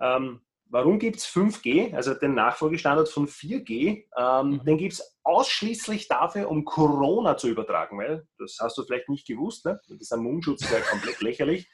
ähm, 0.00 0.40
warum 0.68 0.98
gibt 0.98 1.16
es 1.16 1.26
5G, 1.26 1.94
also 1.94 2.14
den 2.14 2.34
Nachfolgestandard 2.34 3.08
von 3.08 3.26
4G? 3.26 4.04
Ähm, 4.16 4.50
mhm. 4.50 4.64
Den 4.64 4.78
gibt 4.78 4.94
es 4.94 5.18
ausschließlich 5.22 6.08
dafür, 6.08 6.50
um 6.50 6.64
Corona 6.64 7.36
zu 7.36 7.48
übertragen, 7.48 7.98
weil 7.98 8.26
das 8.38 8.58
hast 8.60 8.76
du 8.78 8.84
vielleicht 8.84 9.08
nicht 9.08 9.26
gewusst, 9.26 9.64
ne? 9.64 9.80
das 9.88 10.00
ist 10.00 10.12
ein 10.12 10.20
Mundschutz, 10.20 10.68
der 10.68 10.80
komplett 10.82 11.20
lächerlich. 11.20 11.68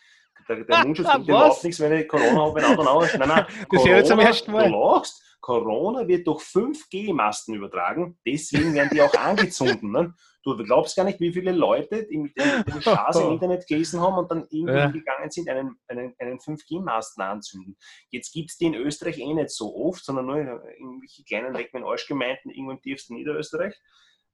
Der, 0.49 0.65
der 0.65 0.85
Mundschutz 0.85 1.11
bringt 1.11 1.29
überhaupt 1.29 1.65
nichts, 1.65 1.81
wenn 1.81 1.93
ich 1.93 2.09
Corona 2.09 2.41
habe, 2.41 2.55
wenn 2.55 2.65
auch 2.65 3.07
dann 3.07 3.19
Nein, 3.19 3.29
nein, 3.29 3.47
das 3.71 3.83
Corona, 3.83 4.05
zum 4.05 4.19
ersten 4.19 4.53
Mal. 4.53 4.71
Du 4.71 4.79
lachst, 4.79 5.23
Corona 5.43 6.07
wird 6.07 6.27
durch 6.27 6.41
5G-Masten 6.43 7.55
übertragen, 7.55 8.17
deswegen 8.25 8.75
werden 8.75 8.91
die 8.93 9.03
auch 9.03 9.13
angezündet. 9.19 9.83
Ne? 9.83 10.15
Du 10.45 10.57
glaubst 10.57 10.97
gar 10.97 11.05
nicht, 11.05 11.21
wie 11.21 11.33
viele 11.33 11.53
Leute 11.53 12.07
die 12.07 12.17
mit 12.17 12.39
dem, 12.39 12.65
dem 12.65 12.81
Straße 12.81 13.23
im 13.23 13.33
Internet 13.33 13.67
gelesen 13.67 14.01
haben 14.01 14.19
und 14.19 14.31
dann 14.31 14.47
irgendwie 14.51 14.73
ja. 14.73 14.91
gegangen 14.91 15.31
sind, 15.31 15.49
einen, 15.49 15.77
einen, 15.89 16.15
einen 16.19 16.39
5G-Masten 16.39 17.23
anzünden. 17.23 17.77
Jetzt 18.11 18.33
gibt 18.33 18.51
es 18.51 18.57
die 18.57 18.67
in 18.67 18.75
Österreich 18.75 19.19
eh 19.19 19.35
nicht 19.35 19.51
so 19.51 19.75
oft, 19.75 20.05
sondern 20.05 20.27
nur 20.27 20.39
in 20.39 20.47
irgendwelchen 20.47 21.25
kleinen 21.25 21.55
Leck 21.55 21.75
Arschgemeinden 21.75 22.51
irgendwo 22.53 22.73
im 22.73 22.81
tiefsten 22.81 23.15
Niederösterreich, 23.15 23.75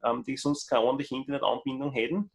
ähm, 0.05 0.25
die 0.25 0.37
sonst 0.37 0.69
keine 0.69 0.83
ordentliche 0.83 1.17
Internetanbindung 1.17 1.93
hätten. 1.93 2.31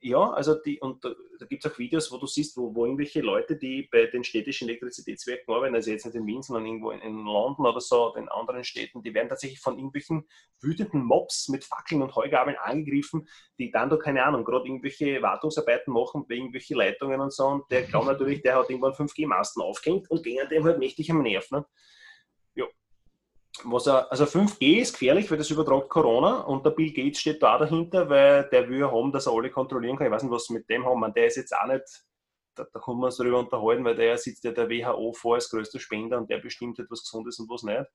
Ja, 0.00 0.30
also 0.30 0.54
die, 0.54 0.78
und 0.78 1.02
da, 1.04 1.14
da 1.38 1.46
gibt 1.46 1.64
es 1.64 1.72
auch 1.72 1.78
Videos, 1.78 2.12
wo 2.12 2.18
du 2.18 2.26
siehst, 2.26 2.56
wo, 2.56 2.74
wo 2.74 2.84
irgendwelche 2.84 3.22
Leute, 3.22 3.56
die 3.56 3.88
bei 3.90 4.06
den 4.06 4.24
städtischen 4.24 4.68
Elektrizitätswerken 4.68 5.52
arbeiten, 5.52 5.74
also 5.74 5.90
jetzt 5.90 6.04
nicht 6.04 6.14
in 6.14 6.26
Wien, 6.26 6.42
sondern 6.42 6.66
irgendwo 6.66 6.90
in, 6.90 7.00
in 7.00 7.24
London 7.24 7.66
oder 7.66 7.80
so, 7.80 8.14
in 8.14 8.28
anderen 8.28 8.62
Städten, 8.62 9.02
die 9.02 9.14
werden 9.14 9.30
tatsächlich 9.30 9.58
von 9.58 9.76
irgendwelchen 9.76 10.28
wütenden 10.60 11.02
Mobs 11.02 11.48
mit 11.48 11.64
Fackeln 11.64 12.02
und 12.02 12.14
Heugabeln 12.14 12.56
angegriffen, 12.58 13.26
die 13.58 13.70
dann 13.70 13.88
da, 13.88 13.96
keine 13.96 14.24
Ahnung, 14.24 14.44
gerade 14.44 14.66
irgendwelche 14.66 15.22
Wartungsarbeiten 15.22 15.92
machen 15.92 16.26
bei 16.28 16.34
irgendwelchen 16.34 16.76
Leitungen 16.76 17.20
und 17.20 17.32
so. 17.32 17.46
Und 17.46 17.70
der 17.70 17.84
glaubt 17.84 18.06
natürlich, 18.06 18.42
der 18.42 18.56
hat 18.56 18.68
irgendwann 18.68 18.92
5G-Masten 18.92 19.62
aufgehängt 19.62 20.10
und 20.10 20.22
gehen 20.22 20.46
dem 20.50 20.64
halt 20.64 20.78
mächtig 20.78 21.10
am 21.10 21.22
Nerv. 21.22 21.50
Ne? 21.50 21.64
Was 23.64 23.86
er, 23.86 24.10
also 24.10 24.24
5G 24.24 24.80
ist 24.80 24.92
gefährlich, 24.92 25.30
weil 25.30 25.38
das 25.38 25.50
übertragt 25.50 25.88
Corona 25.88 26.40
und 26.40 26.64
der 26.64 26.70
Bill 26.70 26.92
Gates 26.92 27.20
steht 27.20 27.42
da 27.42 27.58
dahinter, 27.58 28.08
weil 28.08 28.48
der 28.50 28.68
will 28.68 28.90
haben, 28.90 29.12
dass 29.12 29.26
er 29.26 29.32
alle 29.32 29.50
kontrollieren 29.50 29.96
kann. 29.96 30.06
Ich 30.06 30.12
weiß 30.12 30.22
nicht, 30.22 30.32
was 30.32 30.44
sie 30.44 30.54
mit 30.54 30.68
dem 30.68 30.84
haben. 30.84 31.00
Man, 31.00 31.12
der 31.14 31.26
ist 31.26 31.36
jetzt 31.36 31.56
auch 31.56 31.66
nicht, 31.66 31.84
da, 32.54 32.66
da 32.72 32.80
kann 32.80 32.96
man 32.96 33.06
uns 33.06 33.16
darüber 33.16 33.38
unterhalten, 33.38 33.84
weil 33.84 33.96
der 33.96 34.18
sitzt 34.18 34.44
ja 34.44 34.52
der 34.52 34.68
WHO 34.68 35.12
vor 35.12 35.36
als 35.36 35.50
größter 35.50 35.78
Spender 35.78 36.18
und 36.18 36.30
der 36.30 36.38
bestimmt 36.38 36.78
etwas 36.78 37.02
Gesundes 37.02 37.38
und 37.38 37.48
was 37.48 37.62
nicht. 37.62 37.86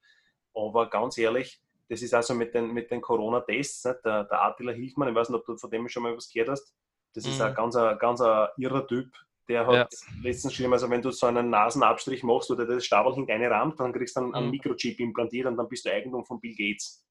Aber 0.53 0.89
ganz 0.89 1.17
ehrlich, 1.17 1.61
das 1.89 2.01
ist 2.01 2.13
also 2.13 2.33
mit 2.33 2.53
den, 2.53 2.71
mit 2.71 2.89
den 2.89 3.01
Corona-Tests, 3.01 3.81
der, 4.03 4.23
der 4.23 4.43
Attila 4.43 4.71
Hilfmann, 4.71 5.09
ich 5.09 5.15
weiß 5.15 5.29
nicht, 5.29 5.39
ob 5.39 5.45
du 5.45 5.57
von 5.57 5.69
dem 5.69 5.87
schon 5.89 6.03
mal 6.03 6.15
was 6.15 6.29
gehört 6.31 6.49
hast, 6.49 6.73
das 7.13 7.25
ist 7.25 7.39
mhm. 7.39 7.45
ein 7.45 7.53
ganz, 7.53 7.75
ein, 7.75 7.97
ganz 7.99 8.21
ein 8.21 8.47
irrer 8.57 8.87
Typ, 8.87 9.11
der 9.47 9.67
hat 9.67 9.73
ja. 9.73 9.87
letztens 10.21 10.53
geschrieben, 10.53 10.73
also 10.73 10.89
wenn 10.89 11.01
du 11.01 11.11
so 11.11 11.27
einen 11.27 11.49
Nasenabstrich 11.49 12.23
machst 12.23 12.51
oder 12.51 12.65
das 12.65 12.85
Stabel 12.85 13.13
hinter 13.13 13.33
eine 13.33 13.49
rammt, 13.49 13.79
dann 13.79 13.93
kriegst 13.93 14.15
du 14.15 14.21
einen, 14.21 14.35
einen 14.35 14.45
mhm. 14.47 14.51
Mikrochip 14.51 14.99
implantiert 14.99 15.47
und 15.47 15.57
dann 15.57 15.67
bist 15.67 15.85
du 15.85 15.91
Eigentum 15.91 16.25
von 16.25 16.39
Bill 16.39 16.55
Gates. 16.55 17.05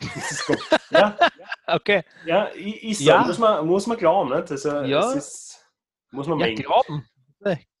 ja, 0.90 1.16
okay. 1.66 2.02
Ja, 2.26 2.44
ist 2.44 2.98
so. 2.98 3.04
Ja. 3.04 3.24
Muss, 3.24 3.38
man, 3.38 3.66
muss 3.66 3.86
man 3.86 3.96
glauben. 3.96 4.34
Nicht? 4.34 4.50
Also, 4.50 4.80
ja. 4.82 5.12
Ist, 5.12 5.64
muss 6.10 6.26
man 6.26 6.38
ja, 6.40 6.52
glauben. 6.54 7.08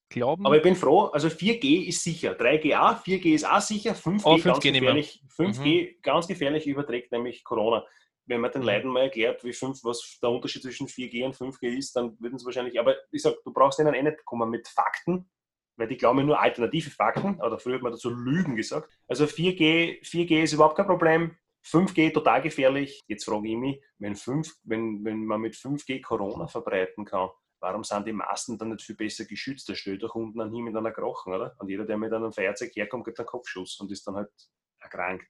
glauben. 0.08 0.46
Aber 0.46 0.56
ich 0.56 0.62
bin 0.62 0.76
froh, 0.76 1.06
also 1.06 1.28
4G 1.28 1.88
ist 1.88 2.02
sicher. 2.02 2.32
3G 2.32 2.78
auch, 2.78 3.02
4G 3.02 3.34
ist 3.34 3.44
auch 3.44 3.60
sicher, 3.60 3.92
5G, 3.92 4.22
oh, 4.24 4.34
5G 4.36 4.42
ganz 4.44 4.60
gefährlich. 4.60 5.24
5G 5.36 5.82
mhm. 5.82 6.02
ganz 6.02 6.26
gefährlich 6.26 6.66
überträgt 6.66 7.12
nämlich 7.12 7.44
Corona 7.44 7.84
wenn 8.26 8.40
man 8.40 8.50
den 8.50 8.62
mhm. 8.62 8.68
Leuten 8.68 8.88
mal 8.88 9.02
erklärt, 9.04 9.44
wie 9.44 9.52
fünf, 9.52 9.82
was 9.84 10.18
der 10.22 10.30
Unterschied 10.30 10.62
zwischen 10.62 10.88
4G 10.88 11.24
und 11.24 11.36
5G 11.36 11.76
ist, 11.76 11.94
dann 11.96 12.18
würden 12.20 12.38
sie 12.38 12.44
wahrscheinlich, 12.44 12.78
aber 12.78 12.96
ich 13.10 13.22
sage, 13.22 13.38
du 13.44 13.52
brauchst 13.52 13.78
ihnen 13.78 13.94
eh 13.94 14.02
nicht 14.02 14.24
kommen 14.24 14.50
mit 14.50 14.68
Fakten, 14.68 15.30
weil 15.76 15.88
die 15.88 15.96
glauben 15.96 16.26
nur 16.26 16.40
alternative 16.40 16.90
Fakten, 16.90 17.40
oder 17.40 17.58
früher 17.58 17.76
hat 17.76 17.82
man 17.82 17.92
dazu 17.92 18.10
Lügen 18.10 18.56
gesagt. 18.56 18.90
Also 19.08 19.24
4G, 19.24 20.02
4G 20.02 20.42
ist 20.42 20.52
überhaupt 20.52 20.76
kein 20.76 20.86
Problem, 20.86 21.36
5G 21.64 22.12
total 22.12 22.42
gefährlich. 22.42 23.02
Jetzt 23.08 23.24
frage 23.24 23.48
ich 23.48 23.56
mich, 23.56 23.82
wenn, 23.98 24.14
5, 24.14 24.54
wenn, 24.64 25.04
wenn 25.04 25.24
man 25.24 25.40
mit 25.40 25.54
5G 25.54 26.00
Corona 26.00 26.46
verbreiten 26.46 27.04
kann, 27.04 27.30
warum 27.60 27.84
sind 27.84 28.06
die 28.06 28.12
Masten 28.12 28.58
dann 28.58 28.70
nicht 28.70 28.82
viel 28.82 28.96
besser 28.96 29.24
geschützt? 29.24 29.68
Da 29.68 29.74
steht 29.74 30.02
doch 30.02 30.14
unten 30.14 30.40
an 30.40 30.54
ihm 30.54 30.64
mit 30.64 30.76
einer 30.76 30.92
Krochen, 30.92 31.32
oder? 31.32 31.56
Und 31.58 31.68
jeder, 31.68 31.84
der 31.84 31.96
mit 31.96 32.12
einem 32.12 32.32
Feuerzeug 32.32 32.70
herkommt, 32.74 33.04
gibt 33.04 33.18
einen 33.18 33.26
Kopfschuss 33.26 33.80
und 33.80 33.90
ist 33.90 34.06
dann 34.06 34.16
halt 34.16 34.30
erkrankt 34.78 35.28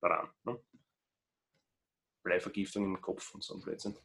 daran. 0.00 0.30
Ne? 0.44 0.58
Bleivergiftung 2.22 2.84
im 2.84 3.00
Kopf 3.00 3.34
und 3.34 3.42
so 3.42 3.54
ein 3.54 3.60
Blödsinn. 3.60 3.96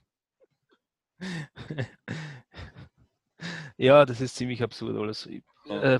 ja, 3.77 4.05
das 4.05 4.21
ist 4.21 4.35
ziemlich 4.35 4.61
absurd 4.61 4.95
alles. 4.97 5.27
Ja. 5.65 5.95
Äh, 5.95 5.97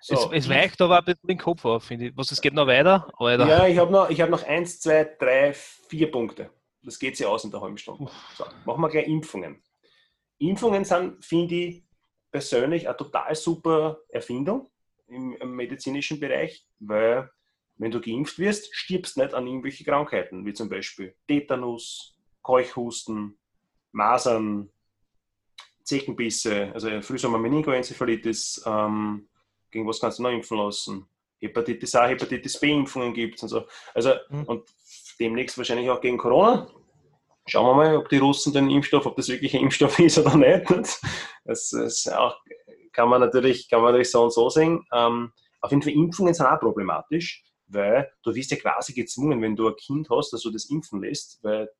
so, 0.00 0.32
es, 0.32 0.44
es 0.44 0.48
weicht 0.48 0.80
aber 0.80 0.98
ein 0.98 1.04
bisschen 1.04 1.28
den 1.28 1.38
Kopf 1.38 1.64
auf, 1.64 1.84
finde 1.84 2.06
ich. 2.06 2.16
Was, 2.16 2.32
es 2.32 2.40
geht 2.40 2.54
noch 2.54 2.66
weiter? 2.66 3.08
Alter. 3.18 3.46
Ja, 3.46 3.66
ich 3.68 3.78
habe 3.78 3.92
noch, 3.92 4.10
hab 4.10 4.30
noch 4.30 4.42
eins, 4.42 4.80
zwei, 4.80 5.04
drei, 5.18 5.52
vier 5.52 6.10
Punkte. 6.10 6.50
Das 6.82 6.98
geht 6.98 7.16
sich 7.16 7.24
aus 7.24 7.44
in 7.44 7.52
der 7.52 7.60
halben 7.60 7.78
Stunde. 7.78 8.10
So, 8.34 8.44
machen 8.64 8.80
wir 8.80 8.88
gleich 8.88 9.06
Impfungen. 9.06 9.62
Impfungen 10.38 10.84
sind, 10.84 11.24
finde 11.24 11.54
ich, 11.54 11.84
persönlich 12.32 12.88
eine 12.88 12.96
total 12.96 13.34
super 13.36 14.00
Erfindung 14.08 14.70
im, 15.06 15.36
im 15.36 15.54
medizinischen 15.54 16.18
Bereich, 16.18 16.66
weil 16.80 17.30
wenn 17.76 17.90
du 17.90 18.00
geimpft 18.00 18.38
wirst, 18.38 18.74
stirbst 18.74 19.16
nicht 19.16 19.34
an 19.34 19.46
irgendwelche 19.46 19.84
Krankheiten, 19.84 20.44
wie 20.46 20.52
zum 20.52 20.68
Beispiel 20.68 21.14
Tetanus, 21.26 22.16
Keuchhusten, 22.42 23.38
Masern, 23.92 24.70
Zeckenbisse, 25.84 26.70
also 26.72 27.00
Frühsommer 27.02 27.38
Meningoenzephalitis, 27.38 28.62
ähm, 28.66 29.28
gegen 29.70 29.86
was 29.88 30.00
kannst 30.00 30.18
du 30.18 30.22
noch 30.22 30.30
impfen 30.30 30.58
lassen? 30.58 31.06
Hepatitis 31.40 31.94
A, 31.94 32.06
Hepatitis 32.06 32.60
B-Impfungen 32.60 33.12
gibt 33.12 33.36
es 33.36 33.42
und 33.42 33.48
so. 33.48 33.64
Also, 33.94 34.14
mhm. 34.28 34.44
und 34.44 34.68
demnächst 35.18 35.58
wahrscheinlich 35.58 35.90
auch 35.90 36.00
gegen 36.00 36.18
Corona. 36.18 36.68
Schauen 37.46 37.66
wir 37.66 37.74
mal, 37.74 37.96
ob 37.96 38.08
die 38.08 38.18
Russen 38.18 38.52
den 38.52 38.70
Impfstoff, 38.70 39.06
ob 39.06 39.16
das 39.16 39.28
wirklich 39.28 39.54
ein 39.54 39.62
Impfstoff 39.62 39.98
ist 39.98 40.18
oder 40.18 40.36
nicht. 40.36 41.00
Das, 41.44 41.70
das 41.70 42.06
auch, 42.06 42.36
kann 42.92 43.08
man 43.08 43.20
natürlich, 43.20 43.68
kann 43.68 43.80
man 43.80 43.90
natürlich 43.90 44.12
so 44.12 44.22
und 44.22 44.32
so 44.32 44.48
sehen. 44.48 44.86
Ähm, 44.92 45.32
auf 45.60 45.70
jeden 45.70 45.82
Fall 45.82 45.92
Impfungen 45.92 46.34
sind 46.34 46.46
auch 46.46 46.60
problematisch, 46.60 47.42
weil 47.72 48.10
du 48.22 48.34
wirst 48.34 48.50
ja 48.50 48.56
quasi 48.56 48.92
gezwungen, 48.92 49.40
wenn 49.42 49.56
du 49.56 49.68
ein 49.68 49.76
Kind 49.76 50.08
hast, 50.10 50.32
dass 50.32 50.42
du 50.42 50.50
das 50.50 50.66
impfen 50.66 51.02
lässt, 51.02 51.42
weil 51.42 51.70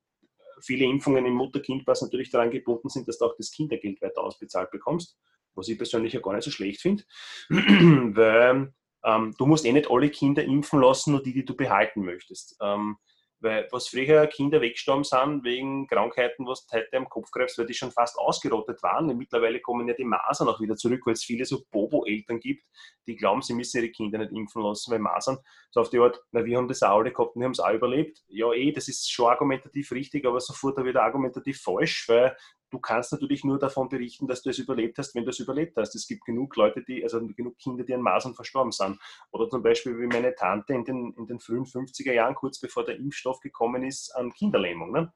viele 0.61 0.85
Impfungen 0.85 1.27
im 1.27 1.35
Mutter-Kind-Pass 1.35 2.03
natürlich 2.03 2.31
daran 2.31 2.51
gebunden 2.51 2.89
sind, 2.89 3.09
dass 3.09 3.19
du 3.19 3.27
auch 3.27 3.37
das 3.37 3.51
Kindergeld 3.51 4.01
weiter 4.01 4.23
ausbezahlt 4.23 4.71
bekommst, 4.71 5.19
was 5.55 5.69
ich 5.69 5.77
persönlich 5.77 6.13
ja 6.13 6.21
gar 6.21 6.35
nicht 6.35 6.45
so 6.45 6.51
schlecht 6.51 6.81
finde, 6.81 7.05
weil 7.49 8.73
ähm, 9.05 9.35
du 9.37 9.47
musst 9.47 9.65
eh 9.65 9.73
nicht 9.73 9.91
alle 9.91 10.11
Kinder 10.11 10.45
impfen 10.45 10.81
lassen, 10.81 11.13
nur 11.13 11.23
die, 11.23 11.33
die 11.33 11.45
du 11.45 11.57
behalten 11.57 12.05
möchtest. 12.05 12.57
Ähm, 12.61 12.97
weil 13.43 13.69
was 13.71 13.89
früher 13.89 14.27
Kinder 14.29 14.61
weggestorben 14.61 15.05
sind 15.05 15.45
wegen 15.45 15.87
Krankheiten, 15.87 16.47
was 16.47 16.67
heute 16.73 16.97
am 16.97 17.09
Kopfkrebs, 17.09 17.59
weil 17.59 17.67
die 17.67 17.75
schon 17.75 17.91
fast 17.91 18.19
ausgerottet 18.19 18.83
waren. 18.83 19.11
Und 19.11 19.19
mittlerweile 19.19 19.61
kommen 19.61 19.89
ja 19.89 19.95
die 19.95 20.05
Masern 20.05 20.49
auch 20.49 20.61
wieder 20.61 20.77
zurück, 20.77 21.03
weil 21.05 21.15
es 21.15 21.25
viele 21.25 21.45
so 21.45 21.65
Bobo-Eltern 21.71 22.41
gibt, 22.41 22.65
die 23.07 23.17
glauben, 23.17 23.43
sie 23.43 23.55
müssen 23.55 23.83
ihre 23.83 23.91
Kinder 23.91 24.19
nicht 24.19 24.33
impfen 24.33 24.63
lassen, 24.63 24.93
weil 24.93 25.01
Masern 25.01 25.39
so 25.71 25.81
auf 25.81 25.91
die 25.91 25.99
Art, 25.99 26.21
na, 26.31 26.45
wir 26.45 26.57
haben 26.57 26.69
das 26.69 26.83
auch 26.83 26.99
alle 26.99 27.13
gehabt 27.13 27.35
und 27.35 27.41
wir 27.41 27.47
haben 27.47 27.53
es 27.53 27.61
auch 27.61 27.73
überlebt. 27.73 28.23
Ja, 28.29 28.53
eh, 28.53 28.73
das 28.73 28.89
ist 28.89 29.11
schon 29.11 29.27
argumentativ 29.31 29.91
richtig, 29.93 30.25
aber 30.25 30.41
sofort 30.41 30.79
auch 30.79 30.85
wieder 30.85 31.03
argumentativ 31.03 31.61
falsch, 31.61 32.09
weil 32.09 32.37
du 32.73 32.81
kannst 32.81 33.13
natürlich 33.13 33.45
nur 33.45 33.59
davon 33.59 33.89
berichten, 33.89 34.27
dass 34.27 34.43
du 34.43 34.51
es 34.51 34.59
überlebt 34.59 34.99
hast, 34.99 35.15
wenn 35.15 35.25
du 35.25 35.31
es 35.31 35.39
überlebt 35.39 35.77
hast. 35.77 35.95
Es 35.95 36.07
gibt 36.07 36.25
genug 36.25 36.57
Leute, 36.57 36.83
die, 36.83 37.03
also 37.03 37.21
genug 37.21 37.59
Kinder, 37.59 37.85
die 37.85 37.95
an 37.95 38.01
Masern 38.01 38.35
verstorben 38.35 38.73
sind. 38.73 38.99
Oder 39.31 39.49
zum 39.49 39.63
Beispiel 39.63 39.99
wie 40.01 40.07
meine 40.07 40.35
Tante 40.35 40.73
in 40.73 40.85
den, 40.85 41.15
in 41.17 41.27
den 41.27 41.39
frühen 41.39 41.67
50er 41.67 42.13
Jahren, 42.13 42.35
kurz 42.35 42.59
bevor 42.59 42.85
der 42.85 42.97
Impfstoff 42.97 43.41
gekommen 43.41 43.85
ist, 43.85 44.11
an 44.17 44.33
Kinderlähmung. 44.33 44.91
Ne? 44.91 45.13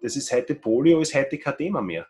Das 0.00 0.14
ist 0.14 0.32
heute 0.32 0.54
Polio, 0.54 1.00
ist 1.00 1.14
heute 1.14 1.36
kein 1.36 1.56
Thema 1.56 1.82
mehr, 1.82 2.06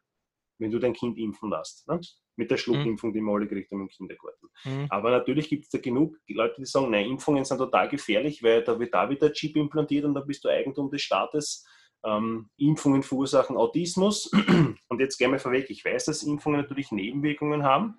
wenn 0.59 0.71
du 0.71 0.79
dein 0.79 0.93
Kind 0.93 1.17
impfen 1.19 1.51
lässt. 1.51 1.89
Ne? 1.89 2.01
Mit 2.37 2.51
der 2.51 2.59
Schluckimpfung, 2.59 3.13
die 3.13 3.21
wir 3.21 3.33
alle 3.33 3.47
gekriegt 3.47 3.73
haben 3.73 3.83
im 3.83 3.89
Kindergarten. 3.89 4.49
Mhm. 4.65 4.87
Aber 4.91 5.11
natürlich 5.13 5.49
gibt 5.49 5.65
es 5.65 5.71
da 5.71 5.79
genug 5.79 6.19
Leute, 6.29 6.57
die 6.59 6.67
sagen, 6.67 6.91
nein, 6.91 7.07
Impfungen 7.07 7.45
sind 7.45 7.59
total 7.59 7.89
gefährlich, 7.89 8.43
weil 8.43 8.63
da 8.65 8.79
wird 8.79 8.93
da 8.93 9.09
wieder 9.09 9.33
Chip 9.33 9.57
implantiert 9.57 10.05
und 10.05 10.15
dann 10.15 10.27
bist 10.27 10.45
du 10.45 10.49
Eigentum 10.49 10.91
des 10.91 11.01
Staates 11.01 11.65
ähm, 12.05 12.51
Impfungen 12.57 13.03
verursachen 13.03 13.57
Autismus. 13.57 14.31
Und 14.89 15.01
jetzt 15.01 15.19
gehen 15.19 15.33
wir 15.33 15.39
vorweg, 15.39 15.71
ich 15.71 15.85
weiß, 15.85 16.07
dass 16.07 16.23
Impfungen 16.23 16.61
natürlich 16.61 16.93
Nebenwirkungen 16.93 17.65
haben. 17.65 17.99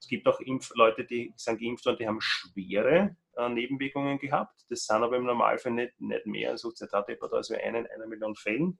Es 0.00 0.06
gibt 0.06 0.28
auch 0.28 0.40
Impf 0.40 0.70
Leute, 0.74 1.04
die 1.04 1.32
sind 1.36 1.60
geimpft 1.60 1.84
worden, 1.86 1.96
die 1.98 2.06
haben 2.06 2.20
schwere 2.20 3.16
äh, 3.36 3.48
Nebenwirkungen 3.48 4.18
gehabt. 4.18 4.64
Das 4.68 4.84
sind 4.84 5.02
aber 5.02 5.16
im 5.16 5.24
Normalfall 5.24 5.72
nicht, 5.72 6.00
nicht 6.00 6.26
mehr 6.26 6.50
als 6.50 6.62
Zitat 6.74 7.08
als 7.32 7.50
wir 7.50 7.58
einen 7.64 7.86
in 7.86 7.90
einer 7.90 8.06
Million 8.06 8.36
Fällen. 8.36 8.78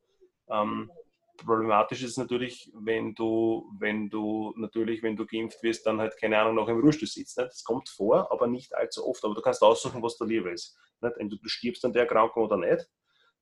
Ähm, 0.48 0.90
problematisch 1.38 2.02
ist 2.02 2.18
natürlich, 2.18 2.70
wenn 2.74 3.14
du, 3.14 3.70
wenn 3.78 4.10
du 4.10 4.54
natürlich, 4.56 5.02
wenn 5.02 5.16
du 5.16 5.26
geimpft 5.26 5.62
wirst, 5.62 5.86
dann 5.86 6.00
halt 6.00 6.16
keine 6.18 6.38
Ahnung 6.38 6.54
noch 6.54 6.68
im 6.68 6.80
Rollstuhl 6.80 7.08
sitzt. 7.08 7.38
Nicht? 7.38 7.50
Das 7.50 7.64
kommt 7.64 7.88
vor, 7.88 8.30
aber 8.30 8.46
nicht 8.46 8.74
allzu 8.76 9.06
oft. 9.06 9.24
Aber 9.24 9.34
du 9.34 9.40
kannst 9.40 9.62
aussuchen, 9.62 10.02
was 10.02 10.16
du 10.16 10.24
lieber 10.24 10.52
ist. 10.52 10.76
Nicht? 11.00 11.16
Entweder 11.16 11.42
du 11.42 11.48
stirbst 11.48 11.84
an 11.84 11.92
der 11.92 12.02
Erkrankung 12.02 12.44
oder 12.44 12.56
nicht. 12.56 12.88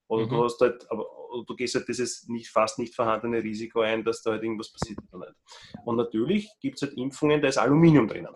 Oder 0.08 0.26
mhm. 0.26 0.30
du 0.30 0.44
hast 0.44 0.60
halt, 0.60 0.90
aber 0.90 1.06
du 1.46 1.56
gehst 1.56 1.74
halt 1.74 1.88
dieses 1.88 2.28
nicht, 2.28 2.48
fast 2.48 2.78
nicht 2.78 2.94
vorhandene 2.94 3.42
Risiko 3.42 3.80
ein, 3.80 4.04
dass 4.04 4.22
da 4.22 4.32
halt 4.32 4.42
irgendwas 4.42 4.72
passiert 4.72 4.98
oder 5.12 5.26
nicht. 5.26 5.38
Und 5.84 5.96
natürlich 5.96 6.48
gibt 6.60 6.76
es 6.76 6.82
halt 6.82 6.96
Impfungen, 6.96 7.40
da 7.40 7.48
ist 7.48 7.58
Aluminium 7.58 8.06
drinnen. 8.06 8.34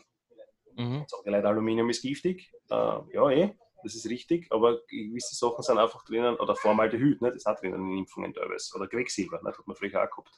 Mhm. 0.77 1.05
Sagen 1.07 1.31
Leute, 1.31 1.49
Aluminium 1.49 1.91
ist 1.91 2.03
giftig. 2.03 2.53
Äh, 2.71 2.75
ja, 3.13 3.31
eh, 3.31 3.55
das 3.83 3.95
ist 3.95 4.09
richtig, 4.09 4.47
aber 4.51 4.81
gewisse 4.89 5.35
Sachen 5.35 5.63
sind 5.63 5.79
einfach 5.79 6.05
drinnen, 6.05 6.37
oder 6.37 6.55
Formaldehyd, 6.57 7.23
ne, 7.23 7.33
das 7.33 7.45
hat 7.47 7.63
drinnen 7.63 7.91
in 7.91 7.99
Impfungen 7.99 8.35
teilweise, 8.35 8.77
oder 8.77 8.87
Quecksilber, 8.87 9.39
ne, 9.39 9.51
das 9.51 9.59
hat 9.59 9.67
man 9.67 9.77
früher 9.77 10.03
auch 10.03 10.11
gehabt. 10.11 10.31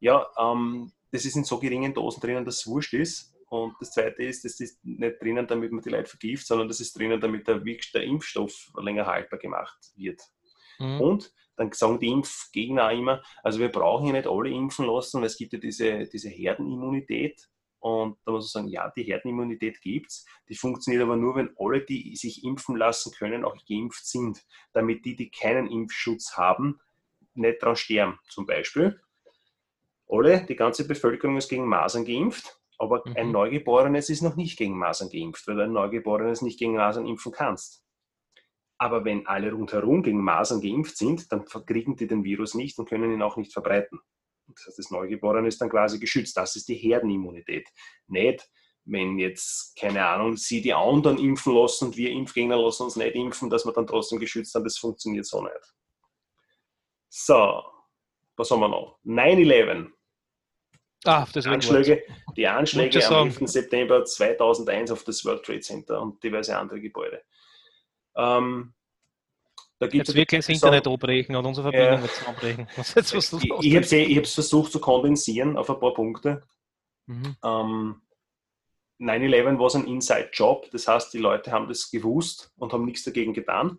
Ja, 0.00 0.26
ähm, 0.38 0.92
das 1.10 1.24
ist 1.24 1.36
in 1.36 1.44
so 1.44 1.58
geringen 1.58 1.94
Dosen 1.94 2.20
drinnen, 2.20 2.44
dass 2.44 2.58
es 2.58 2.66
wurscht 2.66 2.94
ist. 2.94 3.32
Und 3.48 3.74
das 3.80 3.92
Zweite 3.92 4.22
ist, 4.24 4.44
das 4.44 4.58
ist 4.58 4.84
nicht 4.84 5.22
drinnen, 5.22 5.46
damit 5.46 5.70
man 5.70 5.82
die 5.82 5.90
Leute 5.90 6.10
vergift, 6.10 6.46
sondern 6.46 6.66
das 6.66 6.80
ist 6.80 6.98
drinnen, 6.98 7.20
damit 7.20 7.46
der, 7.46 7.60
der 7.60 8.02
Impfstoff 8.02 8.72
länger 8.76 9.06
haltbar 9.06 9.38
gemacht 9.38 9.78
wird. 9.96 10.20
Mhm. 10.78 11.00
Und 11.00 11.32
dann 11.56 11.72
sagen 11.72 12.00
die 12.00 12.08
Impfgegner 12.08 12.86
auch 12.86 12.98
immer, 12.98 13.22
also 13.42 13.58
wir 13.60 13.68
brauchen 13.68 14.06
ja 14.06 14.12
nicht 14.12 14.26
alle 14.26 14.50
impfen 14.50 14.86
lassen, 14.86 15.20
weil 15.20 15.26
es 15.26 15.36
gibt 15.36 15.52
ja 15.52 15.58
diese, 15.58 16.06
diese 16.06 16.28
Herdenimmunität. 16.28 17.48
Und 17.78 18.16
da 18.24 18.32
muss 18.32 18.54
man 18.54 18.64
sagen, 18.64 18.68
ja, 18.68 18.90
die 18.96 19.02
Herdenimmunität 19.02 19.80
gibt 19.82 20.10
es. 20.10 20.24
Die 20.48 20.56
funktioniert 20.56 21.02
aber 21.02 21.16
nur, 21.16 21.36
wenn 21.36 21.54
alle, 21.58 21.84
die 21.84 22.16
sich 22.16 22.42
impfen 22.42 22.76
lassen 22.76 23.12
können, 23.12 23.44
auch 23.44 23.56
geimpft 23.68 24.06
sind. 24.06 24.42
Damit 24.72 25.04
die, 25.04 25.16
die 25.16 25.30
keinen 25.30 25.70
Impfschutz 25.70 26.36
haben, 26.36 26.80
nicht 27.34 27.62
daran 27.62 27.76
sterben. 27.76 28.18
Zum 28.28 28.46
Beispiel, 28.46 29.00
alle, 30.08 30.44
die 30.46 30.56
ganze 30.56 30.86
Bevölkerung 30.86 31.36
ist 31.36 31.48
gegen 31.48 31.66
Masern 31.66 32.04
geimpft, 32.04 32.58
aber 32.78 33.02
mhm. 33.04 33.16
ein 33.16 33.32
Neugeborenes 33.32 34.10
ist 34.10 34.22
noch 34.22 34.36
nicht 34.36 34.58
gegen 34.58 34.78
Masern 34.78 35.10
geimpft, 35.10 35.46
weil 35.46 35.56
du 35.56 35.64
ein 35.64 35.72
Neugeborenes 35.72 36.42
nicht 36.42 36.58
gegen 36.58 36.74
Masern 36.74 37.06
impfen 37.06 37.32
kannst. 37.32 37.83
Aber 38.78 39.04
wenn 39.04 39.26
alle 39.26 39.52
rundherum 39.52 40.02
gegen 40.02 40.22
Masern 40.22 40.60
geimpft 40.60 40.96
sind, 40.96 41.30
dann 41.30 41.44
kriegen 41.44 41.96
die 41.96 42.06
den 42.06 42.24
Virus 42.24 42.54
nicht 42.54 42.78
und 42.78 42.88
können 42.88 43.12
ihn 43.12 43.22
auch 43.22 43.36
nicht 43.36 43.52
verbreiten. 43.52 44.00
Das 44.48 44.66
heißt, 44.66 44.78
das 44.78 44.90
Neugeborene 44.90 45.48
ist 45.48 45.60
dann 45.60 45.70
quasi 45.70 45.98
geschützt. 45.98 46.36
Das 46.36 46.56
ist 46.56 46.68
die 46.68 46.74
Herdenimmunität. 46.74 47.68
Nicht, 48.08 48.48
wenn 48.84 49.18
jetzt, 49.18 49.76
keine 49.78 50.06
Ahnung, 50.06 50.36
sie 50.36 50.60
die 50.60 50.74
anderen 50.74 51.18
impfen 51.18 51.54
lassen 51.54 51.86
und 51.86 51.96
wir 51.96 52.10
Impfgegner 52.10 52.60
lassen 52.60 52.84
uns 52.84 52.96
nicht 52.96 53.14
impfen, 53.14 53.48
dass 53.48 53.64
wir 53.64 53.72
dann 53.72 53.86
trotzdem 53.86 54.18
geschützt 54.18 54.52
sind, 54.52 54.64
das 54.64 54.76
funktioniert 54.76 55.24
so 55.24 55.42
nicht. 55.42 55.74
So, 57.08 57.62
was 58.36 58.50
haben 58.50 58.60
wir 58.60 58.68
noch? 58.68 58.98
9-11. 59.04 59.90
Ah, 61.06 61.26
das 61.32 61.46
Anschläge, 61.46 62.02
die 62.36 62.46
Anschläge 62.46 63.06
am 63.06 63.28
11. 63.28 63.40
September 63.44 64.04
2001 64.04 64.90
auf 64.90 65.04
das 65.04 65.24
World 65.24 65.44
Trade 65.44 65.60
Center 65.60 66.00
und 66.00 66.22
diverse 66.22 66.56
andere 66.56 66.80
Gebäude. 66.80 67.22
Ähm, 68.16 68.74
da 69.78 69.86
gibt 69.86 70.06
jetzt 70.06 70.14
wirklich 70.14 70.40
das 70.40 70.48
Internet 70.48 70.86
abbrechen 70.86 71.36
und 71.36 71.44
unsere 71.44 71.70
Verbindung 71.70 72.00
äh, 72.00 72.02
jetzt, 72.02 73.14
was 73.14 73.32
ich 73.42 73.74
ich 73.74 73.76
habe 73.76 74.22
es 74.22 74.34
versucht 74.34 74.72
zu 74.72 74.80
kondensieren 74.80 75.56
auf 75.56 75.68
ein 75.68 75.78
paar 75.78 75.94
Punkte. 75.94 76.42
Mhm. 77.06 77.36
Ähm, 77.44 78.00
9-11 79.00 79.58
war 79.58 79.74
ein 79.74 79.86
Inside-Job, 79.86 80.70
das 80.70 80.86
heißt, 80.86 81.12
die 81.12 81.18
Leute 81.18 81.50
haben 81.50 81.68
das 81.68 81.90
gewusst 81.90 82.52
und 82.56 82.72
haben 82.72 82.84
nichts 82.84 83.04
dagegen 83.04 83.34
getan. 83.34 83.78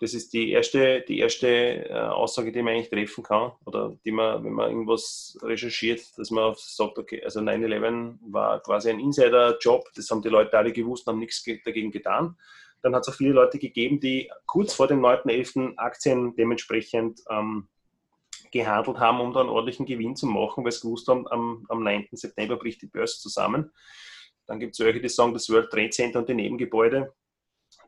Das 0.00 0.12
ist 0.12 0.32
die 0.32 0.50
erste, 0.50 1.02
die 1.02 1.18
erste 1.18 1.88
äh, 1.88 1.92
Aussage, 1.92 2.52
die 2.52 2.62
man 2.62 2.74
eigentlich 2.74 2.90
treffen 2.90 3.24
kann 3.24 3.52
oder 3.64 3.96
die 4.04 4.12
man, 4.12 4.44
wenn 4.44 4.52
man 4.52 4.70
irgendwas 4.70 5.38
recherchiert, 5.42 6.02
dass 6.16 6.30
man 6.30 6.54
sagt, 6.56 6.98
okay, 6.98 7.22
also 7.24 7.40
9-11 7.40 8.18
war 8.30 8.60
quasi 8.60 8.90
ein 8.90 9.00
Insider-Job, 9.00 9.88
das 9.94 10.10
haben 10.10 10.22
die 10.22 10.28
Leute 10.28 10.58
alle 10.58 10.72
gewusst 10.72 11.06
und 11.06 11.12
haben 11.12 11.20
nichts 11.20 11.44
dagegen 11.64 11.90
getan. 11.90 12.36
Dann 12.84 12.94
hat 12.94 13.02
es 13.02 13.08
auch 13.08 13.16
viele 13.16 13.32
Leute 13.32 13.58
gegeben, 13.58 13.98
die 13.98 14.30
kurz 14.46 14.74
vor 14.74 14.86
dem 14.86 15.00
9.11. 15.00 15.76
Aktien 15.76 16.36
dementsprechend 16.36 17.20
ähm, 17.30 17.66
gehandelt 18.52 18.98
haben, 18.98 19.20
um 19.20 19.32
da 19.32 19.40
einen 19.40 19.48
ordentlichen 19.48 19.86
Gewinn 19.86 20.14
zu 20.14 20.26
machen, 20.26 20.64
weil 20.64 20.72
sie 20.72 20.82
gewusst 20.82 21.08
haben, 21.08 21.26
am, 21.28 21.66
am 21.68 21.82
9. 21.82 22.08
September 22.12 22.56
bricht 22.56 22.82
die 22.82 22.86
Börse 22.86 23.18
zusammen. 23.18 23.72
Dann 24.46 24.60
gibt 24.60 24.72
es 24.72 24.76
solche, 24.76 25.00
die 25.00 25.08
sagen, 25.08 25.32
das 25.32 25.48
World 25.48 25.70
Trade 25.70 25.90
Center 25.90 26.20
und 26.20 26.28
die 26.28 26.34
Nebengebäude 26.34 27.12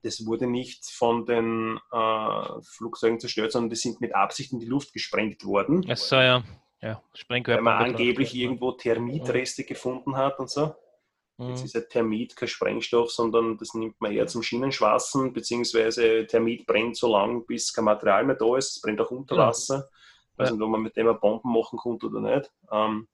das 0.03 0.25
wurde 0.25 0.47
nicht 0.47 0.87
von 0.87 1.27
den 1.27 1.79
äh, 1.93 2.63
Flugzeugen 2.63 3.21
zerstört, 3.21 3.53
sondern 3.53 3.71
die 3.71 3.77
sind 3.77 4.01
mit 4.01 4.15
Absicht 4.15 4.53
in 4.53 4.61
die 4.61 4.67
Luft 4.67 4.93
gesprengt 4.93 5.45
worden. 5.45 5.85
Ach 5.89 5.97
so, 5.97 6.17
ja. 6.17 6.45
ja 6.81 7.03
Weil 7.29 7.61
man 7.61 7.85
angeblich 7.85 8.35
irgendwo 8.35 8.73
Thermitreste 8.73 9.63
mhm. 9.63 9.67
gefunden 9.67 10.17
hat 10.17 10.39
und 10.39 10.51
so. 10.51 10.75
Mhm. 11.39 11.51
Jetzt 11.51 11.65
ist 11.65 11.75
ja 11.75 11.81
Thermit 11.83 12.37
kein 12.37 12.49
Sprengstoff, 12.49 13.11
sondern 13.11 13.59
das 13.59 13.75
nimmt 13.75 14.01
man 14.01 14.13
eher 14.13 14.27
zum 14.27 14.43
Schienenschwassen, 14.43 15.33
beziehungsweise 15.33 16.27
Thermit 16.27 16.67
brennt 16.67 16.97
so 16.97 17.11
lange, 17.13 17.41
bis 17.41 17.73
kein 17.73 17.85
Material 17.85 18.25
mehr 18.25 18.37
da 18.37 18.57
ist. 18.57 18.77
Es 18.77 18.81
brennt 18.81 19.01
auch 19.01 19.11
unter 19.11 19.37
Wasser. 19.37 19.89
Ich 20.33 20.39
weiß 20.39 20.53
nicht, 20.53 20.63
ob 20.63 20.71
man 20.71 20.83
mit 20.83 20.97
dem 20.97 21.19
Bomben 21.19 21.53
machen 21.53 21.79
konnte 21.79 22.07
oder 22.07 22.21
nicht. 22.21 22.51
Ähm, 22.71 23.09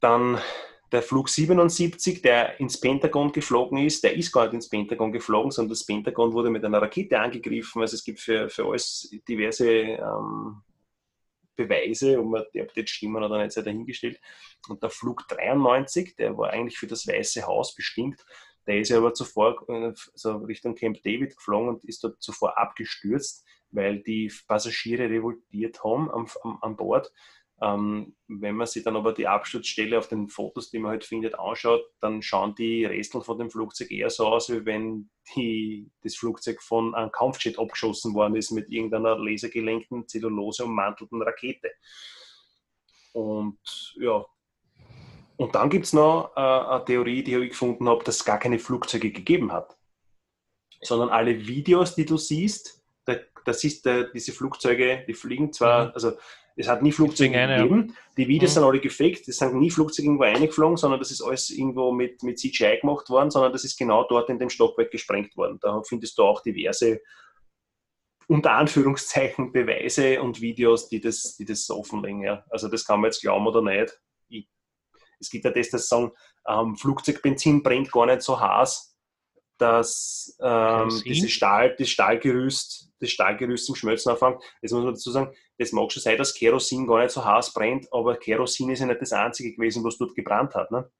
dann 0.00 0.38
der 0.90 1.02
Flug 1.02 1.28
77, 1.28 2.20
der 2.20 2.60
ins 2.60 2.78
Pentagon 2.78 3.32
geflogen 3.32 3.78
ist, 3.78 4.04
der 4.04 4.14
ist 4.14 4.30
gar 4.30 4.44
nicht 4.44 4.54
ins 4.54 4.68
Pentagon 4.68 5.10
geflogen, 5.10 5.50
sondern 5.50 5.70
das 5.70 5.86
Pentagon 5.86 6.34
wurde 6.34 6.50
mit 6.50 6.64
einer 6.64 6.82
Rakete 6.82 7.18
angegriffen. 7.18 7.80
Also 7.80 7.94
es 7.94 8.04
gibt 8.04 8.20
für, 8.20 8.50
für 8.50 8.66
alles 8.66 9.10
diverse 9.26 9.70
ähm, 9.70 10.62
Beweise, 11.56 12.18
ob, 12.18 12.26
man, 12.26 12.42
ob 12.42 12.76
jetzt 12.76 12.90
stimmen 12.90 13.22
oder 13.22 13.42
nicht, 13.42 13.52
sei 13.52 13.62
dahingestellt. 13.62 14.20
Und 14.68 14.82
der 14.82 14.90
Flug 14.90 15.26
93, 15.28 16.16
der 16.16 16.36
war 16.36 16.50
eigentlich 16.50 16.78
für 16.78 16.86
das 16.86 17.06
Weiße 17.06 17.46
Haus 17.46 17.74
bestimmt, 17.74 18.24
der 18.66 18.78
ist 18.78 18.90
ja 18.90 18.98
aber 18.98 19.12
zuvor 19.12 19.66
also 19.68 20.36
Richtung 20.38 20.74
Camp 20.74 21.02
David 21.02 21.36
geflogen 21.36 21.68
und 21.68 21.84
ist 21.84 22.04
dort 22.04 22.22
zuvor 22.22 22.58
abgestürzt, 22.58 23.44
weil 23.70 24.02
die 24.02 24.32
Passagiere 24.46 25.08
revoltiert 25.08 25.82
haben 25.82 26.10
am, 26.10 26.28
am, 26.42 26.58
an 26.60 26.76
Bord 26.76 27.12
ähm, 27.62 28.16
wenn 28.26 28.56
man 28.56 28.66
sich 28.66 28.82
dann 28.82 28.96
aber 28.96 29.12
die 29.12 29.28
Absturzstelle 29.28 29.96
auf 29.96 30.08
den 30.08 30.28
Fotos, 30.28 30.70
die 30.70 30.80
man 30.80 30.90
halt 30.90 31.04
findet, 31.04 31.38
anschaut, 31.38 31.84
dann 32.00 32.20
schauen 32.20 32.56
die 32.56 32.84
Resteln 32.84 33.22
von 33.22 33.38
dem 33.38 33.50
Flugzeug 33.50 33.90
eher 33.92 34.10
so 34.10 34.26
aus, 34.26 34.50
wie 34.50 34.66
wenn 34.66 35.10
die, 35.36 35.88
das 36.02 36.16
Flugzeug 36.16 36.60
von 36.60 36.94
einem 36.94 37.12
Kampfjet 37.12 37.58
abgeschossen 37.58 38.14
worden 38.14 38.34
ist 38.34 38.50
mit 38.50 38.68
irgendeiner 38.68 39.16
lasergelenkten, 39.16 40.08
Zellulose 40.08 40.64
ummantelten 40.64 41.22
Rakete. 41.22 41.70
Und 43.12 43.94
ja, 43.96 44.24
und 45.36 45.54
dann 45.54 45.70
gibt 45.70 45.86
es 45.86 45.92
noch 45.92 46.32
äh, 46.36 46.40
eine 46.40 46.84
Theorie, 46.84 47.22
die 47.22 47.34
ich 47.36 47.50
gefunden 47.50 47.88
habe, 47.88 48.04
dass 48.04 48.16
es 48.16 48.24
gar 48.24 48.38
keine 48.38 48.58
Flugzeuge 48.58 49.10
gegeben 49.10 49.52
hat. 49.52 49.76
Sondern 50.82 51.10
alle 51.10 51.46
Videos, 51.46 51.94
die 51.94 52.04
du 52.04 52.16
siehst, 52.16 52.82
da, 53.04 53.16
da 53.44 53.52
siehst 53.52 53.86
du 53.86 54.10
diese 54.12 54.32
Flugzeuge, 54.32 55.04
die 55.06 55.14
fliegen 55.14 55.52
zwar, 55.52 55.86
mhm. 55.86 55.90
also 55.94 56.12
es 56.56 56.68
hat 56.68 56.82
nie 56.82 56.92
Flugzeuge 56.92 57.32
gegeben. 57.32 57.88
Ja. 57.88 57.94
Die 58.16 58.28
Videos 58.28 58.50
mhm. 58.50 58.54
sind 58.54 58.64
alle 58.64 58.80
gefaked. 58.80 59.28
Es 59.28 59.38
sind 59.38 59.54
nie 59.54 59.70
Flugzeuge 59.70 60.06
irgendwo 60.06 60.24
eingeflogen, 60.24 60.76
sondern 60.76 61.00
das 61.00 61.10
ist 61.10 61.22
alles 61.22 61.50
irgendwo 61.50 61.92
mit, 61.92 62.22
mit 62.22 62.38
CGI 62.38 62.78
gemacht 62.80 63.08
worden, 63.10 63.30
sondern 63.30 63.52
das 63.52 63.64
ist 63.64 63.78
genau 63.78 64.04
dort 64.08 64.28
in 64.28 64.38
dem 64.38 64.50
Stockwerk 64.50 64.90
gesprengt 64.90 65.36
worden. 65.36 65.58
Da 65.60 65.82
findest 65.82 66.18
du 66.18 66.24
auch 66.24 66.42
diverse, 66.42 67.00
unter 68.28 68.52
Anführungszeichen, 68.52 69.52
Beweise 69.52 70.20
und 70.22 70.40
Videos, 70.40 70.88
die 70.88 71.00
das, 71.00 71.36
die 71.36 71.44
das 71.44 71.70
offenlegen. 71.70 72.22
Ja. 72.22 72.44
Also 72.50 72.68
das 72.68 72.84
kann 72.84 73.00
man 73.00 73.08
jetzt 73.08 73.22
glauben 73.22 73.46
oder 73.46 73.62
nicht. 73.62 73.98
Ich, 74.28 74.48
es 75.20 75.30
gibt 75.30 75.44
ja 75.44 75.50
das, 75.50 75.70
das 75.70 75.88
sagen, 75.88 76.12
ähm, 76.48 76.76
Flugzeugbenzin 76.76 77.62
brennt 77.62 77.90
gar 77.92 78.06
nicht 78.06 78.22
so 78.22 78.40
heiß, 78.40 78.91
dass 79.62 80.36
ähm, 80.40 80.90
dieses 81.04 81.30
Stahl, 81.30 81.76
das 81.78 81.88
Stahlgerüst, 81.88 82.90
das 82.98 83.10
Stahlgerüst 83.10 83.64
zum 83.64 83.76
Schmelzen 83.76 84.10
anfängt. 84.10 84.42
Das 84.60 84.72
muss 84.72 84.82
man 84.82 84.92
dazu 84.92 85.12
sagen, 85.12 85.32
das 85.56 85.70
mag 85.70 85.92
schon 85.92 86.02
sein, 86.02 86.18
dass 86.18 86.34
Kerosin 86.34 86.86
gar 86.86 87.00
nicht 87.02 87.12
so 87.12 87.24
heiß 87.24 87.54
brennt, 87.54 87.86
aber 87.92 88.16
Kerosin 88.16 88.70
ist 88.70 88.80
ja 88.80 88.86
nicht 88.86 89.00
das 89.00 89.12
einzige 89.12 89.54
gewesen, 89.54 89.84
was 89.84 89.98
dort 89.98 90.16
gebrannt 90.16 90.56
hat. 90.56 90.72
Ne? 90.72 90.90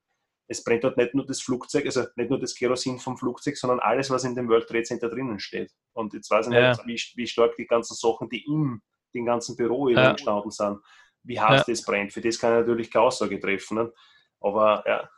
Es 0.47 0.63
brennt 0.63 0.85
dort 0.85 0.97
nicht 0.97 1.13
nur 1.13 1.27
das 1.27 1.43
Flugzeug, 1.43 1.87
also 1.87 2.05
nicht 2.15 2.31
nur 2.31 2.39
das 2.39 2.55
Kerosin 2.55 3.01
vom 3.01 3.17
Flugzeug, 3.17 3.57
sondern 3.57 3.81
alles, 3.81 4.11
was 4.11 4.23
in 4.23 4.37
dem 4.37 4.49
World 4.49 4.69
Trade 4.69 4.85
Center 4.85 5.09
drinnen 5.09 5.41
steht. 5.41 5.73
Und 5.93 6.15
jetzt 6.15 6.31
weiß 6.31 6.47
ich 6.47 6.53
ja. 6.53 6.71
nicht, 6.85 7.17
wie, 7.17 7.23
wie, 7.23 7.27
stark 7.27 7.57
die 7.57 7.67
ganzen 7.67 7.95
Sachen, 7.97 8.29
die 8.29 8.45
im 8.45 8.81
den 9.13 9.27
ganzen 9.27 9.57
Büro 9.57 9.89
ja. 9.89 10.13
gestanden 10.13 10.53
sind, 10.53 10.79
wie 11.25 11.41
heiß 11.41 11.65
ja. 11.67 11.73
das 11.73 11.83
brennt. 11.83 12.13
Für 12.13 12.21
das 12.21 12.39
kann 12.39 12.53
ich 12.53 12.61
natürlich 12.61 12.91
keine 12.91 13.07
Aussage 13.07 13.41
treffen. 13.41 13.79
Ne? 13.79 13.93
Aber 14.41 14.85
ja, 14.87 15.09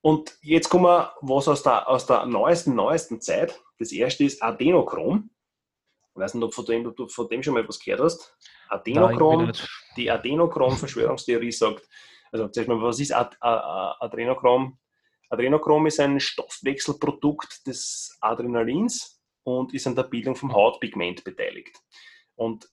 und 0.00 0.36
jetzt 0.42 0.68
kommen 0.68 0.84
wir 0.84 1.12
was 1.20 1.48
aus 1.48 1.62
der, 1.62 1.88
aus 1.88 2.06
der 2.06 2.26
neuesten, 2.26 2.74
neuesten 2.74 3.20
Zeit. 3.20 3.60
Das 3.78 3.92
erste 3.92 4.24
ist 4.24 4.42
Adenochrom. 4.42 5.30
Ich 6.14 6.20
weiß 6.20 6.34
nicht, 6.34 6.44
ob 6.44 6.50
du 6.50 7.08
von 7.08 7.08
von 7.08 7.28
dem 7.28 7.42
schon 7.42 7.54
mal 7.54 7.62
etwas 7.62 7.78
gehört 7.78 8.00
hast. 8.00 8.36
Adenochrom, 8.68 9.46
Nein, 9.46 9.52
die 9.96 10.10
Adenochrom-Verschwörungstheorie 10.10 11.52
sagt, 11.52 11.88
also 12.32 12.48
zuerst 12.48 12.68
mal, 12.68 12.80
was 12.82 13.00
ist 13.00 13.12
Ad, 13.12 13.36
Adrenochrom? 13.40 14.78
Adrenochrom 15.30 15.86
ist 15.86 16.00
ein 16.00 16.20
Stoffwechselprodukt 16.20 17.66
des 17.66 18.16
Adrenalins 18.20 19.22
und 19.42 19.74
ist 19.74 19.86
an 19.86 19.94
der 19.94 20.04
Bildung 20.04 20.36
vom 20.36 20.52
Hautpigment 20.52 21.24
beteiligt. 21.24 21.76
Und 22.34 22.68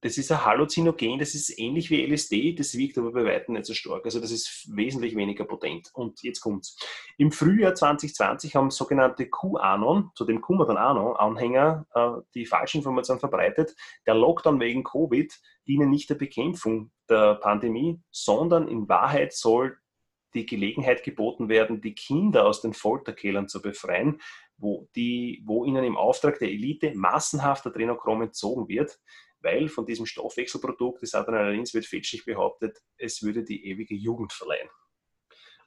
das 0.00 0.16
ist 0.16 0.30
ein 0.30 0.44
Halluzinogen, 0.44 1.18
das 1.18 1.34
ist 1.34 1.58
ähnlich 1.58 1.90
wie 1.90 2.04
LSD, 2.04 2.54
das 2.54 2.76
wiegt 2.76 2.98
aber 2.98 3.12
bei 3.12 3.24
weitem 3.24 3.54
nicht 3.54 3.66
so 3.66 3.74
stark. 3.74 4.04
Also 4.04 4.20
das 4.20 4.30
ist 4.30 4.68
wesentlich 4.70 5.16
weniger 5.16 5.44
potent. 5.44 5.90
Und 5.92 6.22
jetzt 6.22 6.40
kommt's. 6.40 6.78
Im 7.16 7.32
Frühjahr 7.32 7.74
2020 7.74 8.54
haben 8.54 8.70
sogenannte 8.70 9.28
QAnon, 9.28 10.10
zu 10.14 10.24
dem 10.24 10.40
kommen 10.40 10.60
wir 10.60 10.66
dann 10.66 10.76
Anon, 10.76 11.16
Anhänger, 11.16 11.86
äh, 11.94 12.22
die 12.34 12.46
Falschinformation 12.46 13.18
verbreitet. 13.18 13.74
Der 14.06 14.14
Lockdown 14.14 14.60
wegen 14.60 14.84
Covid 14.84 15.32
dienen 15.66 15.90
nicht 15.90 16.08
der 16.10 16.14
Bekämpfung 16.14 16.92
der 17.08 17.34
Pandemie, 17.34 18.00
sondern 18.12 18.68
in 18.68 18.88
Wahrheit 18.88 19.32
soll 19.32 19.78
die 20.34 20.46
Gelegenheit 20.46 21.02
geboten 21.02 21.48
werden, 21.48 21.80
die 21.80 21.94
Kinder 21.94 22.46
aus 22.46 22.60
den 22.60 22.74
Folterkellern 22.74 23.48
zu 23.48 23.60
befreien, 23.62 24.20
wo, 24.58 24.88
die, 24.94 25.42
wo 25.46 25.64
ihnen 25.64 25.84
im 25.84 25.96
Auftrag 25.96 26.38
der 26.38 26.50
Elite 26.50 26.92
massenhaft 26.94 27.66
Adrenochrom 27.66 28.22
entzogen 28.22 28.68
wird 28.68 29.00
weil 29.40 29.68
von 29.68 29.86
diesem 29.86 30.06
Stoffwechselprodukt 30.06 31.02
des 31.02 31.14
Adrenalins 31.14 31.74
wird 31.74 31.86
fälschlich 31.86 32.24
behauptet, 32.24 32.78
es 32.96 33.22
würde 33.22 33.44
die 33.44 33.66
ewige 33.66 33.94
Jugend 33.94 34.32
verleihen. 34.32 34.68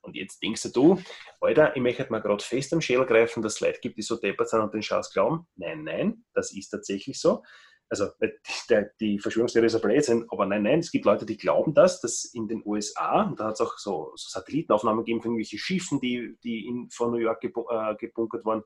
Und 0.01 0.15
jetzt 0.15 0.41
denkst 0.41 0.72
du, 0.74 0.99
Alter, 1.39 1.76
ich 1.76 1.82
möchte 1.82 2.07
mal 2.09 2.22
gerade 2.22 2.43
fest 2.43 2.74
am 2.74 2.82
Schädel 2.82 3.05
greifen, 3.05 3.43
dass 3.43 3.55
es 3.55 3.59
Leute 3.59 3.80
gibt, 3.82 3.97
die 3.97 4.01
so 4.01 4.15
deppert 4.15 4.49
sind 4.49 4.61
und 4.61 4.74
den 4.74 4.82
Scheiß 4.82 5.11
glauben. 5.11 5.47
Nein, 5.55 5.84
nein, 5.84 6.26
das 6.34 6.51
ist 6.53 6.69
tatsächlich 6.69 7.19
so. 7.19 7.43
Also 7.88 8.07
die, 8.22 8.86
die 9.01 9.19
Verschwörungstheorie 9.19 9.67
ist 9.67 9.76
ein 9.76 9.82
Blödsinn, 9.82 10.26
aber 10.30 10.45
nein, 10.45 10.63
nein, 10.63 10.80
es 10.80 10.91
gibt 10.91 11.03
Leute, 11.03 11.26
die 11.26 11.36
glauben 11.36 11.74
das, 11.74 11.99
dass 11.99 12.24
in 12.24 12.47
den 12.47 12.63
USA, 12.65 13.24
und 13.24 13.39
da 13.39 13.47
hat 13.47 13.55
es 13.55 13.61
auch 13.61 13.78
so, 13.78 14.13
so, 14.15 14.30
Satellitenaufnahmen 14.30 15.03
gegeben 15.03 15.22
von 15.22 15.32
irgendwelchen 15.32 15.59
Schiffen, 15.59 15.99
die, 15.99 16.38
die 16.41 16.67
in, 16.67 16.89
von 16.89 17.11
New 17.11 17.17
York 17.17 17.43
äh, 17.43 17.95
gebunkert 17.99 18.45
waren, 18.45 18.63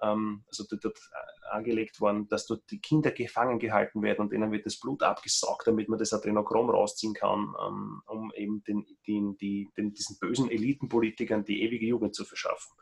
also 0.00 0.64
dort, 0.70 0.84
äh, 0.84 1.36
angelegt 1.50 2.00
worden, 2.00 2.28
dass 2.28 2.46
dort 2.46 2.70
die 2.70 2.80
Kinder 2.80 3.10
gefangen 3.10 3.58
gehalten 3.58 4.02
werden 4.02 4.22
und 4.22 4.32
denen 4.32 4.52
wird 4.52 4.66
das 4.66 4.78
Blut 4.78 5.02
abgesaugt, 5.02 5.66
damit 5.66 5.88
man 5.88 5.98
das 5.98 6.12
Adrenochrom 6.12 6.70
rausziehen 6.70 7.14
kann, 7.14 7.54
ähm, 7.66 8.02
um 8.06 8.32
eben 8.34 8.62
den, 8.64 8.86
den, 9.06 9.36
die, 9.38 9.68
den, 9.76 9.94
diesen 9.94 10.18
bösen 10.18 10.50
Elitenpolitikern 10.50 11.44
die 11.44 11.62
ewige 11.62 11.86
Jugend 11.86 12.14
zu 12.14 12.24
verschaffen. 12.24 12.76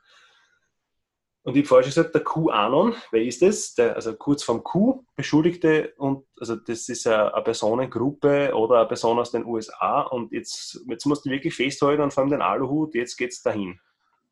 Und 1.45 1.57
ich 1.57 1.65
habe 1.65 1.69
vorher 1.69 1.85
schon 1.85 2.03
gesagt, 2.03 2.15
der 2.15 2.25
QAnon, 2.25 2.95
wer 3.11 3.23
ist 3.23 3.43
das? 3.43 3.75
Der, 3.75 3.97
also 3.97 4.15
kurz 4.17 4.43
vom 4.43 4.65
Q, 4.65 5.05
Beschuldigte 5.15 5.93
und 5.99 6.25
also 6.41 6.57
das 6.57 6.89
ist 6.89 7.07
eine, 7.07 7.35
eine, 7.35 7.45
Personengruppe 7.45 8.55
oder 8.55 8.79
eine 8.79 8.89
Person 8.89 9.19
aus 9.19 9.31
den 9.31 9.45
USA 9.45 10.01
und 10.01 10.33
jetzt, 10.33 10.81
jetzt 10.89 11.05
musst 11.05 11.27
du 11.27 11.31
wirklich 11.31 11.55
festhalten 11.55 12.03
und 12.03 12.15
vor 12.15 12.23
allem 12.23 12.31
den 12.31 12.41
Aluhut, 12.41 12.95
jetzt 12.95 13.17
geht 13.17 13.33
es 13.33 13.43
dahin. 13.43 13.79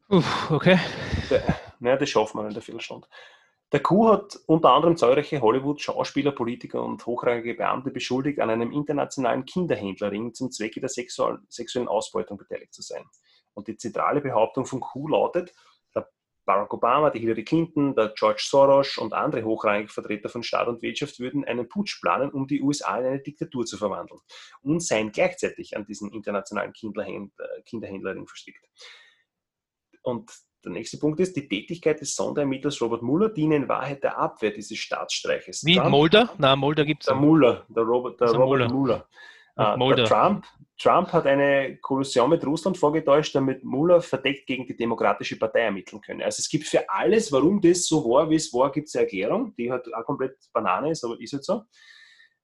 Uff, 0.09 0.51
okay. 0.51 0.79
Der, 1.29 1.43
naja, 1.83 1.97
das 1.97 2.11
schaffen 2.11 2.41
wir 2.41 2.47
in 2.47 2.55
der 2.55 2.63
Viertelstunde. 2.63 3.07
Der 3.73 3.81
Q 3.81 4.09
hat 4.09 4.39
unter 4.47 4.71
anderem 4.71 4.97
zahlreiche 4.97 5.41
Hollywood-Schauspieler, 5.41 6.33
Politiker 6.33 6.83
und 6.83 7.05
hochrangige 7.07 7.55
Beamte 7.55 7.91
beschuldigt, 7.91 8.39
an 8.41 8.51
einem 8.51 8.71
internationalen 8.71 9.47
Kinderhändlerring 9.47 10.35
zum 10.35 10.51
Zwecke 10.51 10.81
der 10.81 10.91
sexuellen 10.91 11.89
Ausbeutung 11.89 12.37
beteiligt 12.37 12.75
zu 12.75 12.83
sein. 12.83 13.05
Und 13.55 13.69
die 13.69 13.77
zentrale 13.77 14.21
Behauptung 14.21 14.67
von 14.67 14.81
Q 14.81 15.09
lautet, 15.09 15.55
Barack 16.45 16.75
Obama, 16.75 17.11
die 17.11 17.21
Hillary 17.21 17.45
Clinton, 17.45 17.95
der 17.95 18.13
George 18.17 18.43
Soros 18.45 18.99
und 18.99 19.13
andere 19.13 19.45
hochrangige 19.45 19.93
Vertreter 19.93 20.29
von 20.29 20.43
Staat 20.43 20.67
und 20.67 20.83
Wirtschaft 20.83 21.21
würden 21.21 21.45
einen 21.45 21.69
Putsch 21.69 22.01
planen, 22.01 22.31
um 22.31 22.49
die 22.49 22.61
USA 22.61 22.99
in 22.99 23.07
eine 23.07 23.21
Diktatur 23.21 23.65
zu 23.65 23.77
verwandeln 23.77 24.21
und 24.63 24.83
seien 24.83 25.13
gleichzeitig 25.13 25.77
an 25.77 25.87
diesen 25.87 26.11
internationalen 26.11 26.73
äh, 26.73 27.63
Kinderhändlering 27.65 28.27
verstrickt. 28.27 28.67
Und 30.03 30.33
der 30.65 30.73
nächste 30.73 30.99
Punkt 30.99 31.21
ist, 31.21 31.37
die 31.37 31.49
Tätigkeit 31.49 32.01
des 32.01 32.15
Sonderermittlers 32.15 32.81
Robert 32.81 33.03
Mueller 33.03 33.29
diene 33.29 33.57
in 33.57 33.69
Wahrheit 33.69 34.03
der 34.03 34.19
Abwehr 34.19 34.51
dieses 34.51 34.79
Staatsstreiches. 34.79 35.65
Wie, 35.65 35.77
Trump, 35.77 35.91
Mulder? 35.91 36.31
Nein, 36.39 36.59
Mulder 36.59 36.85
gibt 36.85 37.03
es. 37.03 37.07
Der 37.07 37.17
Mueller, 37.17 37.65
der 37.69 37.83
Robert, 37.83 38.21
der 38.21 38.29
Robert 38.29 38.71
Mueller. 38.71 39.07
Mueller. 39.77 40.05
Uh, 40.05 40.07
Trump, 40.07 40.47
Trump 40.79 41.13
hat 41.13 41.27
eine 41.27 41.77
Kollusion 41.77 42.31
mit 42.31 42.45
Russland 42.45 42.79
vorgetäuscht, 42.79 43.35
damit 43.35 43.63
Mueller 43.63 44.01
verdeckt 44.01 44.47
gegen 44.47 44.67
die 44.67 44.77
Demokratische 44.77 45.39
Partei 45.39 45.61
ermitteln 45.61 46.01
könne. 46.01 46.25
Also 46.25 46.41
es 46.41 46.49
gibt 46.49 46.67
für 46.67 46.89
alles, 46.89 47.31
warum 47.31 47.61
das 47.61 47.87
so 47.87 48.03
war, 48.05 48.31
wie 48.31 48.37
es 48.37 48.53
war, 48.53 48.73
gibt 48.73 48.89
es 48.89 48.95
eine 48.95 49.05
Erklärung, 49.05 49.55
die 49.57 49.71
halt 49.71 49.93
auch 49.95 50.05
komplett 50.05 50.37
Banane 50.53 50.91
ist, 50.91 51.05
aber 51.05 51.21
ist 51.21 51.35
halt 51.35 51.45
so. 51.45 51.63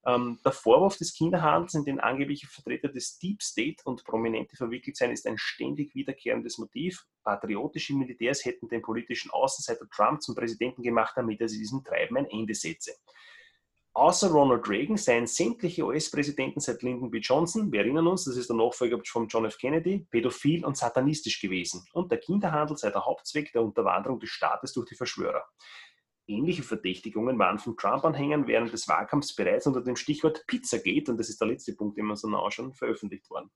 Ähm, 0.07 0.39
der 0.45 0.53
Vorwurf 0.53 0.97
des 0.97 1.13
Kinderhandels, 1.13 1.75
in 1.75 1.85
den 1.85 2.01
angebliche 2.01 2.47
Vertreter 2.47 2.89
des 2.89 3.19
Deep 3.19 3.43
State 3.43 3.83
und 3.85 4.05
Prominente 4.05 4.57
verwickelt 4.57 4.97
sein, 4.97 5.11
ist 5.11 5.27
ein 5.27 5.39
ständig 5.39 5.95
wiederkehrendes 5.95 6.59
Motiv. 6.59 7.05
Patriotische 7.25 7.95
Militärs 7.95 8.45
hätten 8.45 8.69
den 8.69 8.83
politischen 8.83 9.31
Außenseiter 9.31 9.89
Trump 9.91 10.23
zum 10.23 10.35
Präsidenten 10.35 10.83
gemacht, 10.83 11.15
damit 11.17 11.41
er 11.41 11.49
diesem 11.49 11.83
Treiben 11.83 12.17
ein 12.17 12.27
Ende 12.27 12.55
setze. 12.55 12.93
Außer 13.99 14.31
Ronald 14.31 14.69
Reagan 14.69 14.97
seien 14.97 15.27
sämtliche 15.27 15.85
US-Präsidenten 15.85 16.61
seit 16.61 16.83
Lyndon 16.83 17.11
B. 17.11 17.19
Johnson, 17.19 17.73
wir 17.73 17.81
erinnern 17.81 18.07
uns, 18.07 18.27
das 18.27 18.37
ist 18.37 18.49
der 18.49 18.55
Nachfolger 18.55 19.01
von 19.05 19.27
John 19.27 19.45
F. 19.45 19.59
Kennedy, 19.59 20.07
pädophil 20.09 20.65
und 20.65 20.77
satanistisch 20.77 21.41
gewesen. 21.41 21.85
Und 21.93 22.13
der 22.13 22.19
Kinderhandel 22.19 22.77
sei 22.77 22.91
der 22.91 23.05
Hauptzweck 23.05 23.51
der 23.53 23.63
Unterwanderung 23.63 24.21
des 24.21 24.31
Staates 24.31 24.73
durch 24.73 24.89
die 24.91 24.95
Verschwörer. 24.95 25.45
Ähnliche 26.29 26.63
Verdächtigungen 26.63 27.39
waren 27.39 27.59
von 27.59 27.77
Trump-Anhängern 27.77 28.47
während 28.47 28.73
des 28.73 28.87
Wahlkampfs 28.87 29.35
bereits 29.35 29.67
unter 29.67 29.83
dem 29.83 29.97
Stichwort 29.97 30.45
Pizzagate, 30.47 31.11
und 31.11 31.19
das 31.19 31.31
ist 31.31 31.41
der 31.41 31.49
letzte 31.49 31.73
Punkt, 31.75 31.97
den 31.97 32.07
wir 32.07 32.17
so 32.17 32.29
nah 32.29 32.51
schon 32.51 32.75
veröffentlicht 32.75 33.31
worden. 33.31 33.51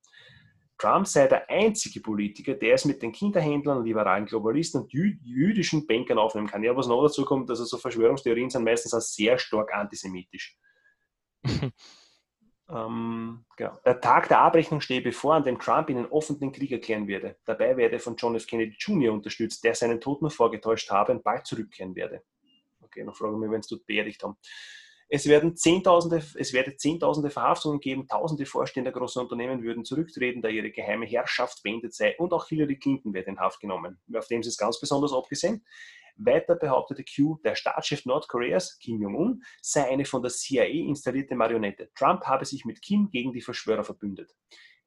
Trump 0.79 1.07
sei 1.07 1.29
der 1.29 1.49
einzige 1.49 2.01
Politiker, 2.01 2.55
der 2.55 2.75
es 2.75 2.85
mit 2.85 3.03
den 3.03 3.13
Kinderhändlern, 3.13 3.85
liberalen 3.85 4.27
Globalisten 4.27 4.83
und 4.83 4.93
jü 4.93 5.17
jüdischen 5.23 5.87
Bankern 5.87 6.19
aufnehmen 6.19 6.49
kann. 6.49 6.65
Ja, 6.65 6.75
was 6.75 6.89
noch 6.89 7.03
dazu 7.03 7.25
kommt, 7.25 7.49
also 7.51 7.65
so 7.65 7.79
Verschwörungstheorien 7.79 8.51
sind 8.51 8.65
meistens 8.65 8.93
auch 8.93 9.01
sehr 9.01 9.39
stark 9.39 9.73
antisemitisch. 9.73 10.59
ähm, 12.69 13.45
genau. 13.57 13.79
Der 13.85 14.01
Tag 14.01 14.29
der 14.29 14.41
Abrechnung 14.41 14.81
stehe 14.81 15.03
bevor, 15.03 15.35
an 15.35 15.45
dem 15.45 15.61
Trump 15.61 15.89
ihnen 15.89 16.07
offen 16.07 16.41
den 16.41 16.51
Krieg 16.51 16.73
erklären 16.73 17.07
werde. 17.07 17.37
Dabei 17.45 17.77
werde 17.77 17.97
er 17.97 18.01
von 18.01 18.17
John 18.17 18.35
F. 18.35 18.49
Kennedy 18.49 18.75
Jr. 18.77 19.13
unterstützt, 19.13 19.63
der 19.63 19.77
seinen 19.77 20.01
Tod 20.01 20.21
nur 20.21 20.33
vorgetäuscht 20.33 20.91
habe 20.91 21.13
und 21.13 21.23
bald 21.23 21.47
zurückkehren 21.47 21.95
werde. 21.95 22.25
Okay, 22.93 23.05
noch 23.05 23.17
fragen 23.17 23.41
wir, 23.41 23.51
wenn 23.51 23.61
es 23.61 23.69
dort 23.69 23.87
beerdigt 23.87 24.23
haben. 24.23 24.37
Es, 25.09 25.27
werden 25.27 25.57
Zehntausende, 25.57 26.23
es 26.37 26.53
werde 26.53 26.77
Zehntausende 26.77 27.31
Verhaftungen 27.31 27.81
geben, 27.81 28.07
Tausende 28.07 28.47
Vorstände 28.47 28.93
großer 28.93 29.21
Unternehmen 29.21 29.63
würden 29.63 29.85
zurücktreten, 29.85 30.43
da 30.43 30.49
ihre 30.49 30.71
geheime 30.71 31.07
Herrschaft 31.07 31.63
beendet 31.63 31.95
sei 31.95 32.17
und 32.19 32.33
auch 32.33 32.49
Hillary 32.49 32.79
Clinton 32.79 33.13
werde 33.13 33.31
in 33.31 33.39
Haft 33.39 33.61
genommen, 33.61 34.01
auf 34.15 34.27
dem 34.29 34.43
sie 34.43 34.49
es 34.49 34.57
ganz 34.57 34.81
besonders 34.81 35.13
abgesehen. 35.13 35.65
Weiter 36.17 36.57
behauptete 36.57 37.05
Q, 37.05 37.39
der 37.45 37.55
Staatschef 37.55 38.05
Nordkoreas, 38.05 38.79
Kim 38.79 39.01
Jong-un, 39.01 39.43
sei 39.61 39.89
eine 39.91 40.05
von 40.05 40.23
der 40.23 40.31
CIA 40.31 40.65
installierte 40.65 41.35
Marionette. 41.35 41.91
Trump 41.95 42.25
habe 42.25 42.45
sich 42.45 42.65
mit 42.65 42.83
Kim 42.83 43.11
gegen 43.11 43.33
die 43.33 43.41
Verschwörer 43.41 43.85
verbündet. 43.85 44.35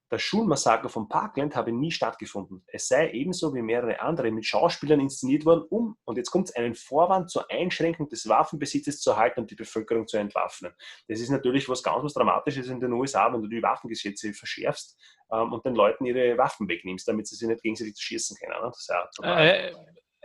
Das 0.10 0.22
Schulmassaker 0.22 0.88
von 0.88 1.10
Parkland 1.10 1.56
habe 1.56 1.72
nie 1.72 1.92
stattgefunden. 1.92 2.64
Es 2.68 2.88
sei 2.88 3.10
ebenso 3.12 3.56
wie 3.56 3.64
mehrere 3.64 4.00
andere 4.00 4.32
mit 4.32 4.46
Schauspielern 4.46 5.00
inszeniert 5.00 5.46
worden, 5.46 5.66
um, 5.70 5.98
und 6.06 6.18
jetzt 6.18 6.30
kommt 6.30 6.50
es, 6.50 6.56
einen 6.56 6.76
Vorwand 6.76 7.32
zur 7.32 7.50
Einschränkung 7.50 8.08
des 8.10 8.30
Waffenbesitzes 8.30 9.02
zu 9.02 9.12
erhalten 9.12 9.42
und 9.42 9.52
die 9.52 9.56
Bevölkerung 9.56 10.08
zu 10.08 10.18
entwaffnen. 10.18 10.74
Das 11.08 11.20
ist 11.20 11.30
natürlich 11.30 11.68
was 11.70 11.82
ganz 11.82 12.04
was 12.04 12.14
Dramatisches 12.14 12.68
in 12.68 12.80
den 12.80 12.94
USA, 12.94 13.34
wenn 13.34 13.42
du 13.42 13.48
die 13.48 13.64
Waffengesetze 13.64 14.32
verschärfst 14.34 14.96
ähm, 15.32 15.52
und 15.52 15.66
den 15.66 15.74
Leuten 15.74 16.06
ihre 16.06 16.38
Waffen 16.38 16.68
wegnimmst, 16.68 17.08
damit 17.08 17.28
sie 17.28 17.36
sich 17.36 17.48
nicht 17.48 17.64
gegenseitig 17.64 17.96
schießen 17.98 18.38
können. 18.38 18.62
Ne? 18.62 18.68
Das 18.68 18.80
ist 18.80 18.90
ja 18.90 19.44
äh, 19.44 19.74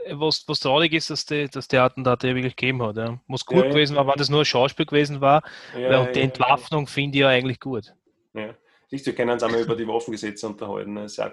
was, 0.08 0.44
was 0.46 0.60
traurig 0.60 0.92
ist, 0.92 1.10
dass 1.10 1.26
die, 1.26 1.48
dass 1.48 1.68
die 1.68 1.78
Attentate 1.78 2.34
wirklich 2.34 2.56
gegeben 2.56 2.82
hat. 2.82 2.96
Ja. 2.96 3.20
Was 3.28 3.44
gut 3.44 3.64
ja, 3.64 3.70
gewesen 3.70 3.96
war, 3.96 4.06
wenn 4.06 4.14
das 4.16 4.28
nur 4.28 4.40
ein 4.40 4.44
Schauspiel 4.44 4.86
gewesen 4.86 5.20
war. 5.20 5.42
Ja, 5.76 6.00
und 6.00 6.16
die 6.16 6.20
Entwaffnung 6.20 6.86
finde 6.86 7.18
ich 7.18 7.22
ja 7.22 7.28
eigentlich 7.28 7.60
gut. 7.60 7.94
Ja. 8.34 8.54
Siehst 8.90 9.06
du, 9.06 9.10
wir 9.10 9.16
können 9.16 9.30
uns 9.30 9.42
einmal 9.44 9.62
über 9.62 9.76
die 9.76 9.86
Waffengesetze 9.86 10.48
unterhalten. 10.48 10.96
Das 10.96 11.12
ist 11.12 11.18
ja 11.18 11.28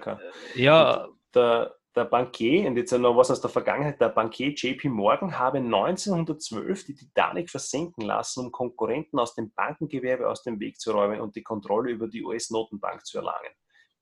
ja. 0.54 1.08
Der, 1.34 1.74
der 1.96 2.04
Bankier, 2.04 2.68
und 2.68 2.76
jetzt 2.76 2.92
noch 2.92 3.16
was 3.16 3.32
aus 3.32 3.40
der 3.40 3.50
Vergangenheit, 3.50 4.00
der 4.00 4.10
Bankier 4.10 4.52
JP 4.54 4.88
Morgan 4.90 5.36
habe 5.36 5.58
1912 5.58 6.84
die 6.84 6.94
Titanic 6.94 7.50
versenken 7.50 8.04
lassen, 8.04 8.46
um 8.46 8.52
Konkurrenten 8.52 9.18
aus 9.18 9.34
dem 9.34 9.52
Bankengewerbe 9.52 10.30
aus 10.30 10.44
dem 10.44 10.60
Weg 10.60 10.78
zu 10.78 10.92
räumen 10.92 11.20
und 11.20 11.34
die 11.34 11.42
Kontrolle 11.42 11.90
über 11.90 12.06
die 12.06 12.22
US-Notenbank 12.22 13.04
zu 13.04 13.18
erlangen. 13.18 13.50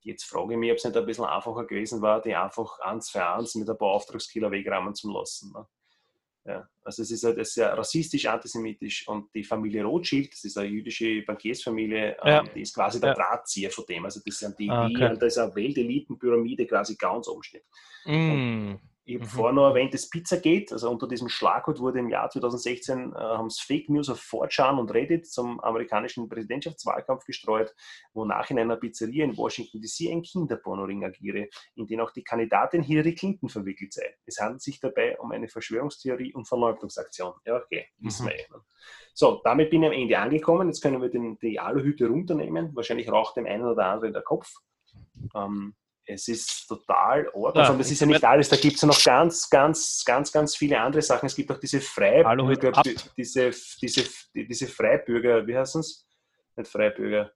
Jetzt 0.01 0.25
frage 0.25 0.53
ich 0.53 0.59
mich, 0.59 0.71
ob 0.71 0.77
es 0.77 0.85
nicht 0.85 0.97
ein 0.97 1.07
bisschen 1.07 1.25
einfacher 1.25 1.65
gewesen 1.65 2.03
war, 2.03 2.21
die 2.21 2.37
einfach 2.37 2.79
eins 2.81 3.09
für 3.09 3.27
eins 3.27 3.55
mit 3.55 3.71
ein 3.71 3.79
paar 3.79 3.89
Auftragskiller 3.89 4.51
wegrammen 4.51 4.95
zu 4.95 5.11
lassen. 5.11 5.53
Ne? 5.53 5.67
Ja, 6.47 6.69
also 6.85 7.03
es 7.03 7.11
ist 7.11 7.25
halt 7.25 7.45
sehr 7.45 7.77
rassistisch, 7.77 8.27
antisemitisch 8.27 9.09
und 9.09 9.35
die 9.35 9.43
Familie 9.43 9.85
Rothschild, 9.85 10.33
das 10.33 10.45
ist 10.45 10.57
eine 10.57 10.69
jüdische 10.69 11.23
Bankiersfamilie, 11.23 12.17
ja. 12.25 12.41
ähm, 12.41 12.49
die 12.55 12.61
ist 12.61 12.73
quasi 12.73 13.01
der 13.01 13.11
ja. 13.11 13.15
Drahtzieher 13.15 13.71
von 13.71 13.85
dem. 13.87 14.05
Also 14.05 14.21
das 14.25 14.39
sind 14.39 14.57
die, 14.57 14.71
ah, 14.71 14.87
okay. 14.87 15.11
und 15.11 15.21
da 15.21 15.27
ist 15.27 15.39
eine 15.39 15.55
Weltelitenpyramide 15.55 16.67
quasi 16.67 16.95
ganz 16.95 17.27
oben 17.27 17.43
steht. 17.43 17.65
Mm. 18.05 18.75
Ich 19.09 19.15
habe 19.15 19.25
mhm. 19.25 19.29
vorher 19.29 19.53
noch 19.53 19.69
erwähnt, 19.69 19.95
das 19.95 20.11
Pizzagate, 20.11 20.73
also 20.73 20.91
unter 20.91 21.07
diesem 21.07 21.29
Schlagwort 21.29 21.79
wurde 21.79 22.01
im 22.01 22.11
Jahr 22.11 22.29
2016 22.29 23.13
äh, 23.13 23.17
haben 23.17 23.47
es 23.47 23.61
Fake 23.61 23.89
News 23.89 24.09
auf 24.09 24.21
4chan 24.21 24.81
und 24.81 24.93
Reddit 24.93 25.31
zum 25.31 25.61
amerikanischen 25.61 26.29
Präsidentschaftswahlkampf 26.29 27.25
gestreut, 27.25 27.73
wonach 28.15 28.51
in 28.51 28.59
einer 28.59 28.75
Pizzeria 28.75 29.25
in 29.25 29.37
Washington 29.37 29.81
DC 29.81 30.11
ein 30.11 30.23
Kinderpornoring 30.23 31.05
agiere, 31.05 31.49
in 31.77 31.87
den 31.87 32.01
auch 32.01 32.11
die 32.11 32.25
Kandidatin 32.25 32.83
Hillary 32.83 33.15
Clinton 33.15 33.49
verwickelt 33.49 33.93
sei. 33.93 34.17
Es 34.27 34.41
handelt 34.41 34.63
sich 34.63 34.81
dabei 34.81 35.17
um 35.21 35.31
eine 35.31 35.47
Verschwörungstheorie 35.47 36.35
und 36.35 36.49
Verleugnungsaktion. 36.49 37.35
Ja, 37.45 37.59
okay, 37.59 37.87
wissen 37.99 38.25
mhm. 38.25 38.31
wir 38.31 38.35
eh. 38.35 38.47
Ne? 38.51 38.61
So, 39.15 39.41
damit 39.45 39.71
bin 39.71 39.85
ich 39.85 39.89
am 39.89 39.95
Ende 39.95 40.19
angekommen. 40.19 40.67
Jetzt 40.67 40.83
können 40.83 41.01
wir 41.01 41.11
den, 41.11 41.39
die 41.39 41.61
Aluhüte 41.61 42.09
runternehmen. 42.09 42.75
Wahrscheinlich 42.75 43.09
raucht 43.09 43.37
dem 43.37 43.47
einen 43.47 43.65
oder 43.65 43.87
anderen 43.87 44.13
der 44.13 44.23
Kopf. 44.23 44.53
Ähm, 45.33 45.77
es 46.07 46.29
ist 46.29 46.67
total 46.69 47.29
ordentlich. 47.35 47.69
Ja, 47.69 47.75
das 47.75 47.91
ist 47.91 48.01
ja 48.01 48.07
nicht 48.07 48.25
alles, 48.25 48.49
da 48.49 48.57
gibt 48.57 48.77
es 48.77 48.83
ja 48.83 48.89
noch 48.89 49.03
ganz, 49.03 49.51
ganz, 49.51 50.05
ganz, 50.07 50.31
ganz 50.33 50.57
viele 50.57 50.81
andere 50.81 51.03
Sachen. 51.03 51.27
Es 51.27 51.35
gibt 51.35 51.51
auch 51.51 51.59
diese 51.59 51.81
Freibürger, 51.81 52.83
diese, 53.17 53.51
diese, 53.81 54.05
diese 54.35 54.67
Freibürger, 54.69 55.47
wie 55.47 55.57
heißen 55.57 55.81
es? 55.81 56.07
Nicht 56.57 56.71
Freibürger. 56.71 57.33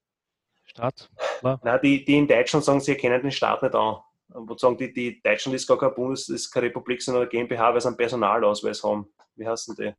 Staat? 0.64 1.10
Nein, 1.42 1.80
die, 1.82 2.04
die 2.04 2.16
in 2.16 2.28
Deutschland 2.28 2.64
sagen, 2.64 2.80
sie 2.80 2.92
erkennen 2.92 3.20
den 3.20 3.32
Staat 3.32 3.62
nicht 3.62 3.74
an. 3.74 3.96
Und 4.32 4.60
sagen, 4.60 4.76
die, 4.76 4.92
die 4.92 5.20
Deutschland 5.20 5.56
ist 5.56 5.66
gar 5.66 5.76
kein 5.76 5.92
Bundes, 5.92 6.28
ist 6.28 6.52
keine 6.52 6.66
Republik, 6.66 7.02
sondern 7.02 7.22
eine 7.22 7.30
GmbH, 7.30 7.74
weil 7.74 7.80
sie 7.80 7.88
einen 7.88 7.96
Personalausweis 7.96 8.84
haben. 8.84 9.12
Wie 9.34 9.46
heißen 9.46 9.74
die? 9.74 9.92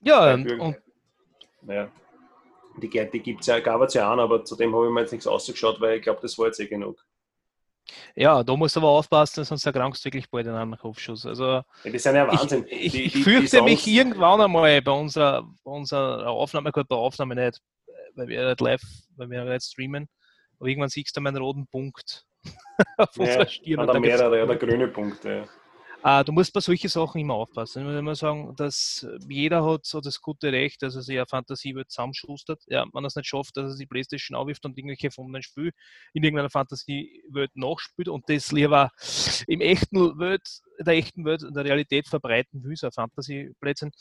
Ja, 0.00 0.34
und, 0.34 0.80
naja. 1.62 1.90
Die, 2.76 2.88
die 2.88 3.20
gibt 3.20 3.40
es 3.40 3.48
ja, 3.48 3.58
gab 3.58 3.82
es 3.82 3.94
ja 3.94 4.10
an, 4.10 4.20
aber 4.20 4.44
zu 4.44 4.56
dem 4.56 4.74
habe 4.74 4.86
ich 4.86 4.92
mir 4.92 5.00
jetzt 5.00 5.12
nichts 5.12 5.26
ausgeschaut, 5.26 5.80
weil 5.80 5.96
ich 5.96 6.02
glaube, 6.02 6.20
das 6.22 6.38
war 6.38 6.46
jetzt 6.46 6.60
eh 6.60 6.66
genug. 6.66 7.04
Ja, 8.14 8.42
da 8.42 8.56
musst 8.56 8.76
du 8.76 8.80
aber 8.80 8.90
aufpassen, 8.90 9.44
sonst 9.44 9.64
erkrankst 9.64 10.04
du 10.04 10.06
wirklich 10.06 10.30
bald 10.30 10.46
in 10.46 10.52
einem 10.52 10.76
Kopfschuss. 10.76 11.24
Also, 11.24 11.44
ja, 11.44 11.64
das 11.84 11.94
ist 11.94 12.06
ja 12.06 12.26
Wahnsinn. 12.28 12.66
Ich, 12.68 12.94
ich, 12.94 13.16
ich 13.16 13.24
fürchte 13.24 13.58
die 13.58 13.62
mich 13.62 13.86
irgendwann 13.86 14.40
einmal 14.40 14.82
bei 14.82 14.92
unserer, 14.92 15.42
bei 15.64 15.70
unserer 15.70 16.28
Aufnahme, 16.28 16.72
gut, 16.72 16.88
bei 16.88 16.96
Aufnahme 16.96 17.34
nicht, 17.34 17.60
weil 18.14 18.28
wir 18.28 18.48
nicht 18.48 18.60
live, 18.60 18.82
weil 19.16 19.30
wir 19.30 19.44
nicht 19.44 19.64
streamen, 19.64 20.08
aber 20.58 20.68
irgendwann 20.68 20.90
siehst 20.90 21.16
du 21.16 21.20
meinen 21.20 21.38
roten 21.38 21.66
Punkt 21.66 22.24
auf 22.96 23.16
ja, 23.16 23.24
unserer 23.24 23.46
Stirn. 23.46 23.80
Oder 23.80 24.00
mehrere, 24.00 24.44
oder 24.44 24.56
grüne 24.56 24.88
Punkte. 24.88 25.48
Äh, 26.04 26.24
du 26.24 26.32
musst 26.32 26.52
bei 26.52 26.60
solchen 26.60 26.88
Sachen 26.88 27.20
immer 27.20 27.34
aufpassen. 27.34 27.80
Ich 27.80 27.88
muss 27.88 27.98
immer 27.98 28.14
sagen, 28.14 28.54
dass 28.56 29.06
jeder 29.28 29.64
hat 29.64 29.86
so 29.86 30.00
das 30.00 30.20
gute 30.20 30.50
Recht, 30.50 30.82
dass 30.82 30.96
er 30.96 31.02
sich 31.02 31.16
eine 31.16 31.26
Fantasiewelt 31.26 31.90
zusammenschustert. 31.90 32.62
Ja, 32.66 32.84
wenn 32.92 33.04
er 33.04 33.06
es 33.06 33.16
nicht 33.16 33.28
schafft, 33.28 33.56
dass 33.56 33.72
er 33.72 33.78
die 33.78 33.86
Playstation 33.86 34.36
aufwirft 34.36 34.64
und 34.64 34.76
irgendwelche 34.76 35.10
von 35.10 35.26
einem 35.26 35.42
Spiel 35.42 35.72
in 36.12 36.24
irgendeiner 36.24 36.50
Fantasiewelt 36.50 37.54
nachspielt 37.54 38.08
und 38.08 38.28
das 38.28 38.50
lieber 38.50 38.90
im 39.46 39.60
echten 39.60 40.18
Welt, 40.18 40.42
der 40.80 40.94
echten 40.94 41.24
Welt, 41.24 41.42
in 41.42 41.54
der 41.54 41.64
Realität 41.64 42.08
verbreiten 42.08 42.64
will, 42.64 42.74
so 42.76 42.86
ein 42.86 42.92
Fantasy-Plätzchen. 42.92 43.92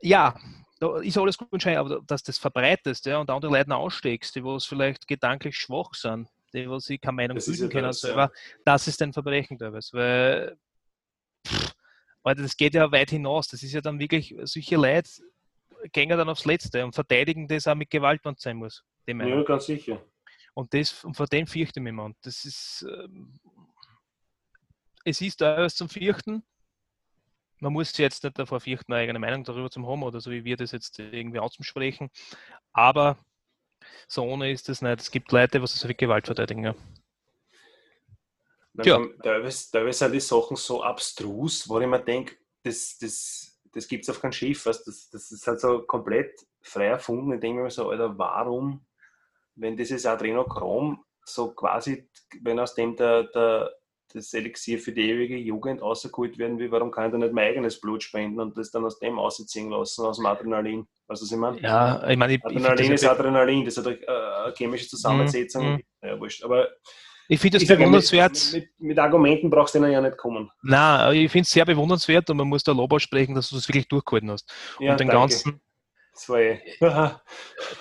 Ja, 0.00 0.34
da 0.80 0.98
ist 0.98 1.18
alles 1.18 1.38
gut 1.38 1.52
und 1.52 1.62
schön, 1.62 1.76
aber 1.76 2.00
dass 2.06 2.22
das 2.22 2.38
verbreitest 2.38 3.06
ja, 3.06 3.18
und 3.18 3.30
andere 3.30 3.52
Leute 3.52 3.76
aussteckst, 3.76 4.34
die 4.34 4.42
was 4.42 4.64
vielleicht 4.64 5.06
gedanklich 5.06 5.56
schwach 5.56 5.94
sind, 5.94 6.28
die 6.54 6.68
was 6.68 6.84
sie 6.84 6.98
keine 6.98 7.16
Meinung 7.16 7.36
bilden 7.36 7.62
ja 7.62 7.68
können 7.68 7.86
das, 7.86 8.00
selber, 8.00 8.32
das 8.64 8.88
ist 8.88 9.00
ein 9.02 9.12
Verbrechen 9.12 9.58
teilweise. 9.58 9.96
Weil 9.96 10.58
pff, 11.46 11.72
Alter, 12.22 12.42
das 12.42 12.56
geht 12.56 12.74
ja 12.74 12.90
weit 12.92 13.10
hinaus. 13.10 13.48
Das 13.48 13.62
ist 13.62 13.72
ja 13.72 13.80
dann 13.80 13.98
wirklich, 13.98 14.34
solche 14.42 14.76
Leute 14.76 15.10
gehen 15.92 16.10
ja 16.10 16.16
dann 16.16 16.28
aufs 16.28 16.44
Letzte 16.44 16.84
und 16.84 16.94
verteidigen 16.94 17.48
das 17.48 17.66
auch 17.66 17.74
mit 17.74 17.90
Gewalt, 17.90 18.24
wenn 18.24 18.34
es 18.34 18.42
sein 18.42 18.56
muss. 18.56 18.84
Meinung. 19.06 19.38
Ja, 19.38 19.42
ganz 19.42 19.66
sicher. 19.66 20.00
Und, 20.54 20.72
das, 20.74 21.04
und 21.04 21.16
vor 21.16 21.26
dem 21.26 21.46
fürchte 21.46 21.80
ich 21.80 21.84
mich. 21.84 21.98
Und 21.98 22.16
das 22.22 22.44
ist, 22.44 22.86
ähm, 22.88 23.40
es 25.04 25.20
ist 25.20 25.40
da 25.40 25.54
etwas 25.54 25.74
zum 25.74 25.88
Fürchten. 25.88 26.42
Man 27.58 27.72
muss 27.72 27.96
jetzt 27.96 28.24
nicht 28.24 28.38
davor 28.38 28.60
fürchten, 28.60 28.92
eine 28.92 29.02
eigene 29.02 29.18
Meinung 29.18 29.44
darüber 29.44 29.70
zu 29.70 29.86
haben 29.86 30.02
oder 30.02 30.20
so 30.20 30.30
wie 30.30 30.44
wir 30.44 30.56
das 30.56 30.72
jetzt 30.72 30.98
irgendwie 30.98 31.38
auszusprechen. 31.38 32.10
Aber 32.72 33.18
so 34.08 34.24
ohne 34.24 34.50
ist 34.50 34.68
es 34.68 34.82
nicht. 34.82 35.00
Es 35.00 35.10
gibt 35.10 35.32
Leute, 35.32 35.60
die 35.60 35.66
sich 35.66 35.84
mit 35.84 35.98
Gewalt 35.98 36.26
verteidigen. 36.26 36.64
Ja. 36.64 36.74
Ja. 38.74 39.04
Teilweise, 39.22 39.70
teilweise 39.70 39.98
sind 39.98 40.12
die 40.12 40.20
Sachen 40.20 40.56
so 40.56 40.82
abstrus, 40.82 41.68
wo 41.68 41.78
ich 41.80 41.86
mir 41.86 42.00
denke, 42.00 42.36
das, 42.62 42.96
das, 42.98 43.60
das 43.72 43.86
gibt 43.86 44.04
es 44.04 44.10
auf 44.10 44.20
keinem 44.20 44.32
Schiff. 44.32 44.66
Weißt, 44.66 44.86
das, 44.86 45.10
das 45.10 45.30
ist 45.30 45.46
halt 45.46 45.60
so 45.60 45.82
komplett 45.82 46.40
frei 46.62 46.86
erfunden. 46.86 47.32
Ich 47.34 47.40
denke 47.40 47.62
mir 47.62 47.70
so, 47.70 47.90
Alter, 47.90 48.16
warum, 48.16 48.84
wenn 49.56 49.76
dieses 49.76 50.06
Adrenochrom 50.06 51.04
so 51.24 51.50
quasi, 51.52 52.08
wenn 52.40 52.58
aus 52.58 52.74
dem 52.74 52.96
der, 52.96 53.24
der, 53.24 53.72
das 54.14 54.34
Elixier 54.34 54.78
für 54.78 54.92
die 54.92 55.08
ewige 55.08 55.36
Jugend 55.36 55.80
rausgeholt 55.80 56.38
werden 56.38 56.58
will, 56.58 56.70
warum 56.70 56.90
kann 56.90 57.06
ich 57.06 57.12
da 57.12 57.18
nicht 57.18 57.32
mein 57.32 57.48
eigenes 57.48 57.80
Blut 57.80 58.02
spenden 58.02 58.40
und 58.40 58.56
das 58.56 58.70
dann 58.70 58.84
aus 58.84 58.98
dem 58.98 59.18
ausziehen 59.18 59.70
lassen, 59.70 60.04
aus 60.04 60.16
dem 60.16 60.26
Adrenalin? 60.26 60.86
Weißt 61.06 61.22
du, 61.22 61.24
was 61.24 61.32
ich 61.32 61.38
meine? 61.38 61.60
ja, 61.60 62.08
ich 62.08 62.16
meine, 62.16 62.34
ich, 62.34 62.40
ich 62.44 62.52
finde 62.52 62.68
Adrenalin 62.70 62.92
ist 62.92 63.04
Adrenalin, 63.04 63.64
das 63.64 63.76
hat 63.76 63.86
eine, 63.86 63.96
äh, 63.96 64.44
eine 64.44 64.54
chemische 64.54 64.88
Zusammensetzung. 64.88 65.74
Mhm, 65.74 65.82
Ja, 66.02 66.20
wurscht. 66.20 66.44
Aber 66.44 66.68
ich 67.28 67.40
find 67.40 67.54
das 67.54 67.62
ich 67.62 67.68
sag 67.68 67.78
ja, 67.78 67.84
bewundernswert. 67.84 68.52
Mit, 68.52 68.62
mit, 68.62 68.88
mit 68.88 68.98
Argumenten 68.98 69.50
brauchst 69.50 69.74
du 69.74 69.80
denen 69.80 69.92
ja 69.92 70.00
nicht 70.00 70.16
kommen. 70.16 70.50
Nein, 70.62 71.14
ich 71.14 71.30
finde 71.30 71.44
es 71.44 71.50
sehr 71.50 71.64
bewundernswert 71.64 72.28
und 72.30 72.36
man 72.36 72.48
muss 72.48 72.62
da 72.62 72.72
Lob 72.72 72.92
aussprechen, 72.92 73.34
dass 73.34 73.48
du 73.48 73.56
das 73.56 73.68
wirklich 73.68 73.88
durchgehalten 73.88 74.30
hast. 74.30 74.52
Ja, 74.78 74.92
und 74.92 75.00
den 75.00 75.08
danke. 75.08 75.20
ganzen, 75.20 75.60
Das 76.12 76.28
war 76.28 76.40
eh. 76.40 76.60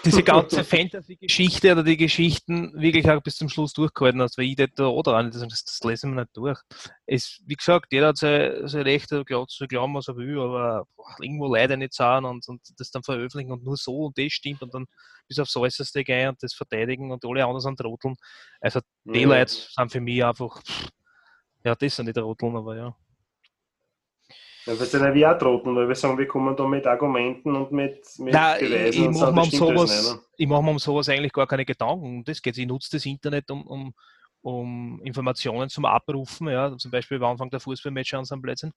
diese 0.06 0.24
ganze 0.24 0.64
Fantasy-Geschichte 0.64 1.74
oder 1.74 1.84
die 1.84 1.98
Geschichten 1.98 2.72
wirklich 2.80 3.10
auch 3.10 3.22
bis 3.22 3.36
zum 3.36 3.50
Schluss 3.50 3.74
durchgehalten 3.74 4.22
hast, 4.22 4.38
weil 4.38 4.46
ich 4.46 4.56
da 4.56 4.88
oder 4.88 5.18
auch 5.18 5.22
nicht, 5.22 5.36
das, 5.36 5.66
das 5.66 5.80
lesen 5.84 6.16
wir 6.16 6.22
nicht 6.22 6.38
durch. 6.38 6.58
Es, 7.06 7.42
wie 7.46 7.56
gesagt, 7.56 7.92
jeder 7.92 8.08
hat 8.08 8.18
sein, 8.18 8.68
sein 8.70 8.84
Recht 8.84 9.10
zu 9.10 9.26
glauben, 9.26 9.96
was 9.96 10.08
er 10.08 10.16
will, 10.16 10.40
aber 10.40 10.88
boah, 10.96 11.16
irgendwo 11.20 11.54
leider 11.54 11.76
nicht 11.76 11.94
sagen 11.94 12.26
und, 12.26 12.48
und 12.48 12.62
das 12.78 12.90
dann 12.92 13.04
veröffentlichen 13.04 13.52
und 13.52 13.66
nur 13.66 13.76
so 13.76 14.06
und 14.06 14.18
das 14.18 14.32
stimmt 14.32 14.62
und 14.62 14.74
dann 14.74 14.86
bis 15.28 15.38
aufs 15.40 15.56
Äußerste 15.58 16.04
gehen 16.06 16.30
und 16.30 16.42
das 16.42 16.54
verteidigen 16.54 17.12
und 17.12 17.26
alle 17.26 17.44
anderen 17.44 17.60
sind 17.60 17.80
Trotteln. 17.80 18.16
Also 18.62 18.80
die 19.04 19.22
Ja. 19.22 19.28
Leute 19.28 19.52
sind 19.52 19.92
für 19.92 20.00
mich 20.00 20.24
einfach, 20.24 20.64
pff, 20.64 20.88
ja, 21.66 21.76
das 21.76 21.98
sind 21.98 22.06
nicht 22.06 22.16
Trotteln, 22.16 22.56
aber 22.56 22.78
ja. 22.78 22.96
Ja, 24.66 24.80
wir 24.80 24.86
sind 24.86 25.04
ja 25.04 25.14
wie 25.14 25.26
auch 25.26 25.38
Troten, 25.38 25.76
weil 25.76 25.88
wir 25.88 25.96
sagen, 25.96 26.18
wir 26.18 26.28
kommen 26.28 26.56
da 26.56 26.68
mit 26.68 26.86
Argumenten 26.86 27.56
und 27.56 27.72
mit, 27.72 28.00
mit 28.20 28.34
Nein, 28.34 28.64
ich, 28.64 28.72
ich 28.72 29.00
und 29.00 29.14
so, 29.16 29.32
mache 29.32 29.34
mir 29.34 29.42
das 29.42 29.54
um 29.54 29.68
sowas, 29.68 30.14
ne? 30.14 30.22
ich 30.38 30.48
mache 30.48 30.64
mir 30.64 30.72
um 30.72 30.80
sowas 30.80 31.10
eigentlich 31.10 31.34
gar 31.34 31.48
keine 31.48 31.66
Gedanken. 31.66 32.06
Um 32.06 32.24
das 32.24 32.42
geht 32.42 32.58
Ich 32.58 32.68
nutze 32.68 32.90
das 32.92 33.06
Internet, 33.06 33.50
um, 33.50 33.66
um, 33.66 33.94
um 34.42 35.02
Informationen 35.04 35.70
zum 35.70 35.86
Abrufen, 35.86 36.48
ja, 36.48 36.78
zum 36.78 36.92
Beispiel 36.92 37.18
am 37.18 37.32
Anfang 37.32 37.50
der 37.50 37.60
Fußballmatch 37.60 38.14
an 38.14 38.26
seinem 38.26 38.44
Plätzen. 38.44 38.72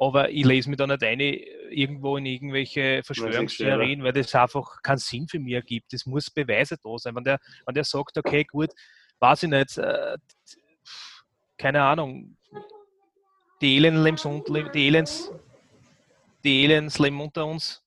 Aber 0.00 0.30
ich 0.30 0.44
lese 0.44 0.70
mich 0.70 0.78
da 0.78 0.86
nicht 0.86 1.02
ein 1.02 1.18
irgendwo 1.18 2.16
in 2.16 2.26
irgendwelche 2.26 3.02
Verschwörungstheorien, 3.02 4.04
weil 4.04 4.12
das 4.12 4.32
einfach 4.36 4.80
keinen 4.82 4.98
Sinn 4.98 5.26
für 5.26 5.40
mich 5.40 5.54
ergibt. 5.54 5.92
Es 5.92 6.06
muss 6.06 6.30
Beweise 6.30 6.76
da 6.80 6.96
sein. 6.98 7.16
Wenn 7.16 7.24
der, 7.24 7.40
wenn 7.66 7.74
der 7.74 7.82
sagt, 7.82 8.16
okay, 8.16 8.44
gut, 8.44 8.70
weiß 9.18 9.42
ich 9.42 9.50
nicht, 9.50 9.76
äh, 9.78 10.16
keine 11.56 11.82
Ahnung, 11.82 12.37
die 13.60 13.76
Elenden 13.76 14.04
leben 14.04 14.72
die 14.72 14.86
Elends, 14.86 15.30
die 16.44 16.64
Elends 16.64 16.98
leben 16.98 17.20
unter 17.20 17.44
uns, 17.46 17.84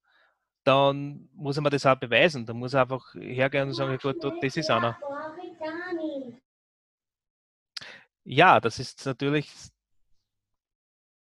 dann 0.64 1.30
muss 1.34 1.58
er 1.58 1.64
mir 1.64 1.70
das 1.70 1.86
auch 1.86 1.96
beweisen. 1.96 2.46
Da 2.46 2.54
muss 2.54 2.74
er 2.74 2.82
einfach 2.82 3.14
hergehen 3.16 3.70
und 3.70 3.74
sagen, 3.74 3.98
gut, 3.98 4.18
das 4.42 4.58
ist 4.58 4.70
einer. 4.70 4.98
Ja, 8.24 8.60
das 8.60 8.80
ist 8.80 9.06
natürlich. 9.06 9.50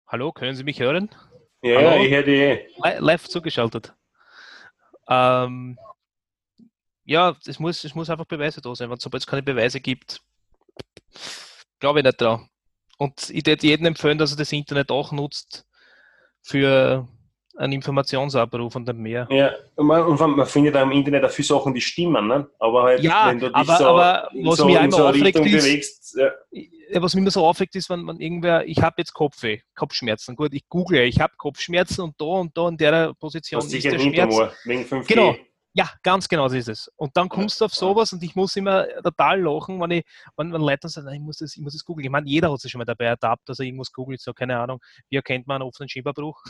Hallo, 0.06 0.32
können 0.32 0.56
Sie 0.56 0.64
mich 0.64 0.80
hören? 0.80 1.10
Ja, 1.62 1.76
Hallo? 1.76 2.02
ich 2.02 2.10
hätte 2.10 2.30
eh. 2.30 2.66
Li- 2.82 2.98
Live 2.98 3.28
zugeschaltet. 3.28 3.94
Ähm, 5.08 5.78
ja, 7.04 7.36
es 7.46 7.58
muss, 7.58 7.84
es 7.84 7.94
muss 7.94 8.10
einfach 8.10 8.24
Beweise 8.24 8.60
da 8.60 8.74
sein. 8.74 8.90
Wenn 8.90 8.98
sobald 8.98 9.22
es 9.22 9.26
keine 9.26 9.42
Beweise 9.42 9.80
gibt, 9.80 10.20
glaube 11.78 12.00
ich 12.00 12.04
nicht 12.04 12.20
dran. 12.20 12.48
Und 12.98 13.30
ich 13.30 13.46
würde 13.46 13.66
jedem 13.66 13.86
empfehlen, 13.86 14.18
dass 14.18 14.32
er 14.32 14.36
das 14.36 14.52
Internet 14.52 14.90
auch 14.90 15.12
nutzt 15.12 15.64
für 16.42 17.06
einen 17.56 17.72
Informationsabruf 17.72 18.76
und 18.76 18.86
nicht 18.86 18.98
mehr. 18.98 19.26
Ja, 19.30 19.50
und 19.74 19.86
man, 19.86 20.02
und 20.04 20.20
man 20.36 20.46
findet 20.46 20.76
auch 20.76 20.82
im 20.82 20.92
Internet 20.92 21.24
auch 21.24 21.30
viele 21.30 21.46
Sachen, 21.46 21.74
die 21.74 21.80
stimmen, 21.80 22.28
ne? 22.28 22.48
aber 22.60 22.84
halt, 22.84 23.02
Ja, 23.02 23.28
wenn 23.30 23.40
du 23.40 23.46
dich 23.46 23.56
aber- 23.56 23.76
so, 23.76 23.86
aber 23.88 24.28
was 24.44 24.56
so, 24.58 24.66
mich 24.66 24.76
in 24.80 24.90
so 24.92 24.96
eine 24.98 25.06
aufregt 25.08 25.24
Richtung 25.26 25.46
ist- 25.46 25.64
bewegst, 25.64 26.18
ja, 26.18 27.02
was 27.02 27.14
mich 27.14 27.22
immer 27.22 27.30
so 27.32 27.44
aufregt, 27.44 27.74
ist, 27.74 27.90
wenn, 27.90 28.06
wenn 28.06 28.20
irgendwer, 28.20 28.64
ich 28.66 28.80
habe 28.80 28.94
jetzt 28.98 29.12
Kopfweh, 29.12 29.60
Kopfschmerzen. 29.74 30.36
Gut, 30.36 30.54
ich 30.54 30.68
google, 30.68 31.00
ich 31.00 31.20
habe 31.20 31.34
Kopfschmerzen 31.36 32.02
und 32.02 32.14
da 32.20 32.24
und 32.24 32.56
da 32.56 32.68
in 32.68 32.76
der 32.76 33.12
Position 33.14 33.60
ist 33.60 33.72
der 33.84 33.98
Schmerz. 33.98 34.36
Wegen 34.64 34.84
5G. 34.84 35.06
Genau. 35.08 35.36
Ja, 35.78 35.88
ganz 36.02 36.28
genau 36.28 36.48
so 36.48 36.56
ist 36.56 36.68
es. 36.68 36.90
Und 36.96 37.16
dann 37.16 37.28
kommst 37.28 37.60
du 37.60 37.66
auf 37.66 37.72
sowas 37.72 38.12
und 38.12 38.20
ich 38.24 38.34
muss 38.34 38.56
immer 38.56 38.84
total 39.04 39.40
lachen, 39.40 39.80
wenn, 39.80 39.92
ich, 39.92 40.04
wenn, 40.36 40.52
wenn 40.52 40.60
Leute 40.60 40.88
sagen, 40.88 41.08
ich 41.14 41.20
muss 41.20 41.36
das, 41.38 41.54
ich 41.54 41.62
muss 41.62 41.72
das 41.72 41.84
googeln. 41.84 42.04
Ich 42.04 42.10
meine, 42.10 42.26
jeder 42.26 42.50
hat 42.50 42.58
sich 42.60 42.72
schon 42.72 42.80
mal 42.80 42.84
dabei 42.84 43.04
ertappt, 43.04 43.48
dass 43.48 43.60
er 43.60 43.66
irgendwas 43.66 43.92
googelt, 43.92 44.20
so 44.20 44.32
keine 44.32 44.58
Ahnung, 44.58 44.80
wie 45.08 45.14
erkennt 45.14 45.46
man 45.46 45.62
einen 45.62 45.68
offenen 45.68 45.88
Schieberbruch? 45.88 46.42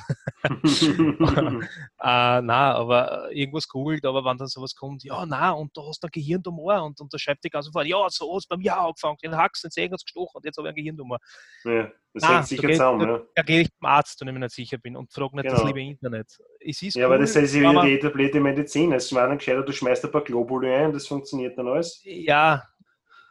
Äh, 2.01 2.41
na, 2.41 2.75
aber 2.75 3.31
irgendwas 3.33 3.69
googelt, 3.69 4.05
aber 4.07 4.25
wenn 4.25 4.39
dann 4.39 4.47
sowas 4.49 4.75
kommt, 4.75 5.03
ja, 5.05 5.27
na, 5.27 5.51
und 5.51 5.77
da 5.77 5.83
hast 5.87 6.03
du 6.03 6.07
einen 6.07 6.13
Gehirntumor 6.13 6.83
und, 6.85 7.01
und 7.01 7.13
da 7.13 7.19
schreibt 7.19 7.45
die 7.45 7.51
ganze 7.51 7.71
Zeit, 7.71 7.87
ja, 7.87 8.07
so 8.09 8.33
hat 8.33 8.39
es 8.39 8.47
bei 8.47 8.57
mir 8.57 8.79
auch 8.81 8.87
angefangen, 8.89 9.19
den 9.23 9.37
Hax, 9.37 9.63
den 9.63 9.71
Sägen 9.71 9.93
hat's 9.93 10.05
gestochen 10.05 10.37
und 10.37 10.45
jetzt 10.45 10.57
habe 10.57 10.69
ich 10.69 10.71
einen 10.71 10.77
Gehirntumor. 10.77 11.19
ja, 11.65 11.91
das 12.15 12.23
Ah, 12.23 12.37
hängt 12.37 12.47
sicher 12.49 12.69
zusammen. 12.71 13.09
Ja. 13.09 13.21
Da 13.35 13.43
gehe 13.43 13.61
ich 13.63 13.69
zum 13.77 13.87
Arzt, 13.87 14.21
wenn 14.21 14.29
ich 14.29 14.35
mir 14.35 14.41
nicht 14.41 14.55
sicher 14.55 14.79
bin 14.79 14.97
und 14.97 15.13
frage 15.13 15.37
nicht 15.37 15.47
das 15.47 15.55
Genau. 15.61 15.67
liebe 15.67 15.83
Internet. 15.83 16.27
Es 16.61 16.81
ist 16.83 16.95
ja, 16.97 17.07
aber 17.07 17.17
cool, 17.17 17.21
das 17.23 17.37
ist 17.37 17.55
ja 17.55 17.61
wenn 17.61 17.71
wieder 17.71 17.73
man- 17.75 17.87
die 17.87 17.95
etablierte 17.95 18.41
Medizin. 18.41 18.93
Es 18.93 19.09
war 19.19 19.29
dann 19.29 19.39
gescheiter, 19.39 19.63
du 19.63 19.73
schmeißt 19.73 20.05
ein 20.05 20.11
paar 20.11 20.23
Globuli 20.23 20.73
ein, 20.73 20.93
das 20.93 21.07
funktioniert 21.07 21.59
dann 21.59 21.69
alles. 21.69 22.01
Ja, 22.05 22.63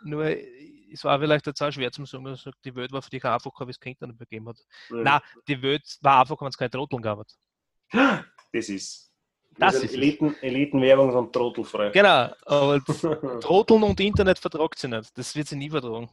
nur 0.04 0.26
es 0.92 1.04
war 1.04 1.20
vielleicht 1.20 1.46
jetzt 1.48 1.62
auch 1.62 1.72
schwer 1.72 1.92
zu 1.92 2.06
sagen, 2.06 2.26
dass 2.26 2.48
die 2.64 2.76
Welt 2.76 2.92
war 2.92 3.02
für 3.02 3.10
dich 3.10 3.24
einfacher, 3.24 3.66
wie 3.66 3.72
es 3.72 3.80
Kind 3.80 4.02
dann 4.02 4.18
gegeben 4.18 4.50
hat. 4.50 4.58
Ja. 4.90 4.96
Nein, 4.98 5.20
die 5.48 5.62
Welt 5.62 5.98
war 6.02 6.22
einfach, 6.22 6.40
wenn 6.42 6.48
es 6.48 6.58
keine 6.58 6.70
Trotteln 6.70 7.02
gab. 7.02 7.26
Das 8.54 8.70
ist. 8.70 9.12
Das 9.58 9.76
ist. 9.76 9.94
Eliten, 9.94 10.36
Elitenwerbung 10.42 11.14
und 11.14 11.34
Trottelfrei. 11.34 11.90
Genau, 11.90 12.30
aber 12.46 12.80
Trotteln 13.42 13.84
und 13.84 14.00
Internet 14.00 14.40
vertragt 14.40 14.78
sie 14.78 14.88
nicht. 14.88 15.18
Das 15.18 15.36
wird 15.36 15.48
sie 15.48 15.56
nie 15.56 15.70
vertragen. 15.70 16.10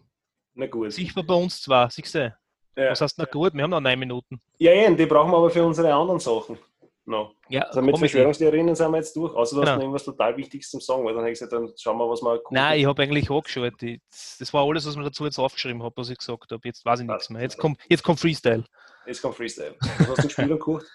Na 0.55 0.67
gut. 0.67 0.93
Sicher 0.93 1.23
bei 1.23 1.35
uns 1.35 1.61
zwar, 1.61 1.91
siehst 1.91 2.15
du. 2.15 2.35
Ja. 2.77 2.91
Was 2.91 3.01
heißt 3.01 3.19
na 3.19 3.25
gut? 3.25 3.55
Wir 3.55 3.63
haben 3.63 3.71
noch 3.71 3.81
neun 3.81 3.99
Minuten. 3.99 4.41
ja, 4.59 4.73
ja, 4.73 4.91
die 4.91 5.07
brauchen 5.07 5.31
wir 5.31 5.37
aber 5.37 5.51
für 5.51 5.65
unsere 5.65 5.95
anderen 5.95 6.19
Sachen. 6.19 6.59
No. 7.07 7.33
Ja, 7.51 7.63
Also 7.63 7.83
mit. 7.83 7.99
Verschwörungstheorien 7.99 8.75
sind 8.75 8.91
wir 8.91 8.97
jetzt 8.97 9.15
durch. 9.15 9.35
Außer 9.35 9.57
du 9.57 9.61
hast 9.63 9.67
Genau. 9.67 9.77
noch 9.77 9.83
irgendwas 9.83 10.05
total 10.05 10.37
Wichtiges 10.39 10.71
zum 10.71 10.81
Sagen, 10.81 11.05
weil 11.05 11.13
dann 11.15 11.23
hätte 11.25 11.33
ich 11.33 11.39
gesagt, 11.39 11.53
dann 11.53 11.71
schauen 11.79 11.99
wir, 11.99 12.09
was 12.09 12.23
wir 12.23 12.41
Nein, 12.51 12.81
ich 12.81 12.87
habe 12.87 13.03
eigentlich 13.03 13.31
angeschaut. 13.31 13.75
Das 13.81 14.53
war 14.55 14.65
alles, 14.67 14.87
was 14.87 14.93
ich 14.95 14.99
mir 14.99 15.05
dazu 15.05 15.25
jetzt 15.27 15.39
aufgeschrieben 15.39 15.83
habe, 15.83 15.95
was 15.97 16.09
ich 16.09 16.17
gesagt 16.17 16.51
habe. 16.51 16.61
Jetzt 16.65 16.85
weiß 16.85 17.01
ich 17.01 17.07
nichts 17.07 17.29
mehr. 17.29 17.43
Jetzt 17.43 17.59
kommt, 17.59 17.79
jetzt 17.89 18.03
kommt 18.03 18.21
Freestyle. 18.21 18.65
Jetzt 19.07 19.21
kommt 19.21 19.35
Freestyle. 19.37 19.77
Was 19.81 20.09
hast 20.09 20.19
du 20.19 20.23
gespielt 20.29 20.51
und 20.51 20.59
gekocht? 20.59 20.87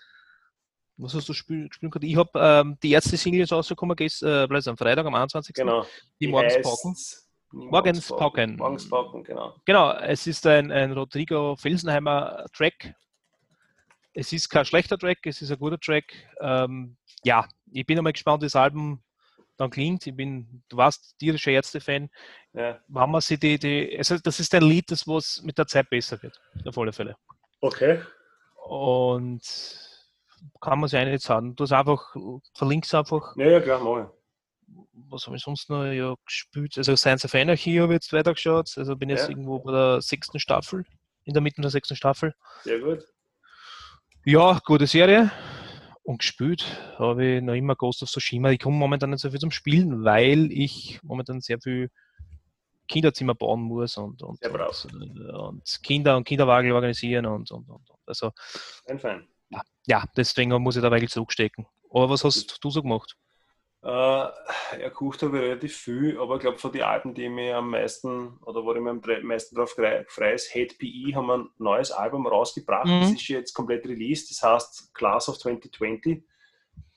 Was 1.02 1.14
hast 1.14 1.30
du 1.30 1.34
können? 1.92 2.04
Ich 2.06 2.18
habe 2.18 2.30
ähm, 2.36 2.78
die 2.84 2.92
erste 2.92 3.16
Single 3.16 3.40
ist 3.44 3.54
rausgekommen, 3.54 3.96
äh, 3.98 4.48
am 4.70 4.76
Freitag, 4.76 5.06
am 5.06 5.16
21. 5.16 5.56
Genau. 5.56 5.86
Die 6.20 6.28
Morgens 6.28 6.56
heißt- 6.56 6.62
Pauken. 6.62 6.96
Die 7.54 7.58
Morgens 7.68 8.08
Pauken. 8.10 8.56
Morgens 8.58 8.90
Pauken, 8.90 9.24
genau. 9.24 9.54
Genau, 9.66 9.94
es 9.94 10.28
ist 10.28 10.46
ein, 10.46 10.72
ein 10.74 10.92
Rodrigo 10.92 11.56
Felsenheimer 11.56 12.46
Track. 12.54 12.94
Es 14.14 14.34
ist 14.34 14.50
kein 14.50 14.66
schlechter 14.66 14.98
Track, 14.98 15.20
es 15.26 15.42
ist 15.42 15.52
ein 15.52 15.60
guter 15.60 15.80
Track. 15.80 16.14
Ähm, 16.42 16.98
ja, 17.24 17.48
ich 17.72 17.86
bin 17.86 17.98
einmal 17.98 18.14
gespannt, 18.14 18.42
wie 18.42 18.48
das 18.48 18.56
Album 18.56 19.04
dann 19.58 19.70
klingt. 19.70 20.08
Ich 20.08 20.16
bin, 20.16 20.64
du 20.70 20.78
warst 20.78 21.18
tierischer 21.20 21.52
Ärzte-Fan. 21.52 22.10
Ja. 22.54 22.80
Wenn 22.88 23.12
man 23.12 23.22
sich 23.22 23.40
die, 23.40 23.60
die, 23.60 23.96
also 23.98 24.18
das 24.18 24.40
ist 24.40 24.54
ein 24.56 24.64
Lied, 24.64 24.90
das 24.90 25.08
was 25.08 25.42
mit 25.44 25.58
der 25.58 25.68
Zeit 25.68 25.90
besser 25.90 26.22
wird, 26.24 26.40
auf 26.66 26.78
alle 26.78 26.94
Fälle. 26.94 27.16
Okay. 27.62 28.02
Und 28.68 29.42
kann 30.62 30.80
man 30.80 30.90
sich 30.90 30.98
eigentlich 30.98 31.14
nicht 31.14 31.26
sagen. 31.26 31.56
Du 31.56 31.64
hast 31.64 31.74
einfach, 31.74 32.16
verlinkst 32.56 32.96
einfach, 32.96 33.36
Ja, 33.36 33.48
ja, 33.48 33.60
klar, 33.60 33.80
mach 33.84 34.12
was 35.10 35.26
habe 35.26 35.36
ich 35.36 35.44
sonst 35.44 35.70
noch 35.70 35.86
ja, 35.86 36.14
gespielt? 36.26 36.78
Also 36.78 36.96
Science 36.96 37.26
of 37.26 37.34
Anarchy 37.34 37.78
habe 37.78 37.94
ich 37.94 37.98
jetzt 37.98 38.14
weitergeschaut. 38.14 38.72
Also 38.78 38.96
bin 38.96 39.10
jetzt 39.10 39.24
Ja. 39.24 39.30
irgendwo 39.30 39.60
bei 39.60 39.72
der 39.72 40.02
sechsten 40.02 40.40
Staffel, 40.40 40.86
in 41.26 41.34
der 41.34 41.42
Mitte 41.42 41.62
der 41.62 41.72
sechsten 41.72 41.96
Staffel. 41.96 42.36
Sehr 42.64 42.80
gut. 42.80 43.04
Ja, 44.30 44.60
gute 44.64 44.86
Serie. 44.86 45.32
Und 46.04 46.20
gespielt 46.20 46.64
habe 47.00 47.26
ich 47.26 47.42
noch 47.42 47.56
immer 47.56 47.76
Ghost 47.76 48.04
of 48.04 48.12
Tsushima. 48.12 48.52
Ich 48.52 48.60
komme 48.60 48.78
momentan 48.78 49.10
nicht 49.10 49.22
so 49.22 49.32
viel 49.32 49.40
zum 49.40 49.50
Spielen, 49.50 50.04
weil 50.04 50.52
ich 50.52 51.00
momentan 51.02 51.42
sehr 51.42 51.60
viel 51.60 51.90
Kinderzimmer 52.88 53.34
bauen 53.34 53.64
muss 53.64 53.98
und, 53.98 54.22
und, 54.22 54.40
und, 54.46 55.20
und 55.34 55.80
Kinder 55.82 56.16
und 56.16 56.26
Kinderwagen 56.26 56.72
organisieren 56.72 57.26
und, 57.26 57.50
und, 57.50 57.68
und. 57.70 57.90
und. 57.90 58.00
Also 58.06 58.32
Ein 58.88 59.00
Fein. 59.00 59.28
ja, 59.88 60.06
deswegen 60.16 60.52
muss 60.62 60.76
ich 60.76 60.84
da 60.84 60.92
wirklich 60.92 61.10
zurückstecken. 61.10 61.66
Aber 61.90 62.12
was 62.12 62.24
hast 62.24 62.64
du 62.64 62.70
so 62.70 62.84
gemacht? 62.84 63.18
Äh, 63.82 63.88
ja, 63.88 64.30
gekocht 64.90 65.24
habe 65.24 65.38
ich 65.38 65.44
relativ 65.44 65.78
viel, 65.78 66.20
aber 66.20 66.36
ich 66.36 66.42
glaube, 66.42 66.58
von 66.58 66.72
den 66.74 66.82
Alben, 66.82 67.14
die 67.14 67.30
mir 67.30 67.58
am 67.58 67.70
meisten 67.70 68.38
oder 68.46 68.66
wo 68.66 68.74
ich 68.74 68.82
mir 68.82 68.90
am 68.90 69.02
meisten 69.24 69.56
drauf 69.56 69.78
ist, 69.78 70.54
Hate 70.54 70.76
PE 70.78 71.16
haben 71.16 71.32
ein 71.32 71.50
neues 71.58 71.92
Album 71.92 72.28
rausgebracht. 72.28 72.88
Mhm. 72.88 73.02
Das 73.02 73.12
ist 73.12 73.28
jetzt 73.30 73.54
komplett 73.54 73.88
released. 73.88 74.32
Das 74.32 74.44
heißt 74.44 74.94
Class 74.94 75.30
of 75.30 75.38
2020. 75.38 76.24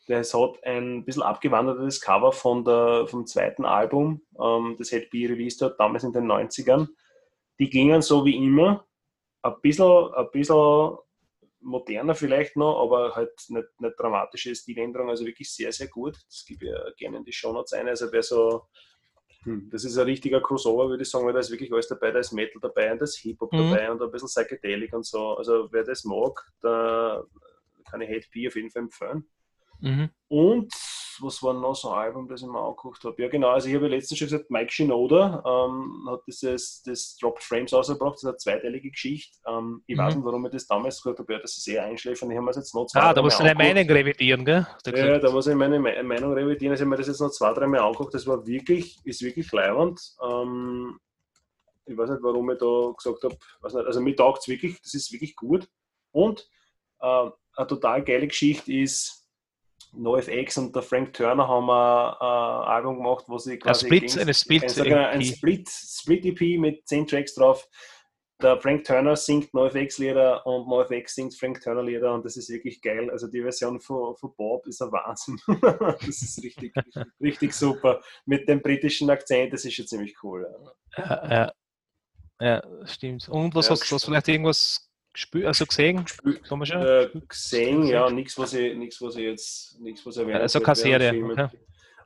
Das 0.08 0.34
hat 0.34 0.62
ein 0.64 1.04
bisschen 1.04 1.22
abgewandertes 1.22 2.00
Cover 2.00 2.32
von 2.32 2.64
der, 2.64 3.06
vom 3.06 3.26
zweiten 3.26 3.64
Album, 3.64 4.22
ähm, 4.40 4.74
das 4.76 4.90
Hate 4.90 5.06
PE 5.06 5.28
released 5.28 5.62
hat, 5.62 5.78
damals 5.78 6.02
in 6.02 6.12
den 6.12 6.26
90ern. 6.26 6.88
Die 7.60 7.70
gingen 7.70 8.02
so 8.02 8.24
wie 8.24 8.36
immer. 8.36 8.84
Ein 9.42 9.54
bisschen, 9.62 10.12
ein 10.14 10.30
bisschen 10.32 10.96
moderner 11.62 12.14
vielleicht 12.14 12.56
noch, 12.56 12.82
aber 12.82 13.14
halt 13.14 13.32
nicht, 13.48 13.80
nicht 13.80 13.94
dramatische 13.98 14.54
Stiländerung, 14.54 15.08
also 15.08 15.24
wirklich 15.24 15.50
sehr, 15.52 15.72
sehr 15.72 15.88
gut. 15.88 16.16
Das 16.28 16.44
gebe 16.46 16.66
ich 16.66 16.70
ja 16.72 16.90
gerne 16.96 17.18
in 17.18 17.24
die 17.24 17.32
Shownotes 17.32 17.72
ein. 17.72 17.88
Also 17.88 18.10
wer 18.12 18.22
so, 18.22 18.64
hm, 19.44 19.68
das 19.70 19.84
ist 19.84 19.96
ein 19.98 20.04
richtiger 20.04 20.40
Crossover, 20.40 20.88
würde 20.88 21.02
ich 21.02 21.10
sagen, 21.10 21.26
weil 21.26 21.32
da 21.32 21.40
ist 21.40 21.50
wirklich 21.50 21.72
alles 21.72 21.88
dabei, 21.88 22.10
da 22.10 22.18
ist 22.18 22.32
Metal 22.32 22.60
dabei 22.60 22.92
und 22.92 22.98
da 23.00 23.04
ist 23.04 23.18
Hip-Hop 23.18 23.52
Mhm. 23.52 23.58
dabei 23.58 23.90
und 23.90 24.02
ein 24.02 24.10
bisschen 24.10 24.28
Psychedelic 24.28 24.92
und 24.92 25.06
so. 25.06 25.36
Also 25.36 25.68
wer 25.72 25.84
das 25.84 26.04
mag, 26.04 26.44
da 26.60 27.24
kann 27.90 28.00
ich 28.00 28.10
Hate 28.10 28.28
P 28.30 28.48
auf 28.48 28.56
jeden 28.56 28.70
Fall 28.70 28.82
empfehlen. 28.82 29.24
Mhm. 29.80 30.10
Und 30.28 30.72
was 31.22 31.42
war 31.42 31.54
noch 31.54 31.74
so 31.74 31.90
ein 31.90 31.98
Album, 32.06 32.28
das 32.28 32.42
ich 32.42 32.46
mir 32.48 32.60
angeguckt 32.60 33.02
habe? 33.04 33.22
Ja, 33.22 33.28
genau, 33.28 33.50
also 33.50 33.68
ich 33.68 33.74
habe 33.74 33.86
ja 33.86 33.92
letztens 33.92 34.18
schon 34.18 34.26
gesagt, 34.28 34.50
Mike 34.50 34.72
Shinoda 34.72 35.42
ähm, 35.46 36.06
hat 36.10 36.20
dieses, 36.26 36.82
das 36.82 37.16
Dropped 37.20 37.42
Frames 37.42 37.72
rausgebracht, 37.72 38.14
das 38.14 38.22
ist 38.22 38.28
eine 38.28 38.36
zweiteilige 38.36 38.90
Geschichte. 38.90 39.38
Ähm, 39.46 39.82
ich 39.86 39.96
weiß 39.96 40.14
Mhm. 40.14 40.20
nicht, 40.20 40.26
warum 40.26 40.46
ich 40.46 40.52
das 40.52 40.66
damals 40.66 41.00
gesagt 41.02 41.18
habe, 41.20 41.32
ja, 41.32 41.38
das 41.38 41.56
ist 41.56 41.64
sehr 41.64 41.84
einschläfernd. 41.84 42.32
Ich 42.32 42.36
habe 42.36 42.44
mir 42.44 42.50
das 42.50 42.56
jetzt 42.56 42.74
noch 42.74 42.86
zwei, 42.86 43.00
Ah, 43.00 43.14
da 43.14 43.22
musst 43.22 43.38
du 43.38 43.44
deine. 43.44 43.54
Meinung 43.58 43.90
revidieren, 43.90 44.44
gell? 44.44 44.66
Ja, 44.94 45.18
da 45.18 45.30
muss 45.30 45.46
ich 45.46 45.54
meine 45.54 45.78
Me- 45.78 46.02
Meinung 46.02 46.32
revidieren. 46.32 46.72
Also 46.72 46.82
ich 46.82 46.86
habe 46.86 46.90
mir 46.90 46.96
das 46.96 47.06
jetzt 47.06 47.20
noch 47.20 47.30
zwei, 47.30 47.52
drei 47.52 47.66
Mal 47.66 47.80
angeguckt. 47.80 48.14
Das 48.14 48.26
war 48.26 48.46
wirklich, 48.46 48.98
ist 49.04 49.22
wirklich 49.22 49.50
leibend. 49.52 50.00
Ähm, 50.22 50.98
ich 51.86 51.96
weiß 51.96 52.10
nicht, 52.10 52.22
warum 52.22 52.50
ich 52.50 52.58
da 52.58 52.92
gesagt 52.96 53.24
habe, 53.24 53.36
weiß 53.60 53.74
also 53.76 54.00
mir 54.00 54.14
taugt 54.14 54.40
es 54.42 54.48
wirklich, 54.48 54.80
das 54.80 54.94
ist 54.94 55.12
wirklich 55.12 55.34
gut. 55.34 55.68
Und 56.12 56.48
äh, 57.00 57.30
eine 57.56 57.66
total 57.66 58.02
geile 58.04 58.28
Geschichte 58.28 58.72
ist, 58.72 59.21
NoFX 59.92 60.58
und 60.58 60.74
der 60.74 60.82
Frank 60.82 61.12
Turner 61.12 61.46
haben 61.48 61.68
ein 61.70 62.14
äh, 62.20 62.70
Album 62.70 62.96
gemacht, 62.96 63.24
wo 63.28 63.38
sie 63.38 63.58
quasi 63.58 63.86
Split, 63.86 64.02
gegen- 64.08 64.20
eine 64.20 64.34
Split 64.34 64.78
ein, 64.80 64.92
ein 64.94 65.20
EP. 65.20 65.36
Split, 65.36 65.68
Split 65.68 66.24
EP 66.26 66.58
mit 66.58 66.86
zehn 66.86 67.06
Tracks 67.06 67.34
drauf. 67.34 67.66
Der 68.40 68.58
Frank 68.60 68.82
Turner 68.84 69.14
singt 69.14 69.54
NoFX-Lieder 69.54 70.44
und 70.46 70.66
NoFX 70.68 71.14
singt 71.14 71.38
Frank 71.38 71.60
Turner-Lieder 71.60 72.12
und 72.12 72.24
das 72.24 72.36
ist 72.36 72.48
wirklich 72.50 72.82
geil. 72.82 73.08
Also 73.10 73.28
die 73.28 73.40
Version 73.40 73.80
von, 73.80 74.16
von 74.16 74.34
Bob 74.36 74.66
ist 74.66 74.82
ein 74.82 74.90
Wahnsinn. 74.90 75.38
das 76.00 76.22
ist 76.22 76.42
richtig, 76.42 76.72
richtig 77.20 77.52
super. 77.54 78.00
Mit 78.26 78.48
dem 78.48 78.60
britischen 78.60 79.10
Akzent, 79.10 79.52
das 79.52 79.64
ist 79.64 79.74
schon 79.74 79.86
ziemlich 79.86 80.16
cool. 80.24 80.44
Ja. 80.98 81.08
Ja, 81.30 81.52
ja. 82.40 82.62
stimmt. 82.86 83.28
Und 83.28 83.54
was 83.54 83.66
Ja, 83.66 83.72
hast 83.72 83.90
du 83.92 83.98
vielleicht 84.00 84.26
irgendwas 84.26 84.90
gespielt, 85.12 85.46
also 85.46 85.66
gesehen? 85.66 86.04
Kann 86.48 86.58
man 86.58 86.66
schon? 86.66 86.82
Äh, 86.82 87.08
gesehen, 87.28 87.86
ja, 87.86 88.10
nichts, 88.10 88.38
was 88.38 88.54
ich, 88.54 88.76
nichts, 88.76 89.00
was 89.00 89.16
ich 89.16 89.24
jetzt, 89.24 89.80
nichts, 89.80 90.04
was 90.06 90.16
erwähnt 90.16 90.40
Also 90.40 90.60
keine 90.60 90.76
Serie, 90.76 91.24
okay. 91.24 91.48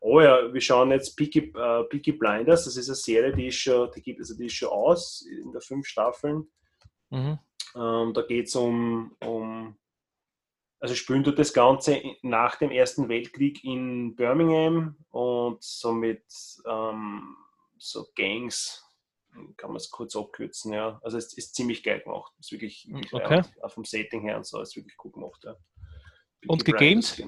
Oh 0.00 0.20
ja, 0.20 0.52
wir 0.52 0.61
schauen 0.61 0.92
jetzt 0.92 1.16
Peaky, 1.16 1.52
äh, 1.57 1.84
Peaky 1.84 2.12
Blinders. 2.12 2.64
Das 2.64 2.76
ist 2.76 2.88
eine 2.88 2.94
Serie, 2.94 3.34
die 3.34 3.48
ist 3.48 3.57
schon, 3.57 3.90
die 3.94 4.02
gibt, 4.02 4.20
also 4.20 4.36
die 4.36 4.46
ist 4.46 4.54
schon 4.54 4.68
aus 4.68 5.26
in 5.42 5.50
der 5.52 5.61
fünf 5.61 5.86
Staffeln. 5.86 6.46
Mhm. 7.11 7.38
Ähm, 7.74 8.12
da 8.14 8.22
geht 8.22 8.46
es 8.46 8.54
um, 8.54 9.16
um, 9.20 9.76
also 10.78 10.94
spielen 10.94 11.24
tut 11.24 11.38
das 11.38 11.52
Ganze 11.52 12.00
nach 12.22 12.57
dem 12.57 12.70
Ersten 12.70 13.09
Weltkrieg 13.09 13.64
in 13.64 14.14
Birmingham 14.14 14.96
und 15.11 15.62
somit 15.62 16.22
ähm, 16.68 17.36
so 17.78 18.07
Gangs, 18.14 18.86
kann 19.57 19.70
man 19.70 19.76
es 19.76 19.91
kurz 19.91 20.14
abkürzen, 20.16 20.72
ja. 20.72 20.99
Also 21.03 21.18
es 21.18 21.32
ist 21.34 21.55
ziemlich 21.55 21.82
geil 21.82 22.01
gemacht. 22.01 22.32
Ist 22.39 22.53
wirklich, 22.53 22.87
wirklich 22.91 23.12
Okay. 23.12 23.34
leibend. 23.37 23.62
auch 23.64 23.70
vom 23.70 23.84
Setting 23.84 24.22
her 24.22 24.37
und 24.37 24.47
so, 24.47 24.61
ist 24.61 24.76
wirklich 24.76 24.97
gut 24.97 25.12
gemacht, 25.14 25.43
ja. 25.45 25.55
Und 26.49 26.64
gegamed? 26.64 27.26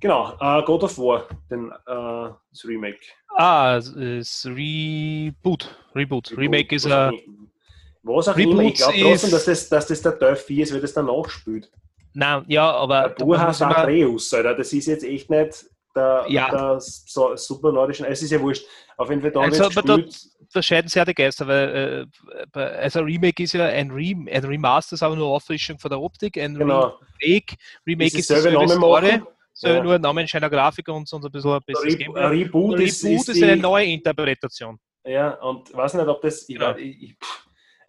Genau, 0.00 0.32
äh, 0.40 0.62
God 0.64 0.84
of 0.84 0.96
War, 0.98 1.28
den, 1.50 1.70
äh, 1.70 2.34
das 2.50 2.64
Remake. 2.64 3.00
Ah, 3.36 3.76
ist 3.76 4.46
Reboot. 4.46 5.76
Reboot. 5.94 6.36
Remake 6.36 6.74
ist 6.74 6.86
ein. 6.86 7.12
was 8.02 8.28
auch 8.28 8.36
Reboot 8.36 8.52
immer, 8.54 8.62
ich 8.64 8.74
glaube 8.74 8.98
trotzdem, 9.00 9.30
dass 9.30 9.44
das, 9.44 9.68
dass 9.68 9.86
das 9.86 10.00
der 10.02 10.18
Teil 10.18 10.36
4 10.36 10.62
ist, 10.62 10.72
weil 10.72 10.80
das 10.80 10.94
danach 10.94 11.28
spielt. 11.28 11.70
Nein, 12.14 12.44
ja, 12.48 12.70
aber. 12.72 13.00
Der 13.02 13.08
da 13.10 13.24
Bur 13.24 13.36
muss 13.36 13.46
heißt 13.46 13.60
ich 13.60 13.66
mal- 13.66 13.76
Atreus, 13.76 14.34
Alter. 14.34 14.54
Das 14.54 14.72
ist 14.72 14.86
jetzt 14.86 15.04
echt 15.04 15.28
nicht 15.30 15.66
der, 15.94 16.24
Ja. 16.28 16.50
der 16.50 16.80
so, 16.80 17.34
super 17.36 17.72
nordischen. 17.72 18.06
Es 18.06 18.22
ist 18.22 18.30
ja 18.30 18.40
wurscht. 18.40 18.64
Auf 18.96 19.08
jeden 19.10 19.22
Fall 19.22 19.30
da 19.32 19.40
Also, 19.40 19.64
aber 19.64 19.82
da- 19.82 19.98
da 20.52 20.62
scheiden 20.62 20.88
sich 20.88 20.96
ja 20.96 21.04
die 21.04 21.14
Geister, 21.14 21.46
weil 21.46 22.06
äh, 22.54 22.58
also 22.58 22.98
ein 23.00 23.04
Remake 23.06 23.42
ist 23.42 23.52
ja 23.52 23.64
ein, 23.66 23.90
Rem 23.90 24.28
ein 24.30 24.44
Remaster, 24.44 24.94
ist 24.94 25.02
aber 25.02 25.16
nur 25.16 25.28
Auffrischung 25.28 25.78
von 25.78 25.88
der 25.90 26.00
Optik. 26.00 26.36
Ein 26.36 26.54
Genau. 26.54 26.98
Remake, 27.22 27.54
Remake 27.86 28.18
Ist 28.18 28.30
ist 28.30 28.44
Name 28.44 28.68
Story, 28.68 29.06
machen. 29.12 29.26
so 29.52 29.68
Ja. 29.68 29.82
nur 29.82 29.98
Name, 29.98 30.26
scheiner 30.28 30.50
Grafik 30.50 30.88
und 30.88 31.08
so 31.08 31.16
ein 31.18 31.22
bisschen 31.30 31.50
ein 31.50 31.56
Ein 31.56 31.62
besseres 31.66 31.92
Re 31.94 31.96
Gameplay. 31.98 32.22
ein 32.22 32.30
Reboot, 32.30 32.72
Reboot 32.74 32.80
ist, 32.80 33.04
ist, 33.04 33.28
ist 33.28 33.42
eine 33.42 33.56
neue 33.56 33.86
Interpretation. 33.86 34.78
Ja, 35.04 35.34
und 35.40 35.72
weiß 35.74 35.94
nicht, 35.94 36.06
ob 36.08 36.20
das. 36.20 36.48
Ich, 36.48 36.58
Ja. 36.58 36.76
ich, 36.76 37.02
ich. 37.02 37.16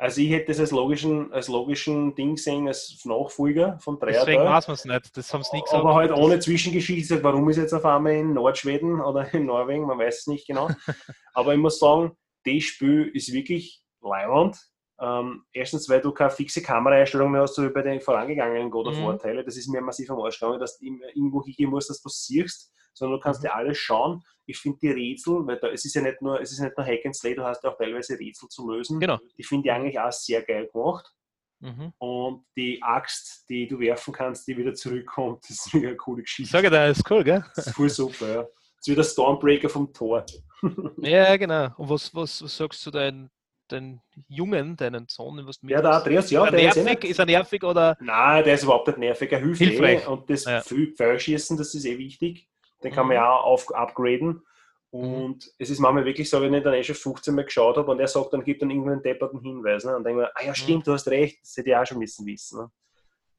Also 0.02 0.20
ich 0.20 0.32
hätte 0.32 0.48
das 0.48 0.60
als 0.60 0.72
logischen, 0.72 1.32
als 1.32 1.48
logischen 1.48 2.16
Ding 2.16 2.34
gesehen, 2.34 2.68
als 2.68 3.06
Nachfolger 3.06 3.78
von 3.78 4.00
Dreier. 4.00 4.26
Deswegen 4.26 4.44
weiß 4.44 4.68
man 4.68 4.74
es 4.74 4.84
nicht. 4.84 5.16
Das 5.16 5.32
haben 5.32 5.44
sie 5.44 5.56
nie 5.56 5.62
gesagt. 5.62 5.80
Aber 5.80 5.94
halt 5.94 6.12
ohne 6.12 6.40
Zwischengeschichte, 6.40 7.24
warum 7.24 7.48
ist 7.52 7.58
jetzt 7.58 7.72
auf 7.72 7.86
einmal 7.86 8.14
in 8.14 8.34
Nordschweden 8.34 9.00
oder 9.00 9.32
in 9.32 9.46
Norwegen, 9.46 9.86
man 9.86 10.00
weiß 10.00 10.22
es 10.22 10.28
nicht 10.28 10.48
genau. 10.48 10.70
Aber 11.36 11.54
ich 11.54 11.60
muss 11.60 11.78
sagen, 11.78 12.18
das 12.46 12.64
Spiel 12.64 13.12
ist 13.14 13.32
wirklich 13.32 13.84
leibend. 14.02 14.58
Ähm, 15.02 15.44
erstens, 15.52 15.90
weil 15.90 16.00
du 16.00 16.12
keine 16.12 16.30
fixe 16.30 16.62
Kameraeinstellung 16.62 17.32
mehr 17.32 17.42
hast, 17.42 17.56
so 17.56 17.64
wie 17.64 17.70
bei 17.74 17.82
den 17.82 18.00
vorangegangenen 18.02 18.70
God 18.70 18.88
of 18.88 18.98
Mhm. 18.98 19.04
War 19.06 19.18
Teile. 19.18 19.44
Das 19.44 19.58
ist 19.58 19.68
mir 19.68 19.82
massiv 19.82 20.12
am 20.12 20.20
Arsch 20.20 20.40
gegangen, 20.40 20.60
dass 20.60 20.78
du 20.78 20.86
irgendwo 20.86 21.44
hingehen 21.44 21.70
musst, 21.72 21.90
dass 21.90 22.02
du 22.02 22.10
siehst, 22.10 22.72
sondern 22.94 23.18
du 23.20 23.24
kannst 23.24 23.42
Mhm. 23.42 23.48
dir 23.48 23.56
alles 23.56 23.78
schauen. 23.80 24.24
Ich 24.46 24.58
finde 24.60 24.78
die 24.80 24.92
Rätsel, 24.92 25.46
weil 25.48 25.58
da, 25.58 25.70
es 25.70 25.86
ist 25.86 25.96
ja 25.96 26.02
nicht 26.02 26.22
nur, 26.22 26.40
es 26.40 26.52
ist 26.52 26.60
nicht 26.60 26.78
nur 26.78 26.86
Hack 26.86 27.06
and 27.06 27.16
Slay, 27.16 27.34
du 27.36 27.44
hast 27.44 27.64
ja 27.64 27.72
auch 27.72 27.78
teilweise 27.78 28.20
Rätsel 28.20 28.48
zu 28.50 28.70
lösen. 28.70 29.00
Genau. 29.00 29.18
Die 29.38 29.44
finde 29.44 29.68
ich 29.70 29.74
eigentlich 29.74 30.00
auch 30.00 30.12
sehr 30.12 30.44
geil 30.44 30.70
gemacht. 30.72 31.12
Mhm. 31.62 31.94
Und 32.00 32.46
die 32.58 32.82
Axt, 32.84 33.46
die 33.50 33.68
du 33.68 33.80
werfen 33.80 34.14
kannst, 34.14 34.48
die 34.48 34.58
wieder 34.58 34.74
zurückkommt, 34.74 35.44
das 35.48 35.66
ist 35.68 35.74
eine 35.76 35.96
coole 35.96 36.22
Ich 36.22 36.26
Geschichte. 36.26 36.52
sage 36.52 36.70
dir, 36.70 36.88
das 36.88 36.98
ist 37.00 37.10
cool, 37.12 37.24
gell? 37.24 37.44
Das 37.56 37.68
ist 37.68 37.76
voll 37.76 37.90
super, 37.90 38.28
ja. 38.28 38.42
Das 38.44 38.52
ist 38.82 38.88
wie 38.88 38.96
der 38.96 39.04
Stormbreaker 39.04 39.70
vom 39.70 39.92
Tor. 39.94 40.26
Ja, 40.98 41.38
genau. 41.38 41.70
Und 41.78 41.90
was, 41.90 42.14
was, 42.14 42.44
was 42.44 42.58
sagst 42.58 42.86
du 42.86 42.92
deinen 42.92 43.30
dein 43.72 44.02
Jungen, 44.28 44.76
deinen 44.78 45.08
Sohn, 45.08 45.42
was 45.46 45.60
du 45.60 45.68
Ja, 45.68 45.82
der 45.82 45.92
Andreas, 45.94 46.30
ja, 46.32 46.44
ist, 46.46 46.52
er 46.54 46.58
der 46.60 46.70
ist 46.70 46.78
eh 46.78 46.84
nervig, 46.84 47.10
ist 47.10 47.20
er 47.20 47.26
nervig 47.26 47.64
oder 47.64 47.98
Nein, 48.00 48.44
der 48.44 48.54
ist 48.56 48.64
überhaupt 48.64 48.88
nicht 48.88 48.98
nervig. 49.00 49.32
Er 49.32 49.40
hilft 49.40 49.60
Hilfreich. 49.62 50.04
eh. 50.04 50.08
Und 50.10 50.30
das 50.30 50.46
Ja. 50.46 50.62
Pfeilschießen, 50.62 51.58
das 51.58 51.74
ist 51.74 51.86
eh 51.86 51.98
wichtig. 51.98 52.48
Den 52.84 52.92
kann 52.92 53.06
Mhm. 53.06 53.10
man 53.10 53.16
ja 53.16 53.32
auch 53.32 53.46
auf, 53.46 53.74
upgraden. 53.74 54.42
Und 54.90 55.50
es 55.58 55.70
ist 55.70 55.80
manchmal 55.80 56.04
wirklich 56.04 56.30
so, 56.30 56.42
wenn 56.42 56.54
ich 56.54 56.64
dann 56.64 56.74
eh 56.74 56.84
schon 56.84 56.96
15 56.96 57.34
Mal 57.34 57.46
geschaut 57.46 57.78
habe 57.78 57.90
und 57.92 58.00
er 58.00 58.08
sagt, 58.08 58.34
dann 58.34 58.44
gibt 58.44 58.62
dann 58.62 58.70
irgendwann 58.70 58.94
einen 58.94 59.04
depperten 59.04 59.40
Hinweis. 59.40 59.86
Ne? 59.86 59.96
Und 59.96 60.04
dann 60.04 60.16
denke 60.16 60.24
ich 60.24 60.28
mir, 60.28 60.36
ah 60.36 60.46
ja, 60.48 60.56
stimmt, 60.56 60.86
du 60.88 60.92
hast 60.94 61.08
recht, 61.08 61.40
das 61.42 61.56
hätte 61.56 61.70
ich 61.70 61.76
auch 61.76 61.86
schon 61.86 62.00
müssen 62.00 62.26
wissen. 62.26 62.60
Ne? 62.60 62.72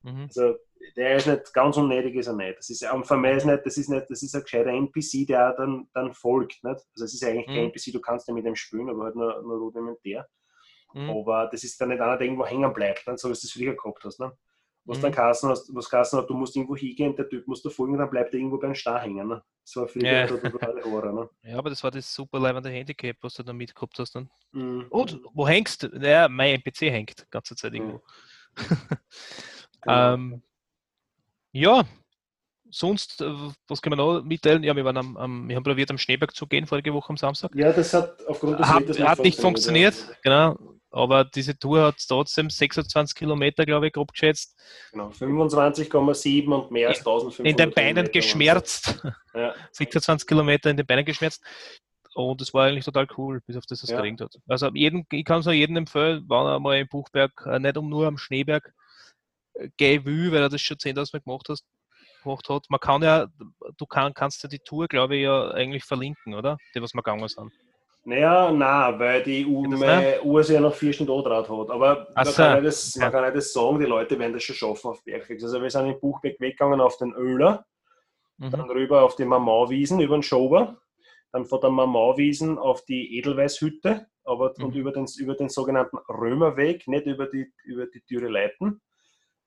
Mhm. 0.03 0.23
Also, 0.23 0.57
der 0.97 1.17
ist 1.17 1.27
nicht 1.27 1.53
ganz 1.55 1.77
unnötig, 1.77 2.15
ist 2.17 2.27
er 2.27 2.35
nicht. 2.35 2.59
Das 2.59 2.69
ist, 2.71 2.83
und 2.93 3.07
für 3.07 3.17
mich 3.17 3.37
ist 3.37 3.45
nicht, 3.47 3.65
das 3.65 3.77
ist 3.77 3.89
nicht, 3.89 4.07
das 4.11 4.23
ist 4.23 4.35
ein 4.35 4.43
gescheiter 4.43 4.71
NPC, 4.71 5.27
der 5.27 5.53
dann, 5.55 5.89
dann 5.95 6.13
folgt. 6.13 6.63
Nicht? 6.65 6.81
Also, 6.95 7.05
es 7.05 7.15
ist 7.15 7.25
eigentlich 7.25 7.47
kein 7.47 7.57
Mhm. 7.57 7.71
NPC, 7.71 7.93
du 7.93 8.01
kannst 8.01 8.27
ja 8.29 8.35
mit 8.35 8.45
dem 8.45 8.57
spielen, 8.57 8.89
aber 8.91 9.05
halt 9.05 9.15
nur, 9.17 9.41
nur 9.43 9.59
rudimentär. 9.59 10.29
Mhm. 10.95 11.09
Aber 11.11 11.49
das 11.51 11.65
ist 11.65 11.81
dann 11.81 11.89
nicht 11.91 12.01
einer, 12.01 12.17
der 12.19 12.27
irgendwo 12.27 12.45
hängen 12.47 12.73
bleibt, 12.73 13.07
ne? 13.07 13.17
so 13.17 13.29
wie 13.29 13.33
du 13.33 13.39
es 13.39 13.51
früher 13.53 13.75
gehabt 13.75 14.05
hast. 14.05 14.21
Ne? 14.21 14.33
Was 14.85 14.99
Mhm. 14.99 15.03
dann 15.03 15.13
Kassen 15.13 15.49
hast, 15.49 15.73
was 15.75 15.89
Kassen 15.89 16.19
hat, 16.19 16.29
du 16.29 16.35
musst 16.35 16.57
irgendwo 16.57 16.77
hingehen, 16.77 17.15
der 17.15 17.29
Typ 17.29 17.47
muss 17.47 17.63
da 17.63 17.71
folgen, 17.71 17.97
dann 17.97 18.11
bleibt 18.11 18.35
er 18.35 18.41
irgendwo 18.41 18.59
beim 18.59 18.75
Star 18.75 19.01
hängen. 19.01 19.29
Ne? 19.29 19.43
Das 19.65 19.77
war 19.77 19.87
früher 19.87 20.05
Ja. 20.05 20.27
totale 20.27 20.83
Horror. 20.85 21.13
Ne? 21.13 21.31
Ja, 21.45 21.57
aber 21.59 21.71
das 21.71 21.85
war 21.85 21.93
das 21.93 22.13
super 22.13 22.41
leibende 22.41 22.69
Handicap, 22.69 23.17
was 23.21 23.35
du 23.35 23.45
da 23.45 23.53
mitgehabt 23.53 23.97
hast. 24.01 24.17
Dann. 24.17 24.29
Mhm. 24.51 24.87
Und 24.91 25.21
wo 25.33 25.47
hängst 25.47 25.85
du? 25.85 25.87
Ja, 25.99 26.29
mein 26.29 26.55
NPC 26.57 26.91
hängt 26.91 27.21
die 27.21 27.31
ganze 27.31 27.55
Zeit 27.55 27.73
irgendwo. 27.75 28.03
Genau. 29.83 30.15
ähm, 30.15 30.43
ja, 31.53 31.85
sonst, 32.71 33.21
äh, 33.21 33.31
was 33.69 33.83
können 33.83 33.99
wir 33.99 34.05
noch 34.05 34.23
mitteilen? 34.23 34.65
Ja, 34.65 34.75
wir, 34.75 34.85
waren 34.85 34.97
am, 34.97 35.17
am, 35.17 35.49
wir 35.49 35.57
haben 35.57 35.63
probiert, 35.63 35.91
am 35.91 35.99
Schneeberg 35.99 36.35
zu 36.35 36.47
gehen 36.47 36.67
vorige 36.67 36.93
Woche 36.93 37.11
am 37.11 37.17
Samstag. 37.17 37.55
Ja, 37.55 37.73
das 37.73 37.93
hat 37.95 38.25
aufgrund 38.27 38.59
des 38.59 38.67
hat, 38.67 38.99
hat 39.01 39.19
nicht 39.21 39.39
funktioniert. 39.39 39.95
Ja. 39.95 40.17
Genau. 40.23 40.59
Aber 40.91 41.25
diese 41.25 41.59
Tour 41.59 41.85
hat 41.85 41.97
trotzdem 42.07 42.51
26 42.51 43.15
Kilometer, 43.15 43.65
glaube 43.65 43.87
ich, 43.87 43.95
grob 43.95 44.13
geschätzt. 44.13 44.59
Genau, 44.91 45.09
25,7 45.09 46.47
und 46.53 46.71
mehr 46.71 46.89
als 46.89 46.99
1500 46.99 47.51
In 47.51 47.57
den 47.57 47.71
Beinen 47.73 48.11
geschmerzt. 48.11 49.03
Ja. 49.35 49.55
26 49.71 50.29
Kilometer 50.29 50.69
in 50.69 50.77
den 50.77 50.85
Beinen 50.85 51.07
geschmerzt. 51.07 51.43
Und 52.15 52.43
es 52.43 52.53
war 52.53 52.67
eigentlich 52.67 52.85
total 52.85 53.07
cool, 53.17 53.41
bis 53.47 53.57
auf 53.57 53.65
das 53.65 53.83
es 53.83 53.89
ja. 53.89 53.97
geregnet 53.97 54.21
hat. 54.21 54.37
Also 54.47 54.69
jeden, 54.75 55.07
ich 55.11 55.25
kann 55.25 55.41
es 55.41 55.47
nur 55.47 55.55
jedem 55.55 55.79
empfehlen, 55.79 56.27
wenn 56.29 56.47
er 56.47 56.61
mal 56.61 56.79
im 56.79 56.87
Buchberg, 56.87 57.33
äh, 57.47 57.59
nicht 57.59 57.79
um 57.79 57.89
nur 57.89 58.07
am 58.07 58.19
Schneeberg 58.19 58.75
gehen 59.77 60.05
will, 60.05 60.33
weil 60.33 60.43
er 60.43 60.49
das 60.49 60.61
schon 60.61 60.77
10.000 60.77 61.11
Mal 61.13 61.21
gemacht, 61.21 61.47
hast, 61.49 61.65
gemacht 62.23 62.49
hat. 62.49 62.67
Man 62.69 62.81
kann 62.81 63.03
ja, 63.03 63.27
du 63.77 63.87
kann, 63.87 64.15
kannst 64.15 64.43
ja 64.43 64.49
die 64.49 64.61
Tour, 64.61 64.89
glaube 64.89 65.17
ich, 65.17 65.23
ja 65.23 65.51
eigentlich 65.51 65.85
verlinken, 65.85 66.35
oder? 66.35 66.57
Die, 66.75 66.83
was 66.83 66.95
wir 66.95 67.03
gegangen 67.03 67.29
sind. 67.29 67.53
Naja, 68.05 68.51
nein, 68.51 68.99
weil 68.99 69.23
die 69.23 69.47
U 69.47 69.65
US 70.25 70.49
ja 70.49 70.61
noch 70.61 70.75
vier 70.75 70.93
Stunden 70.93 71.13
Andraht 71.13 71.49
hat. 71.49 71.71
Aber 71.71 72.09
man, 72.15 72.25
so. 72.25 72.33
kann 72.33 72.65
das, 72.65 72.97
man 72.97 73.13
kann 73.13 73.25
nicht 73.25 73.37
das 73.37 73.53
sagen, 73.53 73.79
die 73.79 73.87
Leute 73.87 74.19
werden 74.19 74.33
das 74.33 74.43
schon 74.43 74.57
schaffen 74.57 74.91
auf 74.91 75.05
Bergfix. 75.05 75.45
Also 75.45 75.63
wir 75.63 75.71
sind 75.71 75.87
in 75.87 76.01
Buchbeck 76.01 76.41
weggegangen 76.41 76.81
auf 76.81 76.97
den 76.97 77.13
Öler, 77.13 77.65
mhm. 78.39 78.51
dann 78.51 78.71
rüber 78.71 79.03
auf 79.03 79.15
die 79.15 79.25
Mamauwiesen 79.25 80.01
über 80.01 80.17
den 80.17 80.25
Schober, 80.25 80.79
dann 81.31 81.45
von 81.45 81.61
der 81.61 81.71
Mamauwiesen 81.71 82.59
auf 82.59 82.85
die 82.85 83.19
Edelweißhütte 83.19 84.09
aber, 84.25 84.53
mhm. 84.57 84.65
und 84.65 84.75
über 84.75 84.91
den, 84.91 85.07
über 85.19 85.35
den 85.35 85.49
sogenannten 85.49 85.99
Römerweg, 86.09 86.89
nicht 86.89 87.07
über 87.07 87.27
die, 87.27 87.53
über 87.65 87.87
die 87.87 88.01
Türe 88.01 88.29
Leiten. 88.29 88.81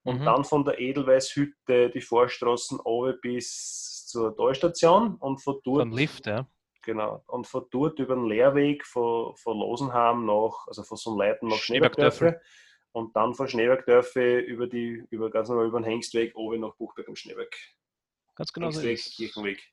Und 0.06 0.22
mhm. 0.22 0.26
dann 0.26 0.46
von 0.46 0.64
der 0.64 0.80
Edelweißhütte 0.80 1.90
die 1.90 2.02
Vorstraßen 2.02 2.80
bis 3.22 4.06
zur 4.08 4.36
Talstation 4.36 5.16
und 5.16 5.42
von 5.42 5.60
dort. 5.64 5.82
Von 5.82 5.92
Lift, 5.92 6.28
ja 6.28 6.48
Genau. 6.86 7.24
Und 7.26 7.48
von 7.48 7.66
dort 7.72 7.98
über 8.00 8.16
den 8.16 8.26
Lehrweg 8.26 8.86
von, 8.86 9.36
von 9.36 9.58
Losenham 9.58 10.26
nach, 10.26 10.68
also 10.68 10.84
von 10.84 10.98
Sonnleiten 10.98 11.48
nach 11.48 11.58
Schneebergdörfe 11.58 12.40
und 12.92 13.16
dann 13.16 13.34
von 13.34 13.48
Schneebergdörfe 13.48 14.38
über 14.40 14.68
die, 14.68 15.04
über 15.10 15.32
ganz 15.32 15.50
normal 15.50 15.66
über 15.66 15.80
den 15.80 15.86
Hengstweg 15.86 16.36
oben 16.36 16.62
nach 16.62 16.76
Buchberg 16.76 17.10
am 17.10 17.16
Schneeberg. 17.16 17.54
Ganz 18.36 18.54
genau 18.54 18.68
Hengstweg, 18.68 19.00
so 19.00 19.16
Kirchenweg. 19.16 19.64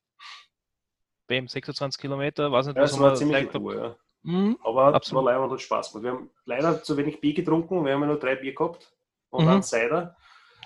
BM 1.26 1.48
26 1.48 2.00
Kilometer, 2.00 2.50
weiß 2.50 2.66
nicht, 2.66 2.76
ja, 2.76 2.82
was 2.82 2.92
das 2.92 3.00
war 3.00 3.14
ziemlich 3.14 3.48
Tour, 3.50 3.76
ja. 3.76 3.96
Mhm, 4.22 4.58
Aber 4.62 4.94
absolut. 4.94 5.24
war 5.24 5.32
leider 5.32 5.44
und 5.44 5.50
hat 5.50 5.60
Spaß 5.60 5.92
gemacht. 5.92 6.04
Wir 6.04 6.10
haben 6.12 6.30
leider 6.46 6.82
zu 6.82 6.96
wenig 6.96 7.20
Bier 7.20 7.34
getrunken, 7.34 7.84
wir 7.84 7.92
haben 7.92 8.00
ja 8.00 8.06
nur 8.06 8.18
drei 8.18 8.36
Bier 8.36 8.54
gehabt 8.54 8.90
und 9.30 9.44
mhm. 9.44 9.48
dann 9.48 9.62
Cider. 9.62 10.16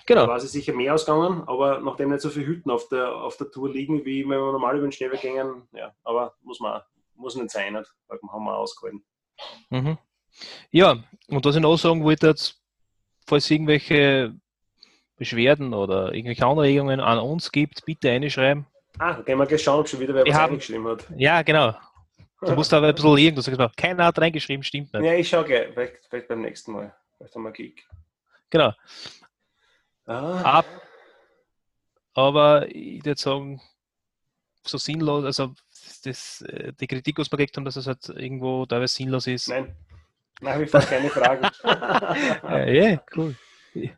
Genau. 0.07 0.23
Da 0.23 0.29
war 0.29 0.41
sie 0.41 0.47
sicher 0.47 0.73
mehr 0.73 0.95
ausgegangen, 0.95 1.43
aber 1.47 1.81
nachdem 1.81 2.11
nicht 2.11 2.21
so 2.21 2.31
viele 2.31 2.47
Hütten 2.47 2.71
auf 2.71 2.89
der, 2.89 3.13
auf 3.13 3.37
der 3.37 3.51
Tour 3.51 3.69
liegen, 3.69 4.05
wie 4.05 4.23
wenn 4.23 4.39
wir 4.39 4.53
normal 4.53 4.77
über 4.77 4.87
den 4.87 4.93
Schneeberg 4.93 5.21
gingen, 5.21 5.69
ja, 5.73 5.93
aber 6.05 6.35
muss 6.43 6.61
man 6.61 6.81
muss 7.17 7.35
nicht 7.35 7.51
sein, 7.51 7.73
nicht, 7.73 7.93
weil 8.09 8.19
haben 8.31 8.45
wir 8.45 8.57
ausgehalten. 8.57 9.05
Mhm. 9.71 9.99
Ja, 10.71 10.99
und 11.29 11.45
was 11.45 11.57
ich 11.57 11.63
noch 11.63 11.77
sagen 11.77 12.05
wollte, 12.05 12.35
falls 13.27 13.45
es 13.45 13.51
irgendwelche 13.51 14.35
Beschwerden 15.17 15.73
oder 15.73 16.13
irgendwelche 16.13 16.47
Anregungen 16.47 17.01
an 17.01 17.19
uns 17.19 17.51
gibt, 17.51 17.85
bitte 17.85 18.11
einschreiben. 18.11 18.67
Ah, 18.99 19.15
da 19.15 19.23
gehen 19.23 19.39
wir 19.39 19.47
gleich 19.47 19.63
schauen, 19.63 19.81
ob 19.81 19.89
schon 19.89 20.01
wieder 20.01 20.15
wer 20.15 20.25
wir 20.25 20.33
was 20.33 20.39
haben, 20.39 20.51
reingeschrieben 20.51 20.87
hat. 20.87 21.07
Ja, 21.17 21.43
genau. 21.43 21.75
Du 22.41 22.55
musst 22.55 22.73
aber 22.73 22.89
ein 22.89 22.95
bisschen 22.95 23.15
liegen. 23.17 23.37
Du 23.37 23.43
sagst 23.43 23.59
mal, 23.59 23.71
keiner 23.77 24.05
hat 24.07 24.19
reingeschrieben, 24.19 24.63
stimmt 24.63 24.93
nicht. 24.93 25.05
Ja, 25.05 25.15
ich 25.15 25.29
schaue 25.29 25.45
gleich. 25.45 25.73
Vielleicht, 25.73 26.07
vielleicht 26.09 26.29
beim 26.29 26.43
nächsten 26.43 26.73
Mal. 26.73 26.95
Vielleicht 27.17 27.35
haben 27.35 27.43
wir 27.43 27.53
Kick. 27.53 27.87
Genau. 28.51 28.73
Ah. 30.07 30.59
Ab, 30.59 30.67
aber 32.15 32.67
ich 32.69 33.05
würde 33.05 33.21
sagen, 33.21 33.61
so 34.65 34.79
sinnlos, 34.79 35.25
also 35.25 35.53
das, 36.05 36.43
äh, 36.43 36.73
die 36.73 36.87
Kritik, 36.87 37.19
was 37.19 37.31
wir 37.31 37.37
gekriegt 37.37 37.57
haben, 37.57 37.65
dass 37.65 37.77
es 37.77 37.87
halt 37.87 38.09
irgendwo 38.09 38.67
teilweise 38.67 38.95
sinnlos 38.95 39.27
ist. 39.27 39.49
Nein, 39.49 39.77
nach 40.41 40.59
wie 40.59 40.67
vor 40.67 40.81
keine 40.81 41.11
Frage. 41.11 41.51
ja, 41.65 42.67
yeah, 42.67 43.05
cool. 43.17 43.35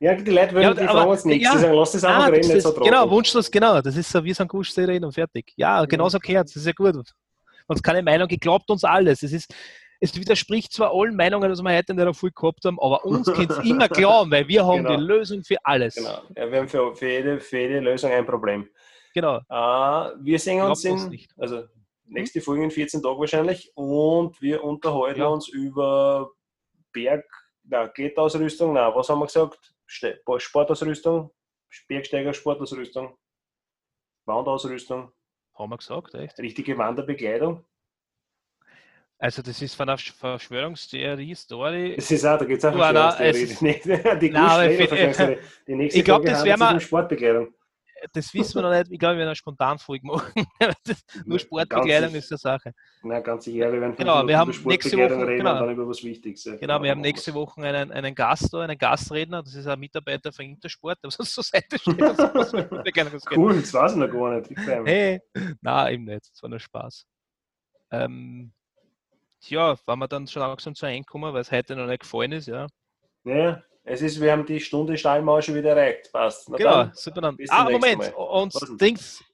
Ja, 0.00 0.14
die 0.14 0.30
Leute 0.30 0.54
wollen, 0.54 0.64
ja, 0.64 0.74
die 0.74 0.86
fragen 0.86 1.10
uns 1.10 1.24
nichts. 1.24 1.44
Ja, 1.44 1.52
die 1.52 1.58
sagen, 1.60 1.74
lass 1.74 1.92
das 1.92 2.04
einfach 2.04 2.24
ah, 2.24 2.26
reden, 2.26 2.52
nicht 2.52 2.62
so 2.62 2.72
drauf. 2.72 2.84
Genau, 2.84 3.10
Wunschlos, 3.10 3.50
genau. 3.50 3.80
Das 3.80 3.96
ist 3.96 4.10
so, 4.10 4.24
wir 4.24 4.34
sind 4.34 4.48
Gusch, 4.48 4.76
reden 4.76 5.04
und 5.04 5.12
fertig. 5.12 5.52
Ja, 5.56 5.84
genauso 5.84 6.18
ja. 6.18 6.20
gehört 6.20 6.48
Das 6.48 6.56
ist 6.56 6.66
ja 6.66 6.72
gut. 6.72 6.96
Uns 7.66 7.82
keine 7.82 8.02
Meinung 8.02 8.26
geglaubt 8.26 8.68
uns 8.70 8.82
alles. 8.82 9.22
Es 9.22 9.32
ist, 9.32 9.54
es 10.00 10.14
widerspricht 10.14 10.72
zwar 10.72 10.92
allen 10.92 11.16
Meinungen, 11.16 11.50
was 11.50 11.62
wir 11.62 11.76
heute 11.76 11.92
in 11.92 11.98
der 11.98 12.14
Früh 12.14 12.30
gehabt 12.30 12.64
haben, 12.64 12.78
aber 12.80 13.04
uns 13.04 13.30
kann 13.32 13.48
es 13.50 13.58
immer 13.58 13.88
glauben, 13.88 14.30
weil 14.30 14.46
wir 14.46 14.64
haben 14.64 14.84
genau. 14.84 14.96
die 14.96 15.02
Lösung 15.02 15.42
für 15.42 15.56
alles. 15.64 15.96
Genau. 15.96 16.22
Ja, 16.36 16.50
wir 16.50 16.58
haben 16.60 16.68
für, 16.68 16.94
für, 16.94 17.08
jede, 17.08 17.40
für 17.40 17.58
jede 17.58 17.80
Lösung 17.80 18.10
ein 18.12 18.24
Problem. 18.24 18.68
Genau. 19.14 19.38
Uh, 19.50 20.14
wir 20.20 20.38
sehen 20.38 20.62
uns 20.62 20.84
in, 20.84 21.18
also 21.36 21.64
nächste 22.04 22.40
Folge 22.40 22.64
in 22.64 22.70
14 22.70 23.02
Tagen 23.02 23.18
wahrscheinlich 23.18 23.72
und 23.74 24.40
wir 24.40 24.62
unterhalten 24.62 25.20
ja. 25.20 25.26
uns 25.26 25.48
über 25.48 26.30
Berg, 26.92 27.24
na, 27.64 27.86
Getausrüstung, 27.86 28.74
na, 28.74 28.94
was 28.94 29.08
haben 29.08 29.18
wir 29.18 29.26
gesagt? 29.26 29.74
Sportausrüstung, 29.86 31.30
Bergsteiger 31.88 32.32
Sportausrüstung, 32.32 33.16
Wandausrüstung. 34.26 35.12
Haben 35.54 35.70
wir 35.70 35.78
gesagt, 35.78 36.14
echt? 36.14 36.38
Richtige 36.38 36.78
Wanderbekleidung. 36.78 37.64
Also 39.20 39.42
das 39.42 39.60
ist 39.60 39.74
von 39.74 39.88
einer 39.88 39.98
Verschwörungstheorie-Story. 39.98 41.96
Das 41.96 42.10
ist 42.10 42.24
auch, 42.24 42.38
da 42.38 42.44
gibt 42.44 42.58
es 42.58 42.64
auch 42.64 42.72
Verschwörungstheorie. 42.72 44.18
Die, 44.20 44.30
nein, 44.30 44.78
die 45.66 45.74
nächste 45.74 45.98
ich 45.98 46.04
glaube, 46.04 46.24
das 46.24 46.44
wäre 46.44 46.56
mal 46.56 46.80
Sportbekleidung. 46.80 47.52
Das 48.12 48.32
wissen 48.32 48.54
wir 48.54 48.62
noch 48.62 48.70
nicht. 48.70 48.92
Ich 48.92 48.98
glaube, 49.00 49.14
wir 49.14 49.18
werden 49.18 49.28
eine 49.30 49.34
Spontanfolge 49.36 50.06
machen. 50.06 50.46
nur 51.24 51.40
Sportbekleidung 51.40 52.14
ist 52.14 52.30
eine 52.30 52.38
Sache. 52.38 52.72
Na, 53.02 53.18
ganz 53.18 53.44
sicher. 53.44 53.72
Wir 53.72 53.80
werden 53.80 53.96
genau, 53.96 54.24
wir 54.24 54.38
haben 54.38 54.54
nächste 54.64 54.96
Woche, 54.96 55.26
reden 55.26 55.38
genau, 55.38 55.52
und 55.54 55.60
dann 55.62 55.70
über 55.72 55.88
was 55.88 56.04
Wichtiges. 56.04 56.44
Genau, 56.60 56.80
wir 56.80 56.92
haben 56.92 57.00
nächste 57.00 57.34
Woche 57.34 57.60
einen, 57.60 57.90
einen 57.90 58.14
Gast 58.14 58.54
da, 58.54 58.60
einen 58.60 58.78
Gastredner. 58.78 59.42
Das 59.42 59.52
ist 59.52 59.66
ein 59.66 59.80
Mitarbeiter 59.80 60.30
von 60.30 60.44
Intersport, 60.44 60.98
der 61.02 61.10
uns 61.18 61.32
zur 61.32 61.42
Seite 61.42 61.76
steht. 61.76 62.00
cool, 63.36 63.56
das 63.56 63.74
weiß 63.74 63.92
ich 63.92 63.98
noch 63.98 64.12
gar 64.12 64.38
nicht. 64.38 64.50
Hey, 64.56 65.20
nein, 65.60 65.94
eben 65.94 66.04
nicht. 66.04 66.30
Das 66.32 66.40
war 66.40 66.50
nur 66.50 66.60
Spaß. 66.60 67.04
Ähm, 67.90 68.52
ja, 69.42 69.76
wenn 69.86 69.98
wir 69.98 70.08
dann 70.08 70.26
schon 70.26 70.40
langsam 70.40 70.74
zu 70.74 70.86
einkommen, 70.86 71.32
weil 71.32 71.42
es 71.42 71.52
heute 71.52 71.76
noch 71.76 71.86
nicht 71.86 72.00
gefallen 72.00 72.32
ist, 72.32 72.48
ja. 72.48 72.66
Ja, 73.24 73.62
es 73.84 74.02
ist, 74.02 74.20
wir 74.20 74.32
haben 74.32 74.44
die 74.44 74.60
Stunde 74.60 74.98
Steinmauer 74.98 75.42
schon 75.42 75.54
wieder 75.54 75.70
erreicht. 75.70 76.12
Passt. 76.12 76.48
Na 76.50 76.56
genau, 76.56 76.70
dann, 76.70 76.92
super 76.94 77.20
dann. 77.20 77.36
Ah, 77.48 77.70
Moment, 77.70 77.98
Mal. 77.98 78.12
und 78.12 78.52
trinkt, 78.78 79.24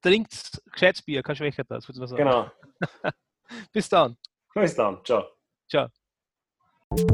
trinkt 0.00 0.62
gescheites 0.72 1.02
Bier, 1.02 1.22
kein 1.22 1.36
schwächer 1.36 1.64
das, 1.64 1.86
würde 1.88 2.02
ich 2.02 2.08
sagen. 2.08 2.24
Genau. 2.24 2.50
Bis 3.72 3.88
dann. 3.88 4.16
Bis 4.54 4.74
dann, 4.74 5.04
ciao. 5.04 5.24
Ciao. 5.68 5.88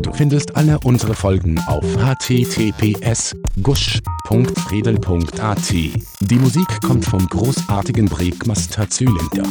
Du 0.03 0.13
findest 0.13 0.55
alle 0.57 0.79
unsere 0.85 1.15
Folgen 1.15 1.59
auf 1.67 1.85
https 1.97 3.35
gusch.redel.at. 3.63 5.73
Die 5.73 6.39
Musik 6.39 6.81
kommt 6.83 7.07
vom 7.07 7.27
großartigen 7.27 8.07
Breakmaster 8.07 8.89
Zylinder. 8.91 9.51